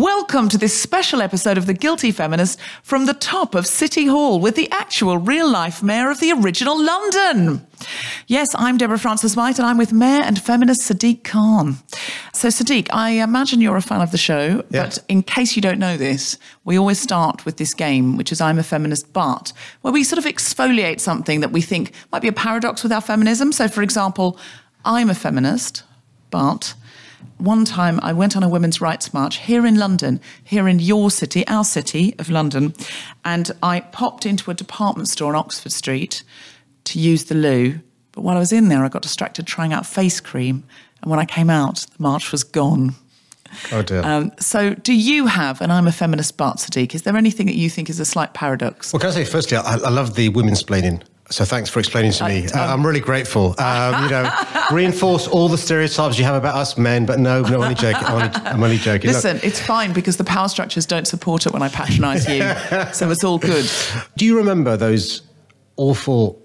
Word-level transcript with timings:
Welcome 0.00 0.50
to 0.50 0.58
this 0.58 0.78
special 0.78 1.22
episode 1.22 1.56
of 1.56 1.64
The 1.64 1.72
Guilty 1.72 2.12
Feminist 2.12 2.60
from 2.82 3.06
the 3.06 3.14
top 3.14 3.54
of 3.54 3.66
City 3.66 4.04
Hall 4.04 4.38
with 4.38 4.54
the 4.54 4.70
actual 4.70 5.16
real 5.16 5.50
life 5.50 5.82
mayor 5.82 6.10
of 6.10 6.20
the 6.20 6.32
original 6.32 6.78
London. 6.78 7.66
Yes, 8.26 8.54
I'm 8.58 8.76
Deborah 8.76 8.98
Frances-White 8.98 9.58
and 9.58 9.66
I'm 9.66 9.78
with 9.78 9.94
Mayor 9.94 10.20
and 10.20 10.38
feminist 10.38 10.82
Sadiq 10.82 11.24
Khan. 11.24 11.78
So, 12.34 12.48
Sadiq, 12.48 12.88
I 12.92 13.12
imagine 13.12 13.62
you're 13.62 13.78
a 13.78 13.80
fan 13.80 14.02
of 14.02 14.10
the 14.10 14.18
show, 14.18 14.62
Yeah. 14.70 14.82
but 14.84 14.98
in 15.08 15.22
case 15.22 15.56
you 15.56 15.62
don't 15.62 15.78
know 15.78 15.96
this, 15.96 16.36
we 16.66 16.78
always 16.78 17.00
start 17.00 17.46
with 17.46 17.56
this 17.56 17.72
game, 17.72 18.18
which 18.18 18.30
is 18.30 18.38
I'm 18.38 18.58
a 18.58 18.62
feminist, 18.62 19.14
but 19.14 19.54
where 19.80 19.94
we 19.94 20.04
sort 20.04 20.18
of 20.18 20.26
exfoliate 20.30 21.00
something 21.00 21.40
that 21.40 21.52
we 21.52 21.62
think 21.62 21.92
might 22.12 22.20
be 22.20 22.28
a 22.28 22.32
paradox 22.34 22.82
with 22.82 22.92
our 22.92 23.00
feminism. 23.00 23.50
So, 23.50 23.66
for 23.66 23.80
example, 23.80 24.38
I'm 24.84 25.08
a 25.08 25.14
feminist, 25.14 25.84
but 26.30 26.74
one 27.38 27.64
time 27.64 28.00
I 28.02 28.12
went 28.12 28.36
on 28.36 28.42
a 28.42 28.48
women's 28.48 28.80
rights 28.80 29.12
march 29.12 29.36
here 29.38 29.66
in 29.66 29.76
London, 29.76 30.20
here 30.42 30.68
in 30.68 30.78
your 30.78 31.10
city, 31.10 31.46
our 31.48 31.64
city 31.64 32.14
of 32.18 32.30
London, 32.30 32.74
and 33.24 33.50
I 33.62 33.80
popped 33.80 34.26
into 34.26 34.50
a 34.50 34.54
department 34.54 35.08
store 35.08 35.30
on 35.30 35.36
Oxford 35.36 35.72
Street 35.72 36.22
to 36.84 36.98
use 36.98 37.24
the 37.24 37.34
loo. 37.34 37.80
But 38.12 38.22
while 38.22 38.36
I 38.36 38.40
was 38.40 38.52
in 38.52 38.68
there, 38.68 38.84
I 38.84 38.88
got 38.88 39.02
distracted 39.02 39.46
trying 39.46 39.72
out 39.72 39.84
face 39.84 40.20
cream. 40.20 40.64
And 41.02 41.10
when 41.10 41.20
I 41.20 41.26
came 41.26 41.50
out, 41.50 41.86
the 41.96 42.02
march 42.02 42.32
was 42.32 42.42
gone. 42.42 42.94
Oh 43.72 43.82
dear. 43.82 44.02
Um, 44.02 44.32
so, 44.40 44.74
do 44.74 44.92
you 44.92 45.26
have, 45.26 45.60
and 45.60 45.72
I'm 45.72 45.86
a 45.86 45.92
feminist 45.92 46.36
but, 46.36 46.56
Sadiq, 46.56 46.94
is 46.94 47.02
there 47.02 47.16
anything 47.16 47.46
that 47.46 47.54
you 47.54 47.70
think 47.70 47.88
is 47.88 48.00
a 48.00 48.04
slight 48.04 48.34
paradox? 48.34 48.92
well, 48.92 49.00
can 49.00 49.10
I 49.10 49.12
say 49.12 49.24
firstly, 49.24 49.56
I, 49.56 49.74
I 49.74 49.90
love 49.90 50.14
the 50.14 50.30
women's 50.30 50.60
explaining. 50.60 51.02
So 51.28 51.44
thanks 51.44 51.68
for 51.68 51.80
explaining 51.80 52.12
to 52.12 52.24
me. 52.28 52.46
I- 52.54 52.58
Uh, 52.68 52.72
I'm 52.72 52.86
really 52.86 53.00
grateful. 53.00 53.54
Um, 53.58 54.04
you 54.04 54.10
know, 54.10 54.30
reinforce 54.70 55.26
all 55.26 55.48
the 55.48 55.58
stereotypes 55.58 56.18
you 56.18 56.24
have 56.24 56.36
about 56.36 56.54
us 56.54 56.78
men, 56.78 57.04
but 57.04 57.18
no, 57.18 57.42
no, 57.42 57.48
I'm 57.48 57.62
only 57.62 57.74
joking. 57.74 58.04
I'm 58.04 58.14
only, 58.14 58.28
I'm 58.46 58.62
only 58.62 58.78
joking. 58.78 59.08
Look, 59.10 59.24
Listen, 59.24 59.40
it's 59.42 59.58
fine 59.60 59.92
because 59.92 60.18
the 60.18 60.24
power 60.24 60.48
structures 60.48 60.86
don't 60.86 61.06
support 61.06 61.44
it 61.46 61.52
when 61.52 61.62
I 61.62 61.68
patronise 61.68 62.28
you. 62.28 62.42
so 62.92 63.10
it's 63.10 63.24
all 63.24 63.38
good. 63.38 63.68
do 64.16 64.24
you 64.24 64.36
remember 64.36 64.76
those 64.76 65.22
awful 65.76 66.40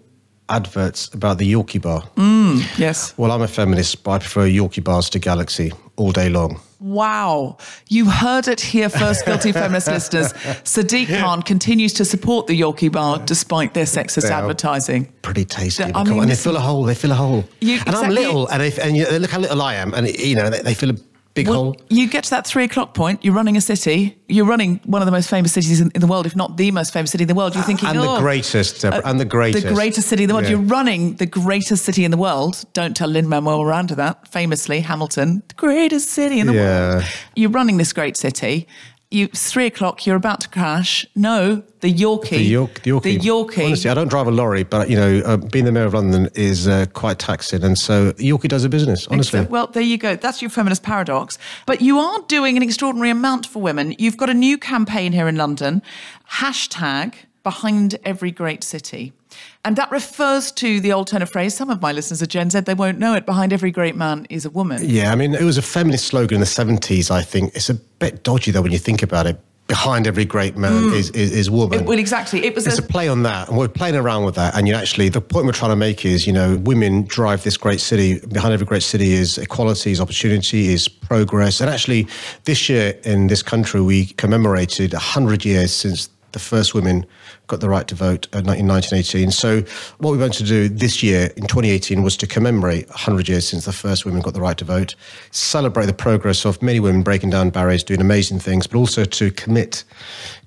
adverts 0.52 1.10
about 1.14 1.38
the 1.38 1.52
Yorkie 1.54 1.82
bar? 1.82 2.02
Mm, 2.16 2.78
yes. 2.78 3.14
Well, 3.18 3.32
I'm 3.32 3.42
a 3.42 3.48
feminist, 3.48 4.04
but 4.04 4.12
I 4.12 4.20
prefer 4.20 4.48
Yorkie 4.48 4.84
bars 4.84 5.10
to 5.12 5.20
Galaxy 5.20 5.72
all 5.96 6.12
day 6.12 6.30
long. 6.30 6.60
Wow. 6.80 7.58
You 7.90 8.10
heard 8.10 8.48
it 8.48 8.60
here 8.60 8.90
first, 8.90 9.26
Guilty 9.26 9.52
Feminist 9.62 9.88
listeners. 9.88 10.34
Sadiq 10.64 11.20
Khan 11.20 11.44
continues 11.44 11.94
to 11.94 12.06
support 12.06 12.48
the 12.48 12.60
Yorkie 12.60 12.92
Bar 12.92 13.20
despite 13.20 13.74
their 13.76 13.86
sexist 13.86 14.24
They 14.24 14.34
advertising. 14.34 15.06
Pretty 15.22 15.46
tasty. 15.46 15.84
I 15.84 16.04
mean, 16.04 16.20
on, 16.20 16.28
they 16.28 16.36
fill 16.36 16.58
a 16.58 16.60
hole. 16.60 16.84
They 16.84 16.96
fill 16.96 17.12
a 17.12 17.16
hole. 17.16 17.44
You- 17.60 17.80
and 17.86 17.96
I'm 17.96 18.10
little, 18.10 18.48
and, 18.48 18.62
they, 18.64 18.82
and 18.82 18.98
you, 18.98 19.06
look 19.20 19.30
how 19.30 19.40
little 19.40 19.62
I 19.62 19.76
am, 19.76 19.94
and 19.94 20.08
you 20.08 20.36
know 20.36 20.50
they, 20.50 20.62
they 20.62 20.74
fill 20.74 20.90
a 20.90 20.96
big 21.34 21.48
Well, 21.48 21.64
hole. 21.64 21.78
you 21.90 22.10
get 22.10 22.24
to 22.26 22.30
that 22.32 22.46
three 22.46 22.64
o'clock 22.66 22.94
point, 22.94 23.24
you're 23.24 23.34
running 23.34 23.58
a 23.58 23.62
city, 23.62 24.18
you're 24.28 24.46
running 24.46 24.80
one 24.86 25.02
of 25.02 25.06
the 25.06 25.12
most 25.12 25.30
famous 25.30 25.54
cities 25.54 25.80
in, 25.82 25.92
in 25.96 26.02
the 26.02 26.08
world, 26.08 26.26
if 26.26 26.36
not 26.36 26.58
the 26.58 26.72
most 26.72 26.94
famous 26.94 27.12
city 27.12 27.24
in 27.24 27.28
the 27.28 27.36
world. 27.36 27.54
You're 27.54 27.64
ah, 27.64 27.68
thinking, 27.68 27.90
And 27.90 28.00
the 28.00 28.10
oh, 28.10 28.20
greatest, 28.20 28.82
Deborah, 28.82 29.02
and 29.06 29.20
the 29.20 29.26
greatest. 29.26 29.66
The 29.68 29.74
greatest 29.74 30.08
city 30.08 30.24
in 30.24 30.28
the 30.28 30.34
world. 30.36 30.46
Yeah. 30.46 30.52
You're 30.52 30.68
running 30.68 31.16
the 31.16 31.26
greatest 31.26 31.86
city 31.86 32.04
in 32.04 32.12
the 32.12 32.18
world. 32.18 32.64
Don't 32.74 32.96
tell 32.96 33.08
Lin 33.08 33.28
Manuel 33.28 33.64
Miranda 33.64 33.96
that. 33.96 34.28
Famously, 34.28 34.82
Hamilton, 34.82 35.44
the 35.48 35.56
greatest 35.56 36.10
city 36.10 36.40
in 36.40 36.48
the 36.48 36.54
Yeah. 36.54 36.62
world. 36.96 37.04
You're 37.36 37.50
running 37.50 37.78
this 37.78 37.94
great 37.94 38.18
city. 38.18 38.68
You 39.12 39.26
it's 39.26 39.52
three 39.52 39.66
o'clock. 39.66 40.06
You're 40.06 40.16
about 40.16 40.40
to 40.42 40.50
crash. 40.50 41.06
No, 41.16 41.64
the 41.82 41.94
Yorkie. 41.94 42.30
The 42.30 42.44
York, 42.44 42.82
the 42.82 42.92
Yorkie. 42.92 43.04
The 43.04 43.20
Yorkie. 43.20 43.66
Honestly, 43.66 43.90
I 43.90 43.94
don't 43.94 44.08
drive 44.08 44.28
a 44.28 44.32
lorry, 44.32 44.64
but 44.64 44.90
you 44.90 44.96
know, 44.96 45.22
uh, 45.26 45.36
being 45.36 45.66
the 45.66 45.72
mayor 45.74 45.84
of 45.84 45.94
London 45.94 46.30
is 46.34 46.68
uh, 46.68 46.86
quite 46.94 47.20
taxing, 47.20 47.64
and 47.64 47.78
so 47.78 48.14
Yorkie 48.14 48.48
does 48.48 48.64
a 48.64 48.70
business. 48.70 49.08
Honestly. 49.08 49.42
Well, 49.42 49.68
there 49.68 49.84
you 49.84 49.98
go. 49.98 50.16
That's 50.16 50.42
your 50.42 50.50
feminist 50.50 50.84
paradox. 50.84 51.38
But 51.66 51.82
you 51.82 52.00
are 52.00 52.20
doing 52.30 52.56
an 52.56 52.64
extraordinary 52.64 53.10
amount 53.10 53.46
for 53.46 53.62
women. 53.62 53.96
You've 54.00 54.18
got 54.18 54.30
a 54.30 54.34
new 54.34 54.58
campaign 54.58 55.12
here 55.12 55.28
in 55.28 55.36
London, 55.36 55.82
hashtag 56.32 57.16
behind 57.44 57.98
every 58.06 58.32
great 58.32 58.64
city. 58.64 59.12
And 59.64 59.76
that 59.76 59.92
refers 59.92 60.52
to 60.54 60.80
the 60.80 60.92
old 60.94 61.08
turn 61.08 61.22
of 61.22 61.30
phrase. 61.30 61.54
Some 61.54 61.70
of 61.70 61.82
my 61.82 61.92
listeners 61.92 62.22
are 62.22 62.26
Gen 62.26 62.50
Z, 62.50 62.62
they 62.62 62.74
won't 62.74 62.98
know 63.00 63.14
it. 63.14 63.26
Behind 63.26 63.54
every 63.54 63.72
great 63.72 63.96
man 63.96 64.26
is 64.30 64.46
a 64.46 64.50
woman. 64.50 64.80
yeah. 64.84 65.12
I 65.12 65.16
mean, 65.16 65.34
it 65.36 65.44
was 65.44 65.58
a 65.58 65.62
feminist 65.62 66.06
slogan 66.06 66.36
in 66.36 66.40
the 66.40 66.46
seventies. 66.48 67.12
I 67.12 67.22
think 67.22 67.56
it's 67.56 67.70
a 67.70 67.76
bit 67.76 68.24
dodgy 68.24 68.52
though 68.52 68.62
when 68.62 68.72
you 68.72 68.80
think 68.80 69.04
about 69.04 69.28
it. 69.28 69.40
Behind 69.68 70.06
every 70.06 70.26
great 70.26 70.58
man 70.58 70.92
is, 70.94 71.12
is 71.12 71.32
is 71.32 71.50
woman. 71.50 71.78
Mm. 71.80 71.82
It- 71.84 71.88
well, 71.88 71.98
exactly. 72.00 72.44
It 72.44 72.56
was 72.56 72.68
it's 72.68 72.78
a, 72.80 72.84
a 72.84 72.86
play 72.86 73.08
on 73.08 73.24
that, 73.24 73.48
and 73.48 73.58
we're 73.58 73.70
playing 73.70 73.96
around 73.96 74.26
with 74.26 74.36
that. 74.36 74.54
And 74.58 74.68
you 74.68 74.74
actually, 74.74 75.08
the 75.08 75.22
point 75.22 75.46
we're 75.46 75.54
trying 75.54 75.72
to 75.72 75.78
make 75.78 76.04
is, 76.04 76.28
you 76.28 76.34
know, 76.34 76.58
women 76.58 77.04
drive 77.04 77.44
this 77.44 77.56
great 77.56 77.80
city. 77.80 78.20
Behind 78.20 78.54
every 78.54 78.66
great 78.66 78.84
city 78.84 79.14
is 79.14 79.38
equality, 79.38 79.92
is 79.92 80.02
opportunity, 80.02 80.74
is 80.74 80.90
progress. 80.90 81.62
And 81.62 81.70
actually, 81.70 82.06
this 82.44 82.68
year 82.68 83.00
in 83.06 83.28
this 83.28 83.42
country, 83.42 83.80
we 83.80 84.08
commemorated 84.08 84.92
hundred 84.92 85.46
years 85.46 85.72
since 85.72 86.10
the 86.32 86.40
first 86.40 86.74
women 86.74 87.06
got 87.48 87.60
the 87.60 87.70
right 87.70 87.88
to 87.88 87.96
vote 87.96 88.28
uh, 88.34 88.40
in 88.40 88.68
1918. 88.68 89.32
So, 89.32 89.62
what 90.00 90.12
we 90.12 90.18
went 90.18 90.34
to 90.36 90.44
do 90.44 90.70
this 90.70 91.04
year 91.04 91.32
in 91.36 91.48
2018 91.48 92.02
was 92.02 92.16
to 92.18 92.28
commemorate 92.28 92.88
100 92.90 93.28
years 93.28 93.48
since 93.48 93.66
the 93.66 93.74
first 93.74 94.06
women 94.06 94.22
got 94.22 94.34
the 94.34 94.42
right 94.42 94.58
to 94.58 94.66
vote, 94.66 94.96
celebrate 95.32 95.86
the 95.86 95.94
progress 95.94 96.46
of 96.46 96.62
many 96.62 96.80
women 96.80 97.04
breaking 97.04 97.30
down 97.30 97.50
barriers, 97.50 97.84
doing 97.84 98.02
amazing 98.02 98.40
things, 98.40 98.68
but 98.68 98.78
also 98.78 99.04
to 99.04 99.32
commit 99.32 99.84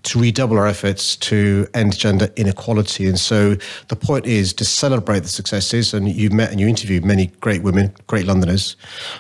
to 0.04 0.20
redouble 0.20 0.58
our 0.58 0.66
efforts 0.66 1.16
to 1.16 1.66
end 1.72 1.96
gender 1.96 2.28
inequality. 2.36 3.06
And 3.06 3.18
so, 3.18 3.56
the 3.88 3.96
point 3.96 4.26
is 4.26 4.52
to 4.54 4.64
celebrate 4.64 5.20
the 5.20 5.28
successes. 5.28 5.94
And 5.94 6.08
you 6.08 6.30
met 6.30 6.50
and 6.50 6.60
you 6.60 6.68
interviewed 6.68 7.04
many 7.04 7.26
great 7.40 7.62
women, 7.62 7.92
great 8.06 8.26
Londoners, 8.26 8.76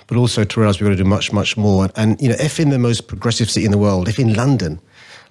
but 0.06 0.16
also 0.16 0.44
to 0.44 0.60
realize 0.60 0.80
we've 0.80 0.88
got 0.88 0.96
to 0.96 1.02
do 1.02 1.08
much, 1.08 1.32
much 1.32 1.56
more. 1.56 1.88
And, 1.96 2.20
you 2.20 2.28
know, 2.28 2.36
if 2.38 2.58
in 2.58 2.70
the 2.70 2.78
most 2.78 3.08
progressive 3.08 3.50
city 3.50 3.66
in 3.66 3.72
the 3.72 3.78
world, 3.78 4.08
if 4.08 4.18
in 4.18 4.34
London, 4.34 4.80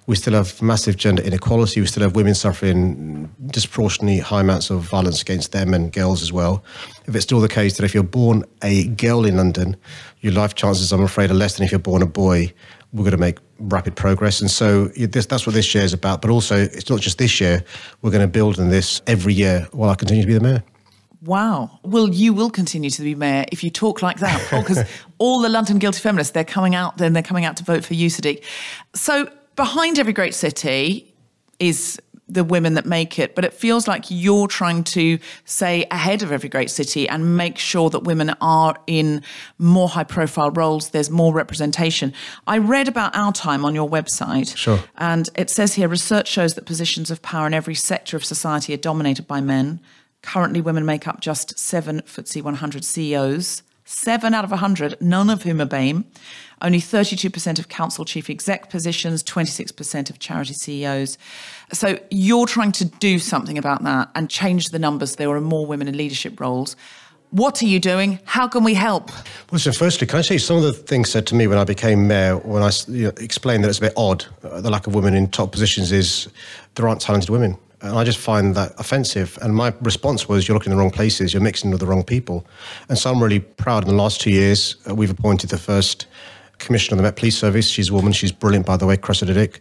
we 0.06 0.16
still 0.16 0.34
have 0.34 0.60
massive 0.60 0.96
gender 0.96 1.22
inequality. 1.22 1.80
We 1.80 1.86
still 1.86 2.02
have 2.02 2.14
women 2.14 2.34
suffering 2.34 3.30
disproportionately 3.46 4.18
high 4.18 4.40
amounts 4.40 4.70
of 4.70 4.82
violence 4.82 5.22
against 5.22 5.52
them 5.52 5.72
and 5.72 5.92
girls 5.92 6.22
as 6.22 6.32
well. 6.32 6.62
If 7.06 7.14
it's 7.14 7.24
still 7.24 7.40
the 7.40 7.48
case 7.48 7.76
that 7.78 7.84
if 7.84 7.94
you're 7.94 8.02
born 8.02 8.44
a 8.62 8.86
girl 8.88 9.24
in 9.24 9.36
London, 9.36 9.76
your 10.20 10.32
life 10.32 10.54
chances, 10.54 10.92
I'm 10.92 11.02
afraid, 11.02 11.30
are 11.30 11.34
less 11.34 11.56
than 11.56 11.64
if 11.64 11.72
you're 11.72 11.78
born 11.78 12.02
a 12.02 12.06
boy. 12.06 12.52
We're 12.92 13.04
going 13.04 13.12
to 13.12 13.16
make 13.16 13.38
rapid 13.58 13.96
progress. 13.96 14.40
And 14.40 14.50
so 14.50 14.86
this, 14.88 15.26
that's 15.26 15.46
what 15.46 15.54
this 15.54 15.74
year 15.74 15.84
is 15.84 15.92
about. 15.92 16.20
But 16.20 16.30
also, 16.30 16.56
it's 16.56 16.90
not 16.90 17.00
just 17.00 17.18
this 17.18 17.40
year. 17.40 17.64
We're 18.02 18.10
going 18.10 18.20
to 18.20 18.28
build 18.28 18.60
on 18.60 18.68
this 18.68 19.00
every 19.06 19.34
year 19.34 19.66
while 19.72 19.90
I 19.90 19.94
continue 19.94 20.22
to 20.22 20.26
be 20.26 20.34
the 20.34 20.40
mayor. 20.40 20.62
Wow. 21.22 21.80
Well, 21.82 22.10
you 22.10 22.34
will 22.34 22.50
continue 22.50 22.90
to 22.90 23.02
be 23.02 23.14
mayor 23.14 23.46
if 23.50 23.64
you 23.64 23.70
talk 23.70 24.02
like 24.02 24.18
that, 24.18 24.46
because 24.50 24.84
all 25.18 25.40
the 25.40 25.48
London 25.48 25.78
guilty 25.78 26.00
feminists, 26.00 26.32
they're 26.32 26.44
coming 26.44 26.74
out, 26.74 26.98
then 26.98 27.14
they're 27.14 27.22
coming 27.22 27.46
out 27.46 27.56
to 27.56 27.64
vote 27.64 27.84
for 27.84 27.94
you, 27.94 28.10
Sadiq. 28.10 28.44
So 28.94 29.28
behind 29.56 29.98
every 29.98 30.12
great 30.12 30.34
city 30.34 31.14
is 31.58 32.00
the 32.26 32.44
women 32.44 32.74
that 32.74 32.86
make 32.86 33.18
it, 33.18 33.34
but 33.34 33.44
it 33.44 33.52
feels 33.52 33.86
like 33.86 34.06
you're 34.08 34.48
trying 34.48 34.82
to 34.82 35.18
say 35.44 35.86
ahead 35.90 36.22
of 36.22 36.32
every 36.32 36.48
great 36.48 36.70
city 36.70 37.08
and 37.08 37.36
make 37.36 37.58
sure 37.58 37.90
that 37.90 38.00
women 38.00 38.34
are 38.40 38.76
in 38.86 39.22
more 39.58 39.88
high 39.88 40.04
profile 40.04 40.50
roles, 40.50 40.90
there's 40.90 41.10
more 41.10 41.34
representation. 41.34 42.12
I 42.46 42.58
read 42.58 42.88
about 42.88 43.14
our 43.14 43.32
time 43.32 43.64
on 43.64 43.74
your 43.74 43.88
website. 43.88 44.56
Sure. 44.56 44.80
And 44.96 45.28
it 45.34 45.50
says 45.50 45.74
here 45.74 45.86
research 45.86 46.28
shows 46.28 46.54
that 46.54 46.64
positions 46.64 47.10
of 47.10 47.20
power 47.20 47.46
in 47.46 47.52
every 47.52 47.74
sector 47.74 48.16
of 48.16 48.24
society 48.24 48.72
are 48.72 48.78
dominated 48.78 49.26
by 49.26 49.40
men. 49.40 49.80
Currently, 50.22 50.62
women 50.62 50.86
make 50.86 51.06
up 51.06 51.20
just 51.20 51.58
seven 51.58 52.00
FTSE 52.02 52.42
100 52.42 52.82
CEOs, 52.82 53.62
seven 53.84 54.32
out 54.32 54.44
of 54.44 54.50
100, 54.50 54.96
none 55.02 55.28
of 55.28 55.42
whom 55.42 55.60
are 55.60 55.66
BAME. 55.66 56.04
Only 56.62 56.80
32% 56.80 57.58
of 57.58 57.68
council 57.68 58.04
chief 58.04 58.30
exec 58.30 58.70
positions, 58.70 59.22
26% 59.22 60.10
of 60.10 60.18
charity 60.18 60.54
CEOs. 60.54 61.18
So 61.72 61.98
you're 62.10 62.46
trying 62.46 62.72
to 62.72 62.84
do 62.84 63.18
something 63.18 63.58
about 63.58 63.82
that 63.84 64.10
and 64.14 64.30
change 64.30 64.70
the 64.70 64.78
numbers. 64.78 65.16
There 65.16 65.30
are 65.30 65.40
more 65.40 65.66
women 65.66 65.88
in 65.88 65.96
leadership 65.96 66.40
roles. 66.40 66.76
What 67.30 67.60
are 67.62 67.66
you 67.66 67.80
doing? 67.80 68.20
How 68.26 68.46
can 68.46 68.62
we 68.62 68.74
help? 68.74 69.10
Well, 69.50 69.58
so 69.58 69.72
firstly, 69.72 70.06
can 70.06 70.20
I 70.20 70.22
say 70.22 70.38
some 70.38 70.56
of 70.56 70.62
the 70.62 70.72
things 70.72 71.10
said 71.10 71.26
to 71.26 71.34
me 71.34 71.48
when 71.48 71.58
I 71.58 71.64
became 71.64 72.06
mayor, 72.06 72.36
when 72.38 72.62
I 72.62 72.70
you 72.86 73.06
know, 73.06 73.12
explained 73.16 73.64
that 73.64 73.70
it's 73.70 73.78
a 73.78 73.80
bit 73.80 73.92
odd, 73.96 74.24
uh, 74.44 74.60
the 74.60 74.70
lack 74.70 74.86
of 74.86 74.94
women 74.94 75.14
in 75.14 75.28
top 75.28 75.50
positions 75.50 75.90
is 75.90 76.28
there 76.76 76.86
aren't 76.86 77.00
talented 77.00 77.30
women. 77.30 77.58
And 77.80 77.98
I 77.98 78.04
just 78.04 78.18
find 78.18 78.54
that 78.54 78.72
offensive. 78.78 79.36
And 79.42 79.54
my 79.54 79.74
response 79.82 80.28
was, 80.28 80.46
you're 80.46 80.54
looking 80.54 80.70
in 80.70 80.78
the 80.78 80.82
wrong 80.82 80.92
places, 80.92 81.34
you're 81.34 81.42
mixing 81.42 81.72
with 81.72 81.80
the 81.80 81.86
wrong 81.86 82.04
people. 82.04 82.46
And 82.88 82.96
so 82.96 83.10
I'm 83.10 83.22
really 83.22 83.40
proud 83.40 83.82
in 83.82 83.88
the 83.88 84.00
last 84.00 84.20
two 84.20 84.30
years, 84.30 84.76
uh, 84.88 84.94
we've 84.94 85.10
appointed 85.10 85.50
the 85.50 85.58
first 85.58 86.06
commissioner 86.64 86.94
of 86.94 86.98
the 86.98 87.02
Met 87.04 87.16
Police 87.16 87.38
Service. 87.38 87.68
She's 87.68 87.90
a 87.90 87.94
woman, 87.94 88.12
she's 88.12 88.32
brilliant, 88.32 88.66
by 88.66 88.76
the 88.76 88.86
way, 88.86 88.96
Cressida 88.96 89.34
Dick. 89.34 89.60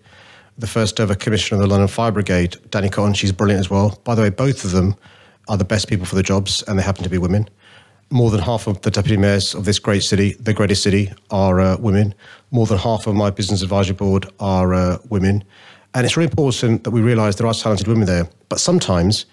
The 0.58 0.68
first 0.68 1.00
ever 1.00 1.16
commissioner 1.16 1.62
of 1.62 1.68
the 1.68 1.68
London 1.68 1.88
Fire 1.88 2.12
Brigade, 2.12 2.58
Dany 2.70 2.92
Cotton, 2.92 3.14
she's 3.14 3.32
brilliant 3.32 3.60
as 3.60 3.70
well. 3.70 4.00
By 4.04 4.16
the 4.16 4.22
way, 4.22 4.30
both 4.30 4.64
of 4.64 4.72
them 4.72 4.96
are 5.48 5.58
the 5.58 5.66
best 5.66 5.88
people 5.88 6.06
for 6.06 6.16
the 6.16 6.24
jobs, 6.24 6.64
and 6.68 6.78
they 6.78 6.84
happen 6.84 7.04
to 7.04 7.10
be 7.10 7.18
women. 7.18 7.50
More 8.10 8.30
than 8.30 8.40
half 8.40 8.68
of 8.68 8.82
the 8.82 8.92
deputy 8.92 9.18
mayors 9.18 9.56
of 9.56 9.66
this 9.66 9.80
great 9.80 10.04
city, 10.04 10.34
the 10.40 10.54
greatest 10.54 10.84
city, 10.84 11.12
are 11.32 11.60
uh, 11.60 11.78
women. 11.78 12.14
More 12.52 12.68
than 12.68 12.78
half 12.78 13.08
of 13.08 13.16
my 13.16 13.30
business 13.32 13.62
advisory 13.64 13.96
board 13.96 14.32
are 14.40 14.74
uh, 14.74 14.98
women. 15.10 15.44
And 15.96 16.06
it's 16.06 16.16
really 16.16 16.30
important 16.30 16.84
that 16.84 16.92
we 16.92 17.02
realise 17.02 17.36
there 17.36 17.48
are 17.48 17.54
talented 17.54 17.88
women 17.88 18.06
there. 18.06 18.30
But 18.50 18.60
sometimes 18.60 19.26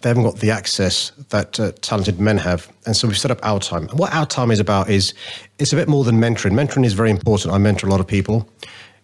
they 0.00 0.10
haven't 0.10 0.24
got 0.24 0.36
the 0.36 0.50
access 0.50 1.10
that 1.30 1.58
uh, 1.58 1.72
talented 1.80 2.20
men 2.20 2.38
have. 2.38 2.70
And 2.84 2.96
so 2.96 3.08
we've 3.08 3.18
set 3.18 3.30
up 3.30 3.38
Our 3.42 3.60
Time. 3.60 3.88
And 3.88 3.98
what 3.98 4.14
Our 4.14 4.26
Time 4.26 4.50
is 4.50 4.60
about 4.60 4.90
is 4.90 5.14
it's 5.58 5.72
a 5.72 5.76
bit 5.76 5.88
more 5.88 6.04
than 6.04 6.16
mentoring. 6.16 6.52
Mentoring 6.52 6.84
is 6.84 6.92
very 6.92 7.10
important. 7.10 7.54
I 7.54 7.58
mentor 7.58 7.86
a 7.86 7.90
lot 7.90 8.00
of 8.00 8.06
people. 8.06 8.48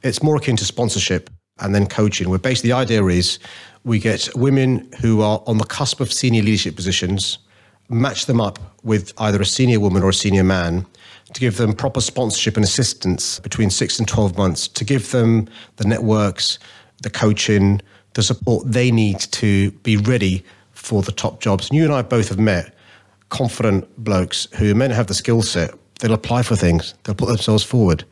It's 0.03 0.23
more 0.23 0.37
akin 0.37 0.57
to 0.57 0.65
sponsorship 0.65 1.31
and 1.61 1.75
then 1.75 1.87
coaching, 1.87 2.29
where 2.29 2.39
basically 2.39 2.71
the 2.71 2.77
idea 2.77 3.05
is 3.07 3.39
we 3.85 3.99
get 3.99 4.29
women 4.35 4.89
who 5.01 5.23
are 5.23 5.43
on 5.47 5.59
the 5.59 5.65
cusp 5.65 6.01
of 6.01 6.13
senior 6.13 6.43
leadership 6.43 6.77
positions, 6.77 7.39
match 7.89 8.27
them 8.27 8.41
up 8.41 8.59
with 8.83 9.13
either 9.19 9.41
a 9.41 9.47
senior 9.47 9.81
woman 9.81 10.03
or 10.03 10.11
a 10.11 10.15
senior 10.15 10.45
man 10.45 10.87
to 11.33 11.41
give 11.41 11.57
them 11.57 11.73
proper 11.73 12.01
sponsorship 12.01 12.57
and 12.57 12.65
assistance 12.65 13.39
between 13.41 13.71
six 13.71 13.99
and 13.99 14.07
12 14.07 14.37
months, 14.37 14.69
to 14.69 14.85
give 14.85 15.11
them 15.11 15.49
the 15.77 15.85
networks, 15.85 16.59
the 17.03 17.11
coaching, 17.11 17.81
the 18.15 18.23
support 18.23 18.71
they 18.71 18.91
need 18.91 19.19
to 19.19 19.71
be 19.83 19.97
ready 19.97 20.45
for 20.83 21.03
the 21.03 21.13
top 21.13 21.41
jobs. 21.41 21.71
And 21.71 21.79
you 21.79 21.85
and 21.85 21.93
I 21.93 22.03
both 22.03 22.29
have 22.29 22.39
met 22.39 22.75
confident 23.29 23.89
blokes 23.97 24.47
who 24.55 24.73
are 24.73 24.75
meant 24.75 24.91
to 24.91 24.97
have 24.97 25.07
the 25.07 25.15
skill 25.15 25.43
set. 25.43 25.75
They'll 26.01 26.13
apply 26.13 26.43
for 26.43 26.57
things, 26.57 26.95
they'll 27.05 27.15
put 27.15 27.29
themselves 27.29 27.63
forward. 27.63 28.05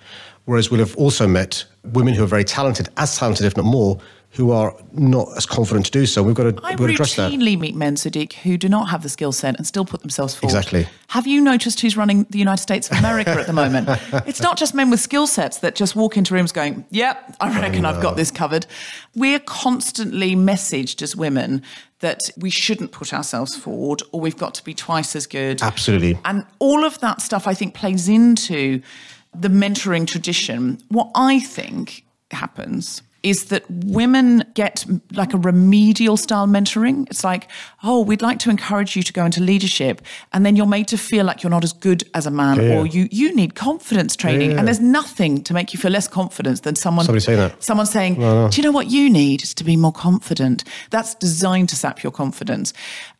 Whereas 0.46 0.70
we'll 0.70 0.81
have 0.81 0.96
also 0.96 1.26
met 1.26 1.64
women 1.84 2.14
who 2.14 2.25
are 2.25 2.28
very 2.28 2.44
talented, 2.44 2.88
as 2.96 3.17
talented, 3.17 3.46
if 3.46 3.56
not 3.56 3.67
more, 3.67 4.00
who 4.31 4.52
are 4.52 4.75
not 4.93 5.28
as 5.37 5.44
confident 5.44 5.87
to 5.87 5.93
do 5.93 6.06
so. 6.06 6.22
We've 6.22 6.34
got 6.34 6.44
to, 6.44 6.64
I 6.64 6.70
we've 6.70 6.78
got 6.78 6.87
to 6.87 6.93
address 6.93 7.17
that. 7.17 7.32
routinely 7.32 7.58
meet 7.58 7.75
men, 7.75 7.96
Sadiq, 7.96 8.34
who 8.34 8.56
do 8.56 8.69
not 8.69 8.88
have 8.88 9.02
the 9.02 9.08
skill 9.08 9.32
set 9.32 9.56
and 9.56 9.66
still 9.66 9.84
put 9.84 10.00
themselves 10.00 10.34
forward. 10.34 10.56
Exactly. 10.56 10.87
Have 11.08 11.26
you 11.26 11.40
noticed 11.40 11.81
who's 11.81 11.96
running 11.96 12.25
the 12.31 12.38
United 12.38 12.62
States 12.62 12.88
of 12.90 12.99
America 12.99 13.31
at 13.31 13.46
the 13.46 13.52
moment? 13.52 13.88
it's 14.26 14.40
not 14.40 14.56
just 14.56 14.73
men 14.73 14.88
with 14.88 15.00
skill 15.00 15.26
sets 15.26 15.58
that 15.58 15.75
just 15.75 15.96
walk 15.96 16.16
into 16.16 16.32
rooms 16.32 16.52
going, 16.52 16.84
yep, 16.90 17.37
I 17.40 17.61
reckon 17.61 17.84
I've 17.84 18.00
got 18.00 18.16
this 18.16 18.31
covered. 18.31 18.66
We're 19.16 19.40
constantly 19.40 20.37
messaged 20.37 21.02
as 21.02 21.16
women 21.16 21.62
that 22.00 22.20
we 22.37 22.50
shouldn't 22.50 22.93
put 22.93 23.12
ourselves 23.14 23.55
forward 23.55 24.02
or 24.12 24.20
we've 24.20 24.37
got 24.37 24.55
to 24.55 24.64
be 24.64 24.75
twice 24.75 25.14
as 25.14 25.26
good. 25.26 25.62
Absolutely. 25.62 26.19
And 26.25 26.44
all 26.58 26.85
of 26.85 26.99
that 27.00 27.20
stuff, 27.20 27.47
I 27.47 27.55
think, 27.55 27.75
plays 27.75 28.08
into 28.08 28.82
the 29.35 29.49
mentoring 29.49 30.06
tradition. 30.06 30.79
What 30.88 31.11
I 31.14 31.41
think 31.41 32.05
happens 32.31 33.02
is 33.22 33.46
that 33.46 33.64
women 33.70 34.44
get 34.55 34.84
like 35.12 35.34
a 35.34 35.37
remedial 35.37 36.17
style 36.17 36.46
mentoring. 36.46 37.06
It's 37.11 37.22
like, 37.22 37.49
oh, 37.82 38.00
we'd 38.02 38.22
like 38.22 38.38
to 38.40 38.50
encourage 38.50 38.96
you 38.96 39.02
to 39.02 39.12
go 39.12 39.25
into 39.25 39.40
leadership. 39.43 40.00
And 40.32 40.46
then 40.46 40.56
you're 40.56 40.67
made 40.67 40.88
to 40.88 40.96
feel 40.99 41.25
like 41.26 41.43
you're 41.43 41.50
not 41.50 41.64
as 41.64 41.72
good 41.72 42.05
as 42.14 42.26
a 42.26 42.31
man 42.31 42.56
Yeah. 42.61 42.78
or 42.78 42.87
you, 42.87 43.08
you 43.11 43.34
need 43.34 43.55
confidence 43.55 44.17
training. 44.17 44.52
Yeah. 44.52 44.58
And 44.58 44.67
there's 44.67 44.81
nothing 44.81 45.43
to 45.44 45.52
make 45.55 45.75
you 45.75 45.78
feel 45.78 45.90
less 45.90 46.08
confident 46.08 46.62
than 46.62 46.76
someone, 46.76 47.05
Somebody 47.05 47.20
saying 47.25 47.38
that. 47.38 47.62
someone 47.62 47.87
saying, 47.87 48.14
do 48.14 48.49
you 48.55 48.62
know 48.62 48.72
what 48.72 48.87
you 48.90 49.11
need 49.11 49.43
is 49.43 49.52
to 49.55 49.64
be 49.64 49.76
more 49.76 49.93
confident? 49.93 50.64
That's 50.90 51.14
designed 51.16 51.69
to 51.70 51.76
sap 51.76 52.02
your 52.02 52.12
confidence. 52.12 52.73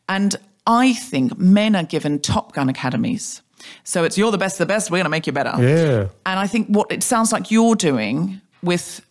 And 0.09 0.35
I 0.65 0.93
think 0.93 1.37
men 1.37 1.75
are 1.75 1.83
given 1.83 2.19
Top 2.19 2.53
Gun 2.53 2.69
academies. 2.69 3.41
So 3.83 4.03
it's 4.03 4.17
you're 4.17 4.31
the 4.31 4.39
best 4.39 4.55
of 4.59 4.67
the 4.67 4.73
best, 4.73 4.89
we're 4.89 4.97
going 4.97 5.05
to 5.05 5.09
make 5.09 5.27
you 5.27 5.33
better. 5.33 5.53
Yeah. 5.59 6.07
And 6.25 6.39
I 6.39 6.47
think 6.47 6.67
what 6.69 6.91
it 6.91 7.03
sounds 7.03 7.31
like 7.31 7.51
you're 7.51 7.75
doing 7.75 8.41
with 8.63 9.05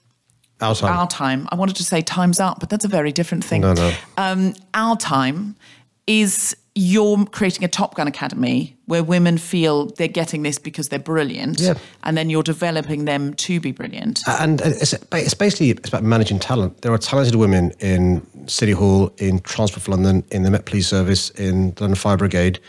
Our 0.60 0.74
time. 0.74 0.96
our 0.98 1.08
time, 1.08 1.48
I 1.50 1.54
wanted 1.54 1.76
to 1.76 1.84
say 1.84 2.00
time's 2.02 2.40
up, 2.40 2.60
but 2.60 2.68
that's 2.70 2.84
a 2.84 2.88
very 2.88 3.12
different 3.12 3.44
thing. 3.44 3.62
No, 3.62 3.72
no. 3.72 3.92
Um, 4.16 4.54
our 4.74 4.96
time 4.96 5.56
is 6.06 6.56
you're 6.74 7.24
creating 7.26 7.64
a 7.64 7.68
Top 7.68 7.94
Gun 7.94 8.06
Academy 8.06 8.76
where 8.86 9.02
women 9.02 9.38
feel 9.38 9.86
they're 9.86 10.06
getting 10.08 10.42
this 10.42 10.58
because 10.58 10.88
they're 10.88 10.98
brilliant, 10.98 11.60
Yeah. 11.60 11.74
and 12.04 12.16
then 12.16 12.30
you're 12.30 12.42
developing 12.44 13.04
them 13.06 13.34
to 13.34 13.60
be 13.60 13.72
brilliant. 13.72 14.20
and 14.26 14.60
it's, 14.60 14.92
it's 14.92 15.34
basically 15.34 15.70
it's 15.70 15.88
about 15.88 16.04
managing 16.04 16.38
talent. 16.38 16.82
There 16.82 16.92
are 16.92 16.98
talented 16.98 17.34
women 17.34 17.72
in 17.80 18.24
City 18.46 18.72
Hall, 18.72 19.12
in 19.18 19.40
Transport 19.40 19.82
for 19.82 19.90
London, 19.92 20.24
in 20.30 20.42
the 20.42 20.50
Met 20.50 20.64
Police 20.64 20.86
Service, 20.88 21.30
in 21.30 21.74
the 21.74 21.82
London 21.82 21.96
Fire 21.96 22.16
Brigade, 22.16 22.60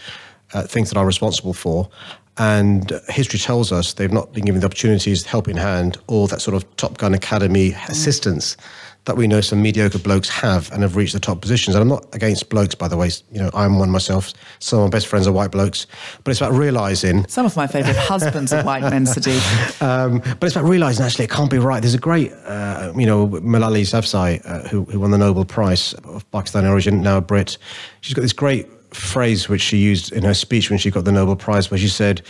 uh, 0.53 0.63
things 0.63 0.89
that 0.89 0.97
I'm 0.99 1.05
responsible 1.05 1.53
for. 1.53 1.89
And 2.37 2.91
history 3.09 3.39
tells 3.39 3.71
us 3.71 3.93
they've 3.93 4.11
not 4.11 4.33
been 4.33 4.45
given 4.45 4.61
the 4.61 4.65
opportunities, 4.67 5.25
helping 5.25 5.57
hand, 5.57 5.97
or 6.07 6.27
that 6.29 6.41
sort 6.41 6.55
of 6.55 6.75
Top 6.77 6.97
Gun 6.97 7.13
Academy 7.13 7.73
assistance 7.89 8.57
that 9.05 9.17
we 9.17 9.27
know 9.27 9.41
some 9.41 9.61
mediocre 9.61 9.97
blokes 9.97 10.29
have 10.29 10.71
and 10.71 10.83
have 10.83 10.95
reached 10.95 11.13
the 11.13 11.19
top 11.19 11.41
positions. 11.41 11.75
And 11.75 11.81
I'm 11.81 11.87
not 11.87 12.05
against 12.13 12.49
blokes, 12.49 12.75
by 12.75 12.87
the 12.87 12.95
way. 12.95 13.09
You 13.31 13.39
know, 13.41 13.49
I'm 13.53 13.79
one 13.79 13.89
myself. 13.89 14.31
Some 14.59 14.79
of 14.79 14.85
my 14.85 14.89
best 14.91 15.07
friends 15.07 15.25
are 15.27 15.31
white 15.31 15.49
blokes. 15.51 15.87
But 16.23 16.31
it's 16.31 16.39
about 16.39 16.53
realising 16.53 17.27
Some 17.27 17.45
of 17.45 17.55
my 17.55 17.65
favourite 17.65 17.97
husbands 18.11 18.53
are 18.53 18.63
white 18.63 18.83
men, 18.83 19.05
Sadiq. 19.05 19.81
um, 19.81 20.19
but 20.19 20.43
it's 20.43 20.55
about 20.55 20.69
realizing 20.69 21.03
actually 21.03 21.25
it 21.25 21.31
can't 21.31 21.49
be 21.49 21.57
right. 21.57 21.81
There's 21.81 21.95
a 21.95 21.99
great, 21.99 22.31
uh, 22.45 22.93
you 22.95 23.07
know, 23.07 23.27
Malala 23.27 23.81
Yousafzai, 23.81 24.41
uh, 24.45 24.67
who, 24.67 24.83
who 24.85 24.99
won 24.99 25.09
the 25.09 25.17
Nobel 25.17 25.45
Prize 25.45 25.93
of 26.05 26.29
Pakistani 26.31 26.69
origin, 26.69 27.01
now 27.01 27.17
a 27.17 27.21
Brit. 27.21 27.57
She's 28.01 28.13
got 28.13 28.21
this 28.21 28.33
great 28.33 28.67
phrase 28.91 29.49
which 29.49 29.61
she 29.61 29.77
used 29.77 30.11
in 30.11 30.23
her 30.23 30.33
speech 30.33 30.69
when 30.69 30.79
she 30.79 30.91
got 30.91 31.05
the 31.05 31.11
Nobel 31.11 31.35
Prize, 31.35 31.71
where 31.71 31.79
she 31.79 31.89
said, 31.89 32.21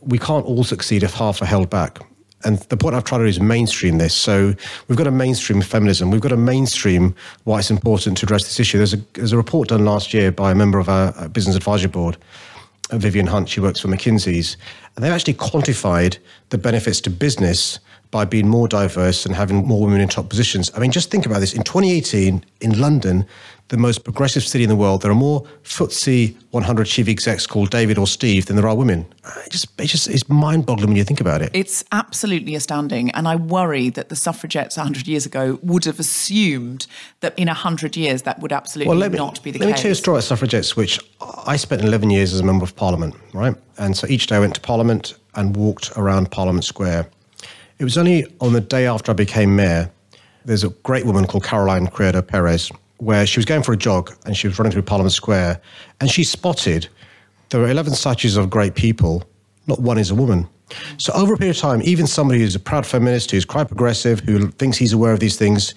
"We 0.00 0.18
can't 0.18 0.46
all 0.46 0.64
succeed 0.64 1.02
if 1.02 1.14
half 1.14 1.42
are 1.42 1.46
held 1.46 1.70
back." 1.70 1.98
And 2.42 2.58
the 2.70 2.76
point 2.76 2.94
I've 2.94 3.04
tried 3.04 3.18
to 3.18 3.24
do 3.24 3.28
is 3.28 3.40
mainstream 3.40 3.98
this. 3.98 4.14
So 4.14 4.54
we've 4.88 4.96
got 4.96 5.04
to 5.04 5.10
mainstream 5.10 5.60
feminism. 5.60 6.10
We've 6.10 6.22
got 6.22 6.30
to 6.30 6.38
mainstream 6.38 7.14
why 7.44 7.58
it's 7.58 7.70
important 7.70 8.16
to 8.18 8.26
address 8.26 8.44
this 8.44 8.58
issue. 8.58 8.78
There's 8.78 8.94
a, 8.94 9.00
there's 9.12 9.32
a 9.32 9.36
report 9.36 9.68
done 9.68 9.84
last 9.84 10.14
year 10.14 10.32
by 10.32 10.52
a 10.52 10.54
member 10.54 10.78
of 10.78 10.88
our 10.88 11.12
uh, 11.18 11.28
business 11.28 11.54
advisory 11.54 11.90
board 11.90 12.16
uh, 12.90 12.98
Vivian 12.98 13.26
Hunt, 13.26 13.48
she 13.48 13.60
works 13.60 13.80
for 13.80 13.88
McKinsey's, 13.88 14.56
and 14.94 15.04
they've 15.04 15.12
actually 15.12 15.34
quantified 15.34 16.18
the 16.50 16.58
benefits 16.58 17.00
to 17.02 17.10
business 17.10 17.78
by 18.10 18.24
being 18.24 18.48
more 18.48 18.66
diverse 18.66 19.24
and 19.24 19.34
having 19.34 19.64
more 19.66 19.80
women 19.80 20.00
in 20.00 20.08
top 20.08 20.28
positions. 20.28 20.70
I 20.74 20.80
mean, 20.80 20.90
just 20.90 21.10
think 21.10 21.26
about 21.26 21.40
this. 21.40 21.54
In 21.54 21.62
2018, 21.62 22.44
in 22.60 22.80
London, 22.80 23.24
the 23.68 23.76
most 23.76 24.02
progressive 24.02 24.42
city 24.42 24.64
in 24.64 24.68
the 24.68 24.74
world, 24.74 25.02
there 25.02 25.12
are 25.12 25.14
more 25.14 25.44
FTSE 25.62 26.34
100 26.50 26.86
chief 26.86 27.06
execs 27.06 27.46
called 27.46 27.70
David 27.70 27.98
or 27.98 28.06
Steve 28.08 28.46
than 28.46 28.56
there 28.56 28.66
are 28.66 28.74
women. 28.74 29.06
Uh, 29.24 29.30
It 29.46 29.52
just, 29.52 29.80
it 29.80 29.86
just 29.86 30.08
it's 30.08 30.28
mind-boggling 30.28 30.88
when 30.88 30.96
you 30.96 31.04
think 31.04 31.20
about 31.20 31.40
it. 31.40 31.50
It's 31.54 31.84
absolutely 31.92 32.56
astounding. 32.56 33.10
And 33.12 33.28
I 33.28 33.36
worry 33.36 33.90
that 33.90 34.08
the 34.08 34.16
suffragettes 34.16 34.76
100 34.76 35.06
years 35.06 35.24
ago 35.24 35.60
would 35.62 35.84
have 35.84 36.00
assumed 36.00 36.88
that 37.20 37.38
in 37.38 37.46
100 37.46 37.96
years 37.96 38.22
that 38.22 38.40
would 38.40 38.52
absolutely 38.52 38.96
let 38.96 39.12
me, 39.12 39.18
not 39.18 39.40
be 39.40 39.52
the 39.52 39.60
let 39.60 39.66
case. 39.66 39.76
me 39.76 39.82
tell 39.82 39.88
you 39.90 39.92
a 39.92 39.94
story 39.94 40.16
about 40.16 40.24
suffragettes, 40.24 40.76
which 40.76 40.98
I 41.46 41.54
spent 41.56 41.82
11 41.82 42.10
years 42.10 42.32
as 42.34 42.40
a 42.40 42.44
member 42.44 42.64
of 42.64 42.74
parliament, 42.74 43.14
right? 43.32 43.54
And 43.78 43.96
so 43.96 44.08
each 44.08 44.26
day 44.26 44.36
I 44.36 44.40
went 44.40 44.56
to 44.56 44.60
parliament 44.60 45.14
and 45.36 45.54
walked 45.54 45.92
around 45.96 46.32
Parliament 46.32 46.64
Square. 46.64 47.08
It 47.80 47.84
was 47.84 47.96
only 47.96 48.26
on 48.42 48.52
the 48.52 48.60
day 48.60 48.86
after 48.86 49.10
I 49.10 49.14
became 49.14 49.56
mayor, 49.56 49.90
there's 50.44 50.64
a 50.64 50.68
great 50.68 51.06
woman 51.06 51.26
called 51.26 51.44
Caroline 51.44 51.86
Criado 51.86 52.20
Perez, 52.20 52.70
where 52.98 53.24
she 53.24 53.38
was 53.38 53.46
going 53.46 53.62
for 53.62 53.72
a 53.72 53.76
jog 53.76 54.14
and 54.26 54.36
she 54.36 54.46
was 54.46 54.58
running 54.58 54.70
through 54.70 54.82
Parliament 54.82 55.14
Square 55.14 55.62
and 55.98 56.10
she 56.10 56.22
spotted 56.22 56.88
there 57.48 57.58
were 57.58 57.70
11 57.70 57.94
statues 57.94 58.36
of 58.36 58.50
great 58.50 58.74
people, 58.74 59.24
not 59.66 59.80
one 59.80 59.96
is 59.96 60.10
a 60.10 60.14
woman. 60.14 60.46
So 60.98 61.10
over 61.14 61.32
a 61.32 61.36
period 61.38 61.56
of 61.56 61.60
time, 61.62 61.80
even 61.82 62.06
somebody 62.06 62.40
who's 62.40 62.54
a 62.54 62.60
proud 62.60 62.84
feminist, 62.84 63.30
who's 63.30 63.46
quite 63.46 63.68
progressive, 63.68 64.20
who 64.20 64.50
thinks 64.50 64.76
he's 64.76 64.92
aware 64.92 65.12
of 65.12 65.20
these 65.20 65.36
things, 65.38 65.74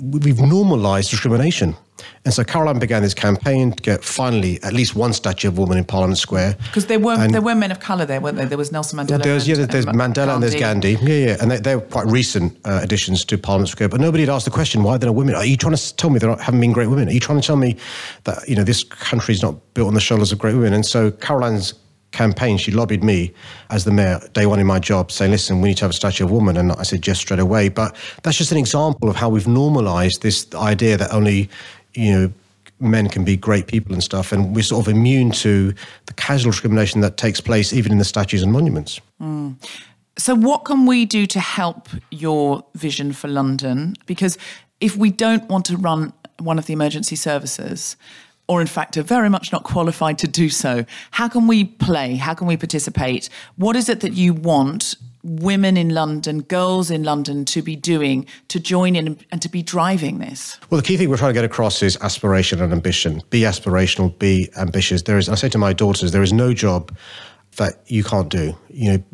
we've 0.00 0.40
normalized 0.40 1.10
discrimination. 1.10 1.76
And 2.24 2.32
so 2.32 2.42
Caroline 2.42 2.78
began 2.78 3.02
this 3.02 3.14
campaign 3.14 3.72
to 3.72 3.82
get 3.82 4.02
finally 4.02 4.62
at 4.62 4.72
least 4.72 4.96
one 4.96 5.12
statue 5.12 5.48
of 5.48 5.58
a 5.58 5.60
woman 5.60 5.78
in 5.78 5.84
Parliament 5.84 6.18
Square. 6.18 6.56
Because 6.66 6.86
there 6.86 6.98
were 6.98 7.28
there 7.28 7.42
were 7.42 7.54
men 7.54 7.70
of 7.70 7.80
colour 7.80 8.04
there, 8.04 8.20
weren't 8.20 8.36
there? 8.36 8.46
There 8.46 8.58
was 8.58 8.72
Nelson 8.72 8.98
Mandela. 8.98 9.22
There's 9.22 9.46
yeah, 9.46 9.54
there's 9.54 9.84
and 9.84 9.98
Mandela 9.98 10.34
and 10.34 10.42
there's 10.42 10.54
Gandhi. 10.54 10.92
Yeah, 11.02 11.26
yeah, 11.26 11.36
and 11.40 11.50
they, 11.50 11.58
they're 11.58 11.80
quite 11.80 12.06
recent 12.06 12.58
uh, 12.64 12.80
additions 12.82 13.24
to 13.26 13.38
Parliament 13.38 13.68
Square. 13.68 13.90
But 13.90 14.00
nobody 14.00 14.24
had 14.24 14.30
asked 14.30 14.46
the 14.46 14.50
question: 14.50 14.82
Why 14.82 14.94
are 14.94 14.98
there 14.98 15.10
are 15.10 15.12
women? 15.12 15.34
Are 15.34 15.44
you 15.44 15.56
trying 15.56 15.76
to 15.76 15.96
tell 15.96 16.10
me 16.10 16.18
there 16.18 16.34
haven't 16.36 16.60
been 16.60 16.72
great 16.72 16.88
women? 16.88 17.08
Are 17.08 17.12
you 17.12 17.20
trying 17.20 17.40
to 17.40 17.46
tell 17.46 17.56
me 17.56 17.76
that 18.24 18.48
you 18.48 18.56
know 18.56 18.64
this 18.64 18.82
country 18.84 19.34
is 19.34 19.42
not 19.42 19.74
built 19.74 19.88
on 19.88 19.94
the 19.94 20.00
shoulders 20.00 20.32
of 20.32 20.38
great 20.38 20.54
women? 20.54 20.72
And 20.72 20.86
so 20.86 21.10
Caroline's 21.10 21.74
campaign, 22.12 22.58
she 22.58 22.70
lobbied 22.70 23.02
me 23.02 23.32
as 23.70 23.84
the 23.84 23.90
mayor 23.90 24.20
day 24.32 24.46
one 24.46 24.60
in 24.60 24.66
my 24.66 24.78
job, 24.78 25.10
saying, 25.10 25.30
"Listen, 25.30 25.60
we 25.60 25.70
need 25.70 25.78
to 25.78 25.84
have 25.84 25.90
a 25.90 25.94
statue 25.94 26.24
of 26.24 26.30
woman," 26.30 26.56
and 26.56 26.72
I 26.72 26.82
said 26.82 27.06
yes 27.06 27.18
straight 27.18 27.40
away. 27.40 27.68
But 27.68 27.96
that's 28.22 28.38
just 28.38 28.52
an 28.52 28.58
example 28.58 29.08
of 29.08 29.16
how 29.16 29.28
we've 29.28 29.48
normalised 29.48 30.22
this 30.22 30.46
idea 30.54 30.96
that 30.96 31.12
only, 31.12 31.48
you 31.94 32.12
know, 32.12 32.32
men 32.80 33.08
can 33.08 33.24
be 33.24 33.36
great 33.36 33.66
people 33.66 33.92
and 33.92 34.02
stuff, 34.02 34.32
and 34.32 34.54
we're 34.54 34.62
sort 34.62 34.86
of 34.86 34.92
immune 34.92 35.30
to 35.30 35.72
the 36.06 36.12
casual 36.14 36.50
discrimination 36.52 37.00
that 37.00 37.16
takes 37.16 37.40
place 37.40 37.72
even 37.72 37.92
in 37.92 37.98
the 37.98 38.04
statues 38.04 38.42
and 38.42 38.52
monuments. 38.52 39.00
Mm. 39.20 39.56
So, 40.18 40.34
what 40.34 40.64
can 40.64 40.84
we 40.84 41.06
do 41.06 41.26
to 41.26 41.40
help 41.40 41.88
your 42.10 42.64
vision 42.74 43.12
for 43.12 43.28
London? 43.28 43.94
Because 44.06 44.36
if 44.80 44.96
we 44.96 45.10
don't 45.10 45.48
want 45.48 45.64
to 45.66 45.76
run 45.76 46.12
one 46.38 46.58
of 46.58 46.66
the 46.66 46.72
emergency 46.72 47.16
services, 47.16 47.96
or 48.52 48.60
in 48.60 48.66
fact 48.66 48.98
are 48.98 49.02
very 49.02 49.30
much 49.30 49.50
not 49.50 49.64
qualified 49.64 50.18
to 50.18 50.28
do 50.28 50.50
so, 50.50 50.84
how 51.12 51.26
can 51.26 51.46
we 51.46 51.64
play? 51.64 52.16
How 52.16 52.34
can 52.34 52.46
we 52.46 52.56
participate? 52.58 53.30
What 53.56 53.76
is 53.76 53.88
it 53.88 54.00
that 54.00 54.12
you 54.12 54.34
want 54.34 54.94
women 55.24 55.78
in 55.78 55.88
London, 55.90 56.42
girls 56.42 56.90
in 56.90 57.02
London 57.02 57.46
to 57.46 57.62
be 57.62 57.76
doing 57.76 58.26
to 58.48 58.60
join 58.60 58.94
in 58.94 59.18
and 59.30 59.40
to 59.40 59.48
be 59.48 59.62
driving 59.62 60.18
this? 60.18 60.58
Well, 60.68 60.78
the 60.78 60.86
key 60.86 60.98
thing 60.98 61.08
we're 61.08 61.16
trying 61.16 61.30
to 61.30 61.40
get 61.40 61.46
across 61.46 61.82
is 61.82 61.96
aspiration 62.02 62.60
and 62.60 62.72
ambition. 62.74 63.22
Be 63.30 63.40
aspirational, 63.40 64.16
be 64.18 64.50
ambitious. 64.58 65.02
There 65.02 65.16
is, 65.16 65.30
I 65.30 65.34
say 65.36 65.48
to 65.48 65.58
my 65.58 65.72
daughters, 65.72 66.12
there 66.12 66.22
is 66.22 66.32
no 66.32 66.52
job 66.52 66.94
that 67.56 67.80
you 67.86 68.04
can't 68.04 68.28
do. 68.28 68.54
You 68.68 68.90
know, 68.90 69.04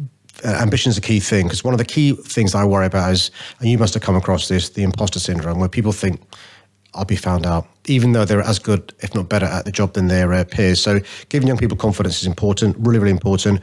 uh, 0.45 0.49
ambition 0.49 0.90
is 0.90 0.99
a 0.99 1.00
key 1.00 1.21
thing 1.21 1.47
because 1.47 1.62
one 1.62 1.75
of 1.75 1.78
the 1.78 1.85
key 1.85 2.12
things 2.12 2.57
I 2.57 2.64
worry 2.64 2.87
about 2.87 3.12
is, 3.12 3.30
and 3.61 3.68
you 3.68 3.78
must 3.78 3.95
have 3.95 4.02
come 4.02 4.16
across 4.16 4.49
this, 4.49 4.71
the 4.71 4.83
imposter 4.83 5.21
syndrome, 5.21 5.61
where 5.61 5.68
people 5.68 5.92
think, 5.92 6.21
I'll 6.95 7.04
be 7.04 7.16
found 7.16 7.47
out, 7.47 7.68
even 7.87 8.12
though 8.12 8.25
they're 8.25 8.40
as 8.40 8.59
good, 8.59 8.95
if 9.00 9.14
not 9.14 9.28
better, 9.28 9.47
at 9.47 9.64
the 9.64 9.73
job 9.73 9.92
than 9.92 10.09
their 10.09 10.33
uh, 10.33 10.45
peers. 10.45 10.80
So, 10.80 11.00
giving 11.28 11.47
young 11.47 11.59
people 11.59 11.76
confidence 11.76 12.21
is 12.21 12.26
important, 12.26 12.76
really, 12.78 12.99
really 12.99 13.11
important. 13.11 13.61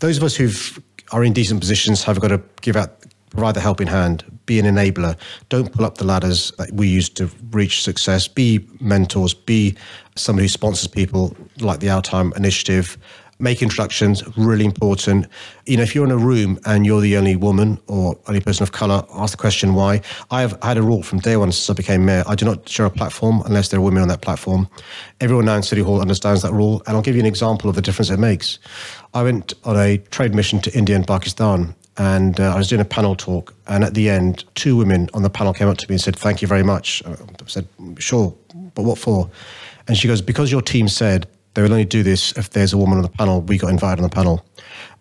Those 0.00 0.16
of 0.16 0.24
us 0.24 0.34
who've 0.34 0.82
are 1.12 1.22
in 1.22 1.32
decent 1.32 1.60
positions 1.60 2.02
have 2.02 2.18
got 2.20 2.28
to 2.28 2.42
give 2.62 2.76
out 2.76 3.04
provide 3.34 3.54
the 3.54 3.60
helping 3.60 3.88
hand, 3.88 4.24
be 4.46 4.60
an 4.60 4.66
enabler. 4.66 5.16
Don't 5.48 5.72
pull 5.72 5.84
up 5.84 5.98
the 5.98 6.04
ladders 6.04 6.52
that 6.58 6.72
we 6.72 6.86
use 6.88 7.08
to 7.10 7.28
reach 7.50 7.82
success. 7.82 8.28
Be 8.28 8.66
mentors, 8.80 9.34
be 9.34 9.76
somebody 10.14 10.44
who 10.44 10.48
sponsors 10.48 10.86
people 10.86 11.36
like 11.58 11.80
the 11.80 11.90
Our 11.90 12.00
Time 12.00 12.32
Initiative. 12.36 12.96
Make 13.44 13.60
introductions, 13.60 14.22
really 14.38 14.64
important. 14.64 15.26
You 15.66 15.76
know, 15.76 15.82
if 15.82 15.94
you're 15.94 16.06
in 16.06 16.10
a 16.10 16.16
room 16.16 16.58
and 16.64 16.86
you're 16.86 17.02
the 17.02 17.18
only 17.18 17.36
woman 17.36 17.78
or 17.88 18.18
only 18.26 18.40
person 18.40 18.62
of 18.62 18.72
colour, 18.72 19.04
ask 19.12 19.32
the 19.32 19.36
question 19.36 19.74
why. 19.74 20.00
I 20.30 20.40
have 20.40 20.56
had 20.62 20.78
a 20.78 20.82
rule 20.82 21.02
from 21.02 21.18
day 21.18 21.36
one 21.36 21.52
since 21.52 21.68
I 21.68 21.74
became 21.74 22.06
mayor. 22.06 22.24
I 22.26 22.36
do 22.36 22.46
not 22.46 22.66
share 22.66 22.86
a 22.86 22.90
platform 22.90 23.42
unless 23.44 23.68
there 23.68 23.80
are 23.80 23.82
women 23.82 24.00
on 24.00 24.08
that 24.08 24.22
platform. 24.22 24.66
Everyone 25.20 25.44
now 25.44 25.56
in 25.56 25.62
City 25.62 25.82
Hall 25.82 26.00
understands 26.00 26.40
that 26.40 26.54
rule, 26.54 26.82
and 26.86 26.96
I'll 26.96 27.02
give 27.02 27.16
you 27.16 27.20
an 27.20 27.26
example 27.26 27.68
of 27.68 27.76
the 27.76 27.82
difference 27.82 28.08
it 28.08 28.18
makes. 28.18 28.60
I 29.12 29.22
went 29.22 29.52
on 29.64 29.78
a 29.78 29.98
trade 29.98 30.34
mission 30.34 30.58
to 30.60 30.74
India 30.74 30.96
and 30.96 31.06
Pakistan, 31.06 31.74
and 31.98 32.40
uh, 32.40 32.54
I 32.54 32.56
was 32.56 32.68
doing 32.68 32.80
a 32.80 32.86
panel 32.86 33.14
talk. 33.14 33.52
And 33.66 33.84
at 33.84 33.92
the 33.92 34.08
end, 34.08 34.46
two 34.54 34.74
women 34.74 35.10
on 35.12 35.22
the 35.22 35.28
panel 35.28 35.52
came 35.52 35.68
up 35.68 35.76
to 35.76 35.86
me 35.90 35.96
and 35.96 36.00
said, 36.00 36.16
"Thank 36.16 36.40
you 36.40 36.48
very 36.48 36.62
much." 36.62 37.02
I 37.04 37.14
said, 37.46 37.68
"Sure, 37.98 38.34
but 38.74 38.84
what 38.84 38.96
for?" 38.96 39.28
And 39.86 39.98
she 39.98 40.08
goes, 40.08 40.22
"Because 40.22 40.50
your 40.50 40.62
team 40.62 40.88
said 40.88 41.26
they 41.54 41.62
will 41.62 41.72
only 41.72 41.84
do 41.84 42.02
this 42.02 42.32
if 42.32 42.50
there's 42.50 42.72
a 42.72 42.78
woman 42.78 42.98
on 42.98 43.02
the 43.02 43.08
panel. 43.08 43.40
We 43.42 43.58
got 43.58 43.70
invited 43.70 44.02
on 44.02 44.08
the 44.08 44.14
panel, 44.14 44.44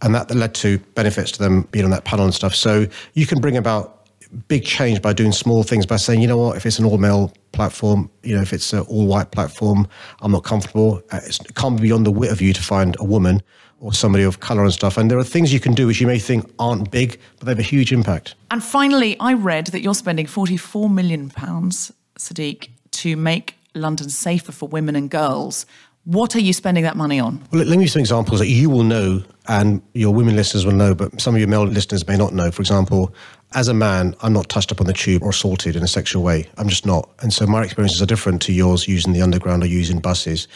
and 0.02 0.14
that 0.16 0.34
led 0.34 0.54
to 0.56 0.78
benefits 0.96 1.32
to 1.34 1.40
them 1.40 1.64
being 1.72 1.86
on 1.86 1.92
that 1.92 2.06
panel 2.06 2.26
and 2.26 2.34
stuff. 2.34 2.56
So 2.56 2.88
you 3.14 3.26
can 3.26 3.42
bring 3.42 3.58
about 3.58 4.04
big 4.48 4.66
change 4.66 5.02
by 5.02 5.14
doing 5.14 5.32
small 5.32 5.64
things 5.64 5.86
by 5.86 5.96
saying, 5.96 6.22
you 6.22 6.28
know 6.28 6.38
what, 6.38 6.58
if 6.58 6.66
it's 6.66 6.80
an 6.80 6.86
all 6.86 6.98
male 6.98 7.32
platform, 7.52 8.10
you 8.24 8.36
know, 8.36 8.42
if 8.42 8.54
it's 8.54 8.74
an 8.74 8.80
all 8.82 9.06
white 9.06 9.32
platform, 9.32 9.88
I'm 10.22 10.32
not 10.32 10.44
comfortable. 10.44 11.02
Uh, 11.12 11.20
it 11.24 11.40
can't 11.56 11.78
be 11.78 11.84
beyond 11.84 12.06
the 12.06 12.12
wit 12.12 12.32
of 12.32 12.42
you 12.42 12.54
to 12.54 12.62
find 12.62 12.96
a 13.00 13.04
woman 13.04 13.42
or 13.80 13.94
somebody 13.94 14.24
of 14.24 14.40
color 14.40 14.64
and 14.64 14.74
stuff. 14.74 14.98
And 14.98 15.12
there 15.12 15.18
are 15.18 15.24
things 15.24 15.54
you 15.54 15.60
can 15.60 15.74
do 15.74 15.88
which 15.88 16.00
you 16.00 16.08
may 16.08 16.18
think 16.18 16.50
aren't 16.58 16.90
big, 16.90 17.20
but 17.38 17.46
they 17.46 17.52
have 17.52 17.60
a 17.60 17.64
huge 17.64 17.92
impact. 17.92 18.36
And 18.50 18.64
finally, 18.64 19.20
I 19.20 19.34
read 19.34 19.68
that 19.68 19.82
you're 19.82 19.94
spending 19.94 20.26
44 20.26 20.90
million 20.90 21.30
pounds, 21.30 21.92
Sadiq, 22.18 22.70
to 22.92 23.16
make 23.18 23.56
London 23.76 24.10
safer 24.10 24.52
for 24.52 24.70
women 24.70 24.96
and 24.96 25.10
girls. 25.10 25.66
What 26.06 26.36
are 26.36 26.40
you 26.40 26.52
spending 26.52 26.84
that 26.84 26.98
money 26.98 27.20
on? 27.20 27.42
Well, 27.52 27.60
let 27.60 27.68
me 27.68 27.74
give 27.76 27.82
you 27.84 27.88
some 27.88 28.02
examples 28.02 28.40
that 28.40 28.48
you 28.48 28.70
will 28.70 28.84
know 28.84 29.24
and 29.48 29.82
your 29.94 30.14
women 30.14 30.36
listeners 30.36 30.66
will 30.66 30.74
know, 30.74 30.94
but 30.94 31.22
some 31.22 31.34
of 31.34 31.40
your 31.40 31.48
male 31.48 31.64
listeners 31.64 32.06
may 32.06 32.18
not 32.18 32.34
know. 32.34 32.52
For 32.52 32.62
example, 32.62 33.14
as 33.54 33.70
a 33.70 33.74
man, 33.74 34.14
I'm 34.22 34.34
not 34.34 34.50
touched 34.50 34.72
up 34.72 34.82
on 34.82 34.88
the 34.88 34.94
tube 34.94 35.24
or 35.24 35.30
assaulted 35.30 35.78
in 35.78 35.84
a 35.84 35.88
sexual 35.88 36.22
way. 36.22 36.50
I'm 36.58 36.68
just 36.68 36.86
not. 36.86 37.10
And 37.20 37.32
so 37.32 37.48
my 37.48 37.64
experiences 37.64 38.02
are 38.02 38.06
different 38.06 38.42
to 38.44 38.54
yours 38.54 38.86
using 38.86 39.14
the 39.14 39.22
underground 39.22 39.64
or 39.64 39.68
using 39.68 40.00
buses. 40.00 40.50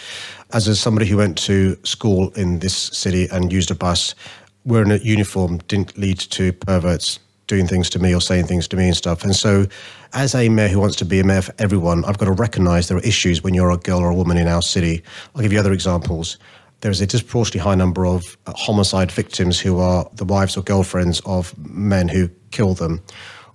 As 0.51 0.67
a, 0.67 0.75
somebody 0.75 1.05
who 1.05 1.15
went 1.15 1.37
to 1.39 1.77
school 1.83 2.31
in 2.31 2.59
this 2.59 2.75
city 2.75 3.27
and 3.31 3.51
used 3.51 3.71
a 3.71 3.75
bus, 3.75 4.15
wearing 4.65 4.91
a 4.91 4.97
uniform 4.97 5.59
didn't 5.69 5.97
lead 5.97 6.19
to 6.19 6.51
perverts 6.51 7.19
doing 7.47 7.65
things 7.65 7.89
to 7.89 7.99
me 7.99 8.13
or 8.13 8.21
saying 8.21 8.45
things 8.45 8.67
to 8.67 8.77
me 8.77 8.87
and 8.87 8.95
stuff. 8.95 9.23
And 9.23 9.35
so, 9.35 9.65
as 10.13 10.35
a 10.35 10.49
mayor 10.49 10.67
who 10.67 10.79
wants 10.79 10.95
to 10.97 11.05
be 11.05 11.19
a 11.19 11.23
mayor 11.23 11.41
for 11.41 11.53
everyone, 11.59 12.05
I've 12.05 12.17
got 12.17 12.25
to 12.25 12.31
recognize 12.31 12.87
there 12.87 12.97
are 12.97 13.01
issues 13.01 13.43
when 13.43 13.53
you're 13.53 13.71
a 13.71 13.77
girl 13.77 13.99
or 13.99 14.09
a 14.09 14.15
woman 14.15 14.37
in 14.37 14.47
our 14.47 14.61
city. 14.61 15.01
I'll 15.35 15.41
give 15.41 15.53
you 15.53 15.59
other 15.59 15.73
examples. 15.73 16.37
There 16.81 16.91
is 16.91 17.01
a 17.01 17.07
disproportionately 17.07 17.61
high 17.61 17.75
number 17.75 18.05
of 18.05 18.37
uh, 18.45 18.53
homicide 18.55 19.11
victims 19.11 19.59
who 19.59 19.79
are 19.79 20.07
the 20.13 20.25
wives 20.25 20.55
or 20.55 20.61
girlfriends 20.61 21.21
of 21.25 21.57
men 21.57 22.07
who 22.07 22.29
kill 22.51 22.75
them, 22.75 23.01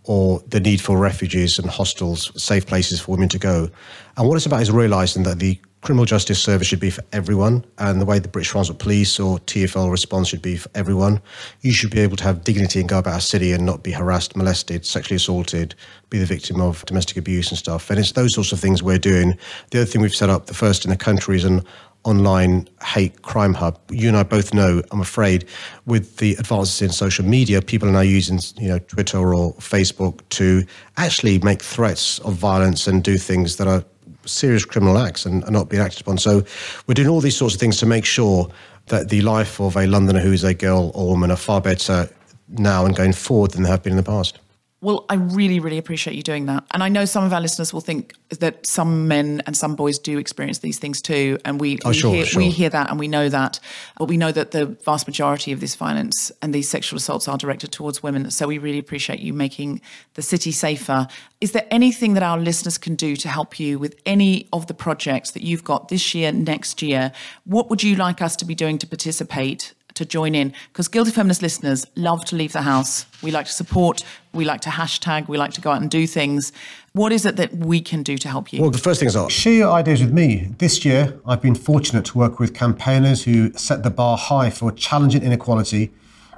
or 0.04 0.40
the 0.48 0.58
need 0.58 0.80
for 0.80 0.98
refuges 0.98 1.58
and 1.58 1.70
hostels, 1.70 2.32
safe 2.42 2.66
places 2.66 3.00
for 3.00 3.12
women 3.12 3.28
to 3.28 3.38
go. 3.38 3.70
And 4.16 4.28
what 4.28 4.36
it's 4.36 4.46
about 4.46 4.62
is 4.62 4.70
realizing 4.70 5.22
that 5.22 5.38
the 5.38 5.60
criminal 5.82 6.04
justice 6.04 6.40
service 6.40 6.68
should 6.68 6.80
be 6.80 6.90
for 6.90 7.02
everyone, 7.12 7.64
and 7.78 8.00
the 8.00 8.06
way 8.06 8.20
the 8.20 8.28
British 8.28 8.50
Transport 8.50 8.78
Police 8.78 9.18
or 9.18 9.38
TFL 9.40 9.90
response 9.90 10.28
should 10.28 10.40
be 10.40 10.56
for 10.56 10.70
everyone. 10.76 11.20
You 11.60 11.72
should 11.72 11.90
be 11.90 11.98
able 12.00 12.16
to 12.16 12.24
have 12.24 12.44
dignity 12.44 12.78
and 12.80 12.88
go 12.88 12.98
about 13.00 13.14
our 13.14 13.20
city 13.20 13.52
and 13.52 13.66
not 13.66 13.82
be 13.82 13.90
harassed, 13.90 14.36
molested, 14.36 14.86
sexually 14.86 15.16
assaulted, 15.16 15.74
be 16.08 16.18
the 16.18 16.24
victim 16.24 16.60
of 16.60 16.84
domestic 16.86 17.16
abuse 17.16 17.50
and 17.50 17.58
stuff. 17.58 17.90
And 17.90 17.98
it's 17.98 18.12
those 18.12 18.34
sorts 18.34 18.52
of 18.52 18.60
things 18.60 18.82
we're 18.82 18.98
doing. 18.98 19.36
The 19.72 19.80
other 19.80 19.86
thing 19.86 20.00
we've 20.00 20.14
set 20.14 20.30
up, 20.30 20.46
the 20.46 20.54
first 20.54 20.84
in 20.84 20.90
the 20.90 20.96
country, 20.96 21.36
is 21.36 21.44
an 21.44 21.64
online 22.04 22.68
hate 22.84 23.22
crime 23.22 23.54
hub. 23.54 23.78
You 23.90 24.08
and 24.08 24.16
I 24.16 24.22
both 24.22 24.54
know, 24.54 24.82
I'm 24.92 25.00
afraid, 25.00 25.46
with 25.86 26.18
the 26.18 26.34
advances 26.34 26.80
in 26.80 26.90
social 26.90 27.24
media, 27.24 27.60
people 27.60 27.88
are 27.88 27.92
now 27.92 28.00
using, 28.00 28.38
you 28.56 28.68
know, 28.68 28.78
Twitter 28.78 29.34
or 29.34 29.54
Facebook 29.54 30.20
to 30.30 30.64
actually 30.96 31.38
make 31.40 31.62
threats 31.62 32.20
of 32.20 32.34
violence 32.34 32.86
and 32.86 33.02
do 33.02 33.18
things 33.18 33.56
that 33.56 33.66
are 33.66 33.84
serious 34.26 34.64
criminal 34.64 34.98
acts 34.98 35.26
and 35.26 35.48
not 35.50 35.68
being 35.68 35.82
acted 35.82 36.00
upon. 36.00 36.18
So 36.18 36.44
we're 36.86 36.94
doing 36.94 37.08
all 37.08 37.20
these 37.20 37.36
sorts 37.36 37.54
of 37.54 37.60
things 37.60 37.78
to 37.78 37.86
make 37.86 38.04
sure 38.04 38.50
that 38.86 39.08
the 39.08 39.20
life 39.22 39.60
of 39.60 39.76
a 39.76 39.86
Londoner 39.86 40.20
who 40.20 40.32
is 40.32 40.44
a 40.44 40.54
girl 40.54 40.90
or 40.94 41.08
woman 41.08 41.30
are 41.30 41.36
far 41.36 41.60
better 41.60 42.08
now 42.48 42.84
and 42.84 42.94
going 42.94 43.12
forward 43.12 43.52
than 43.52 43.62
they 43.62 43.70
have 43.70 43.82
been 43.82 43.92
in 43.92 43.96
the 43.96 44.02
past. 44.02 44.38
Well, 44.82 45.04
I 45.08 45.14
really, 45.14 45.60
really 45.60 45.78
appreciate 45.78 46.16
you 46.16 46.24
doing 46.24 46.46
that. 46.46 46.64
And 46.72 46.82
I 46.82 46.88
know 46.88 47.04
some 47.04 47.22
of 47.22 47.32
our 47.32 47.40
listeners 47.40 47.72
will 47.72 47.80
think 47.80 48.14
that 48.40 48.66
some 48.66 49.06
men 49.06 49.40
and 49.46 49.56
some 49.56 49.76
boys 49.76 49.96
do 49.96 50.18
experience 50.18 50.58
these 50.58 50.80
things 50.80 51.00
too. 51.00 51.38
And 51.44 51.60
we, 51.60 51.78
oh, 51.84 51.90
we, 51.90 51.94
sure, 51.94 52.12
hear, 52.12 52.26
sure. 52.26 52.42
we 52.42 52.50
hear 52.50 52.68
that 52.68 52.90
and 52.90 52.98
we 52.98 53.06
know 53.06 53.28
that. 53.28 53.60
But 53.96 54.06
we 54.06 54.16
know 54.16 54.32
that 54.32 54.50
the 54.50 54.66
vast 54.66 55.06
majority 55.06 55.52
of 55.52 55.60
this 55.60 55.76
violence 55.76 56.32
and 56.42 56.52
these 56.52 56.68
sexual 56.68 56.96
assaults 56.96 57.28
are 57.28 57.38
directed 57.38 57.70
towards 57.70 58.02
women. 58.02 58.28
So 58.32 58.48
we 58.48 58.58
really 58.58 58.80
appreciate 58.80 59.20
you 59.20 59.32
making 59.32 59.80
the 60.14 60.22
city 60.22 60.50
safer. 60.50 61.06
Is 61.40 61.52
there 61.52 61.66
anything 61.70 62.14
that 62.14 62.24
our 62.24 62.36
listeners 62.36 62.76
can 62.76 62.96
do 62.96 63.14
to 63.14 63.28
help 63.28 63.60
you 63.60 63.78
with 63.78 63.94
any 64.04 64.48
of 64.52 64.66
the 64.66 64.74
projects 64.74 65.30
that 65.30 65.44
you've 65.44 65.62
got 65.62 65.90
this 65.90 66.12
year, 66.12 66.32
next 66.32 66.82
year? 66.82 67.12
What 67.44 67.70
would 67.70 67.84
you 67.84 67.94
like 67.94 68.20
us 68.20 68.34
to 68.34 68.44
be 68.44 68.56
doing 68.56 68.78
to 68.78 68.88
participate 68.88 69.74
to 69.94 70.04
join 70.04 70.34
in 70.34 70.52
because 70.68 70.88
Guilty 70.88 71.10
Feminist 71.10 71.42
listeners 71.42 71.86
love 71.96 72.24
to 72.26 72.36
leave 72.36 72.52
the 72.52 72.62
house. 72.62 73.06
We 73.22 73.30
like 73.30 73.46
to 73.46 73.52
support, 73.52 74.04
we 74.32 74.44
like 74.44 74.60
to 74.62 74.70
hashtag, 74.70 75.28
we 75.28 75.38
like 75.38 75.52
to 75.54 75.60
go 75.60 75.70
out 75.70 75.80
and 75.80 75.90
do 75.90 76.06
things. 76.06 76.52
What 76.92 77.12
is 77.12 77.24
it 77.24 77.36
that 77.36 77.54
we 77.54 77.80
can 77.80 78.02
do 78.02 78.18
to 78.18 78.28
help 78.28 78.52
you? 78.52 78.60
Well, 78.60 78.70
the 78.70 78.78
first 78.78 79.00
thing 79.00 79.08
is 79.08 79.16
uh, 79.16 79.28
share 79.28 79.52
your 79.52 79.70
ideas 79.70 80.00
with 80.02 80.12
me. 80.12 80.54
This 80.58 80.84
year, 80.84 81.20
I've 81.26 81.42
been 81.42 81.54
fortunate 81.54 82.04
to 82.06 82.18
work 82.18 82.38
with 82.38 82.54
campaigners 82.54 83.24
who 83.24 83.52
set 83.52 83.82
the 83.82 83.90
bar 83.90 84.16
high 84.16 84.50
for 84.50 84.72
challenging 84.72 85.22
inequality 85.22 85.92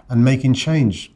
and 0.08 0.24
making 0.24 0.54
change. 0.54 1.10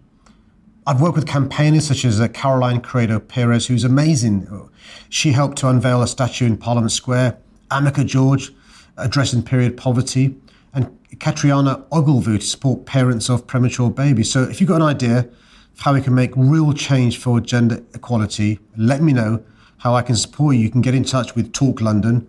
I've 0.86 1.02
worked 1.02 1.16
with 1.16 1.26
campaigners 1.26 1.86
such 1.86 2.04
as 2.06 2.18
uh, 2.18 2.28
Caroline 2.28 2.80
Criado 2.80 3.20
Perez, 3.20 3.66
who's 3.66 3.84
amazing. 3.84 4.70
She 5.10 5.32
helped 5.32 5.58
to 5.58 5.68
unveil 5.68 6.02
a 6.02 6.08
statue 6.08 6.46
in 6.46 6.56
Parliament 6.56 6.92
Square. 6.92 7.38
Amika 7.70 8.06
George, 8.06 8.50
addressing 8.96 9.42
period 9.42 9.76
poverty. 9.76 10.34
And 10.74 10.96
Catriona 11.18 11.84
Ogilvy 11.90 12.38
to 12.38 12.44
support 12.44 12.86
parents 12.86 13.28
of 13.28 13.46
premature 13.46 13.90
babies. 13.90 14.30
So 14.30 14.42
if 14.42 14.60
you've 14.60 14.68
got 14.68 14.76
an 14.76 14.88
idea 14.88 15.18
of 15.18 15.80
how 15.80 15.94
we 15.94 16.00
can 16.00 16.14
make 16.14 16.32
real 16.36 16.72
change 16.72 17.18
for 17.18 17.40
gender 17.40 17.82
equality, 17.94 18.60
let 18.76 19.02
me 19.02 19.12
know 19.12 19.42
how 19.78 19.94
I 19.94 20.02
can 20.02 20.16
support 20.16 20.56
you. 20.56 20.62
You 20.62 20.70
can 20.70 20.80
get 20.80 20.94
in 20.94 21.04
touch 21.04 21.34
with 21.34 21.52
Talk 21.52 21.80
London 21.80 22.28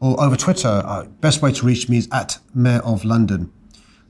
or 0.00 0.20
over 0.20 0.36
Twitter. 0.36 0.82
Uh, 0.84 1.04
best 1.20 1.42
way 1.42 1.52
to 1.52 1.66
reach 1.66 1.88
me 1.88 1.98
is 1.98 2.08
at 2.12 2.38
Mayor 2.54 2.80
of 2.80 3.04
London. 3.04 3.52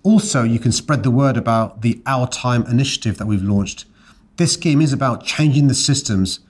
Also, 0.03 0.43
you 0.45 0.59
can 0.59 0.73
spread 0.73 1.03
the 1.03 1.11
word 1.11 1.37
about 1.37 1.83
the 1.83 2.01
Our 2.07 2.27
Time 2.27 2.65
initiative 2.67 3.19
that 3.19 3.27
we've 3.27 3.43
launched. 3.43 3.85
This 4.37 4.55
scheme 4.55 4.81
is 4.81 4.93
about 4.93 5.25
changing 5.25 5.69
the 5.69 5.75
systems 5.75 6.41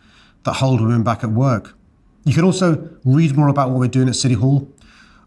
that 0.45 0.55
hold 0.55 0.81
women 0.81 1.03
back 1.03 1.25
at 1.25 1.31
work. 1.31 1.77
You 2.25 2.35
can 2.35 2.45
also 2.45 2.91
read 3.05 3.37
more 3.37 3.49
about 3.49 3.71
what 3.71 3.81
we're 3.81 3.89
doing 3.89 4.09
at 4.09 4.15
City 4.15 4.35
Hall. 4.35 4.71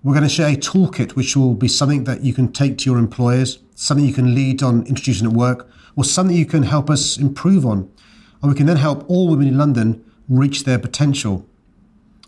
We're 0.04 0.12
going 0.14 0.24
to 0.24 0.30
share 0.30 0.50
a 0.50 0.58
toolkit, 0.58 1.14
which 1.14 1.38
will 1.38 1.54
be 1.54 1.70
something 1.70 2.04
that 2.04 2.26
you 2.26 2.34
can 2.34 2.52
take 2.52 2.78
to 2.80 2.90
your 2.90 3.00
employers, 3.00 3.60
something 3.74 4.06
you 4.06 4.14
can 4.14 4.36
lead 4.36 4.62
on 4.62 4.86
introducing 4.86 5.26
at 5.26 5.32
work, 5.32 5.70
or 5.96 6.04
something 6.04 6.36
you 6.36 6.46
can 6.46 6.64
help 6.64 6.90
us 6.90 7.18
improve 7.18 7.66
on. 7.66 7.90
And 8.42 8.52
we 8.52 8.58
can 8.58 8.66
then 8.66 8.76
help 8.76 9.10
all 9.10 9.30
women 9.30 9.48
in 9.48 9.58
London 9.58 10.04
reach 10.28 10.66
their 10.66 10.78
potential. 10.78 11.46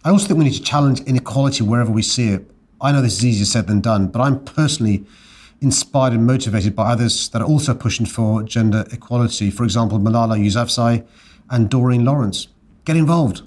I 0.06 0.12
also 0.12 0.26
think 0.26 0.40
we 0.40 0.46
need 0.46 0.54
to 0.54 0.64
challenge 0.64 1.02
inequality 1.02 1.66
wherever 1.66 1.92
we 1.92 2.02
see 2.02 2.30
it. 2.30 2.50
I 2.80 2.94
know 2.94 3.02
this 3.02 3.18
is 3.18 3.26
easier 3.26 3.46
said 3.46 3.68
than 3.68 3.82
done, 3.82 4.08
but 4.08 4.22
I'm 4.22 4.46
personally 4.46 5.06
inspired 5.60 6.14
and 6.14 6.26
motivated 6.26 6.78
by 6.78 6.94
others 6.94 7.28
that 7.30 7.42
are 7.42 7.48
also 7.48 7.74
pushing 7.74 8.06
for 8.06 8.42
gender 8.44 8.86
equality. 8.94 9.52
For 9.52 9.66
example, 9.66 10.00
Malala 10.00 10.40
Yousafzai 10.40 11.06
and 11.50 11.70
Doreen 11.70 12.06
Lawrence. 12.06 12.48
Get 12.86 12.96
involved. 12.96 13.42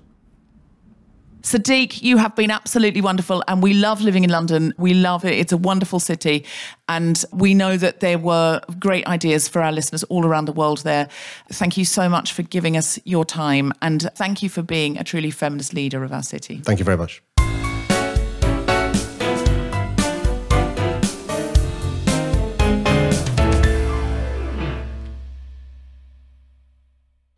Sadiq, 1.42 2.02
you 2.02 2.16
have 2.18 2.34
been 2.34 2.50
absolutely 2.50 3.00
wonderful, 3.00 3.42
and 3.48 3.62
we 3.62 3.74
love 3.74 4.00
living 4.00 4.24
in 4.24 4.30
London. 4.30 4.74
We 4.76 4.94
love 4.94 5.24
it. 5.24 5.34
It's 5.34 5.52
a 5.52 5.56
wonderful 5.56 6.00
city. 6.00 6.44
And 6.88 7.22
we 7.32 7.54
know 7.54 7.76
that 7.76 8.00
there 8.00 8.18
were 8.18 8.60
great 8.78 9.06
ideas 9.06 9.46
for 9.46 9.62
our 9.62 9.72
listeners 9.72 10.02
all 10.04 10.24
around 10.26 10.46
the 10.46 10.52
world 10.52 10.78
there. 10.78 11.08
Thank 11.52 11.76
you 11.76 11.84
so 11.84 12.08
much 12.08 12.32
for 12.32 12.42
giving 12.42 12.76
us 12.76 12.98
your 13.04 13.24
time. 13.24 13.72
And 13.82 14.10
thank 14.14 14.42
you 14.42 14.48
for 14.48 14.62
being 14.62 14.98
a 14.98 15.04
truly 15.04 15.30
feminist 15.30 15.74
leader 15.74 16.02
of 16.02 16.12
our 16.12 16.22
city. 16.22 16.60
Thank 16.64 16.78
you 16.78 16.84
very 16.84 16.96
much. 16.96 17.22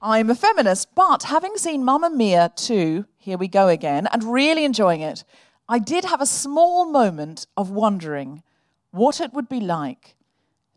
I'm 0.03 0.31
a 0.31 0.35
feminist, 0.35 0.95
but 0.95 1.25
having 1.25 1.59
seen 1.59 1.85
Mamma 1.85 2.09
Mia 2.09 2.51
2, 2.57 3.05
here 3.19 3.37
we 3.37 3.49
go 3.49 3.69
again, 3.69 4.09
and 4.11 4.25
really 4.25 4.65
enjoying 4.65 5.03
it, 5.03 5.25
I 5.69 5.79
did 5.79 6.07
have 6.07 6.23
a 6.23 6.27
small 6.27 6.87
moment 6.91 7.47
of 7.55 7.69
wondering 7.69 8.43
what 8.93 9.21
it 9.21 9.35
would 9.35 9.47
be 9.47 9.61
like 9.61 10.17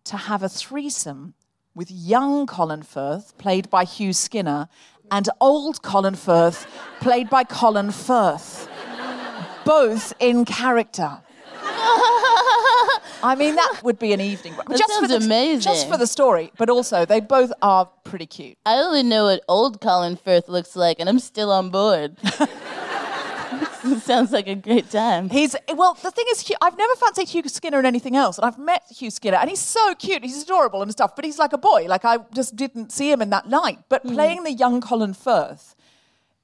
to 0.04 0.18
have 0.18 0.44
a 0.44 0.50
threesome 0.50 1.36
with 1.74 1.90
young 1.90 2.46
Colin 2.46 2.84
Firth, 2.84 3.38
played 3.38 3.70
by 3.70 3.86
Hugh 3.86 4.12
Skinner, 4.12 4.68
and 5.10 5.30
old 5.40 5.82
Colin 5.82 6.16
Firth, 6.16 6.68
played 7.00 7.30
by 7.30 7.46
Colin 7.46 7.92
Firth, 7.92 8.68
both 9.64 10.12
in 10.20 10.44
character. 10.44 11.22
I 13.24 13.36
mean, 13.36 13.56
that 13.56 13.80
would 13.84 13.98
be 13.98 14.14
an 14.14 14.22
evening. 14.22 14.54
That 14.68 14.78
just 14.78 14.94
sounds 14.94 15.12
for 15.12 15.20
the, 15.20 15.26
amazing. 15.26 15.62
Just 15.62 15.90
for 15.90 15.98
the 15.98 16.08
story, 16.08 16.52
but 16.58 16.70
also 16.70 17.06
they 17.06 17.22
both 17.22 17.54
are 17.62 17.90
pretty 18.04 18.26
cute. 18.26 18.58
I 18.66 18.76
only 18.76 19.02
know 19.02 19.26
what 19.26 19.44
old 19.48 19.82
Colin 19.82 20.18
Firth 20.18 20.50
looks 20.50 20.76
like, 20.76 21.00
and 21.00 21.08
I'm 21.08 21.20
still 21.20 21.52
on 21.52 21.70
board. 21.70 22.18
sounds 24.02 24.32
like 24.32 24.48
a 24.48 24.56
great 24.56 24.90
time. 24.90 25.30
He's 25.30 25.56
well. 25.76 25.94
The 26.02 26.12
thing 26.12 26.26
is, 26.32 26.52
I've 26.62 26.78
never 26.78 26.96
fancied 26.96 27.30
Hugh 27.30 27.48
Skinner 27.48 27.80
in 27.80 27.86
anything 27.86 28.16
else, 28.16 28.38
and 28.38 28.46
I've 28.46 28.58
met 28.58 28.84
Hugh 28.90 29.12
Skinner, 29.12 29.38
and 29.38 29.50
he's 29.50 29.60
so 29.60 29.94
cute. 29.96 30.24
He's 30.24 30.44
adorable 30.44 30.82
and 30.82 30.92
stuff, 30.92 31.16
but 31.16 31.26
he's 31.26 31.40
like 31.40 31.54
a 31.54 31.58
boy. 31.58 31.86
Like 31.88 32.06
I 32.06 32.18
just 32.34 32.56
didn't 32.56 32.92
see 32.92 33.12
him 33.12 33.22
in 33.22 33.30
that 33.32 33.50
light. 33.50 33.80
But 33.90 34.06
mm. 34.06 34.14
playing 34.14 34.44
the 34.44 34.54
young 34.54 34.82
Colin 34.82 35.14
Firth 35.14 35.73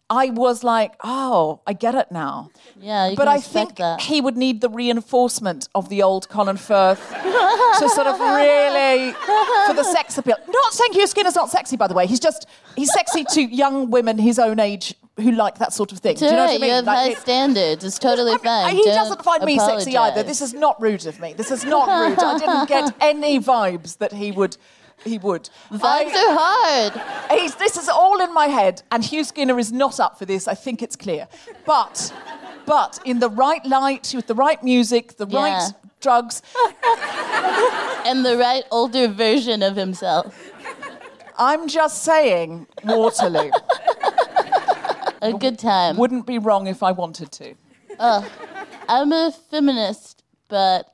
I 0.09 0.31
was 0.31 0.63
like, 0.63 0.93
oh, 1.03 1.61
I 1.67 1.73
get 1.73 1.93
it 1.93 2.11
now. 2.11 2.49
Yeah, 2.79 3.13
but 3.15 3.27
I 3.27 3.39
think 3.39 3.75
that. 3.75 4.01
he 4.01 4.21
would 4.21 4.35
need 4.35 4.59
the 4.61 4.69
reinforcement 4.69 5.69
of 5.75 5.89
the 5.89 6.01
old 6.01 6.27
Colin 6.29 6.57
Firth 6.57 7.11
to 7.11 7.89
sort 7.89 8.07
of 8.07 8.19
really 8.19 9.13
for 9.67 9.73
the 9.73 9.83
sex 9.83 10.17
appeal. 10.17 10.37
Not 10.47 10.73
saying 10.73 10.93
Hugh 10.93 11.05
Skinner's 11.05 11.35
not 11.35 11.51
sexy, 11.51 11.77
by 11.77 11.87
the 11.87 11.93
way. 11.93 12.07
He's 12.07 12.19
just 12.19 12.47
he's 12.75 12.91
sexy 12.91 13.23
to 13.33 13.41
young 13.41 13.91
women 13.91 14.17
his 14.17 14.39
own 14.39 14.59
age 14.59 14.95
who 15.17 15.31
like 15.31 15.59
that 15.59 15.73
sort 15.73 15.91
of 15.91 15.99
thing. 15.99 16.15
Do 16.15 16.25
you 16.25 16.31
know 16.31 16.45
what 16.45 16.49
I 16.49 16.53
mean? 16.53 16.63
You 16.63 16.71
have 16.71 16.85
like, 16.85 16.97
high 16.97 17.09
it, 17.09 17.17
standards. 17.19 17.83
It's 17.83 17.99
totally 17.99 18.31
I 18.31 18.35
mean, 18.35 18.43
fine. 18.43 18.75
He 18.75 18.83
Don't 18.85 18.95
doesn't 18.95 19.23
find 19.23 19.43
apologize. 19.43 19.67
me 19.67 19.83
sexy 19.83 19.97
either. 19.97 20.23
This 20.23 20.41
is 20.41 20.53
not 20.53 20.81
rude 20.81 21.05
of 21.05 21.19
me. 21.19 21.33
This 21.33 21.51
is 21.51 21.65
not 21.65 21.87
rude. 21.87 22.19
I 22.19 22.37
didn't 22.39 22.69
get 22.69 22.95
any 23.01 23.39
vibes 23.39 23.97
that 23.99 24.13
he 24.13 24.31
would 24.31 24.57
he 25.03 25.17
would. 25.17 25.49
Vibes 25.71 25.81
I, 25.81 26.89
are 26.91 26.91
hard. 26.91 27.39
He's, 27.39 27.55
this 27.55 27.77
is 27.77 27.89
all 27.89 28.21
in 28.21 28.33
my 28.33 28.47
head, 28.47 28.81
and 28.91 29.03
Hugh 29.03 29.23
Skinner 29.23 29.57
is 29.59 29.71
not 29.71 29.99
up 29.99 30.17
for 30.17 30.25
this. 30.25 30.47
I 30.47 30.55
think 30.55 30.81
it's 30.81 30.95
clear. 30.95 31.27
But, 31.65 32.13
but 32.65 32.99
in 33.05 33.19
the 33.19 33.29
right 33.29 33.63
light, 33.65 34.13
with 34.15 34.27
the 34.27 34.35
right 34.35 34.61
music, 34.63 35.17
the 35.17 35.27
yeah. 35.27 35.39
right 35.39 35.73
drugs, 36.01 36.41
and 38.05 38.25
the 38.25 38.37
right 38.37 38.63
older 38.71 39.07
version 39.07 39.63
of 39.63 39.75
himself. 39.75 40.51
I'm 41.37 41.67
just 41.67 42.03
saying, 42.03 42.67
Waterloo. 42.83 43.51
A 45.21 45.33
good 45.33 45.59
time. 45.59 45.97
Wouldn't 45.97 46.25
be 46.25 46.37
wrong 46.37 46.67
if 46.67 46.83
I 46.83 46.91
wanted 46.91 47.31
to. 47.33 47.55
Uh, 47.97 48.27
I'm 48.87 49.11
a 49.11 49.31
feminist, 49.49 50.23
but 50.47 50.93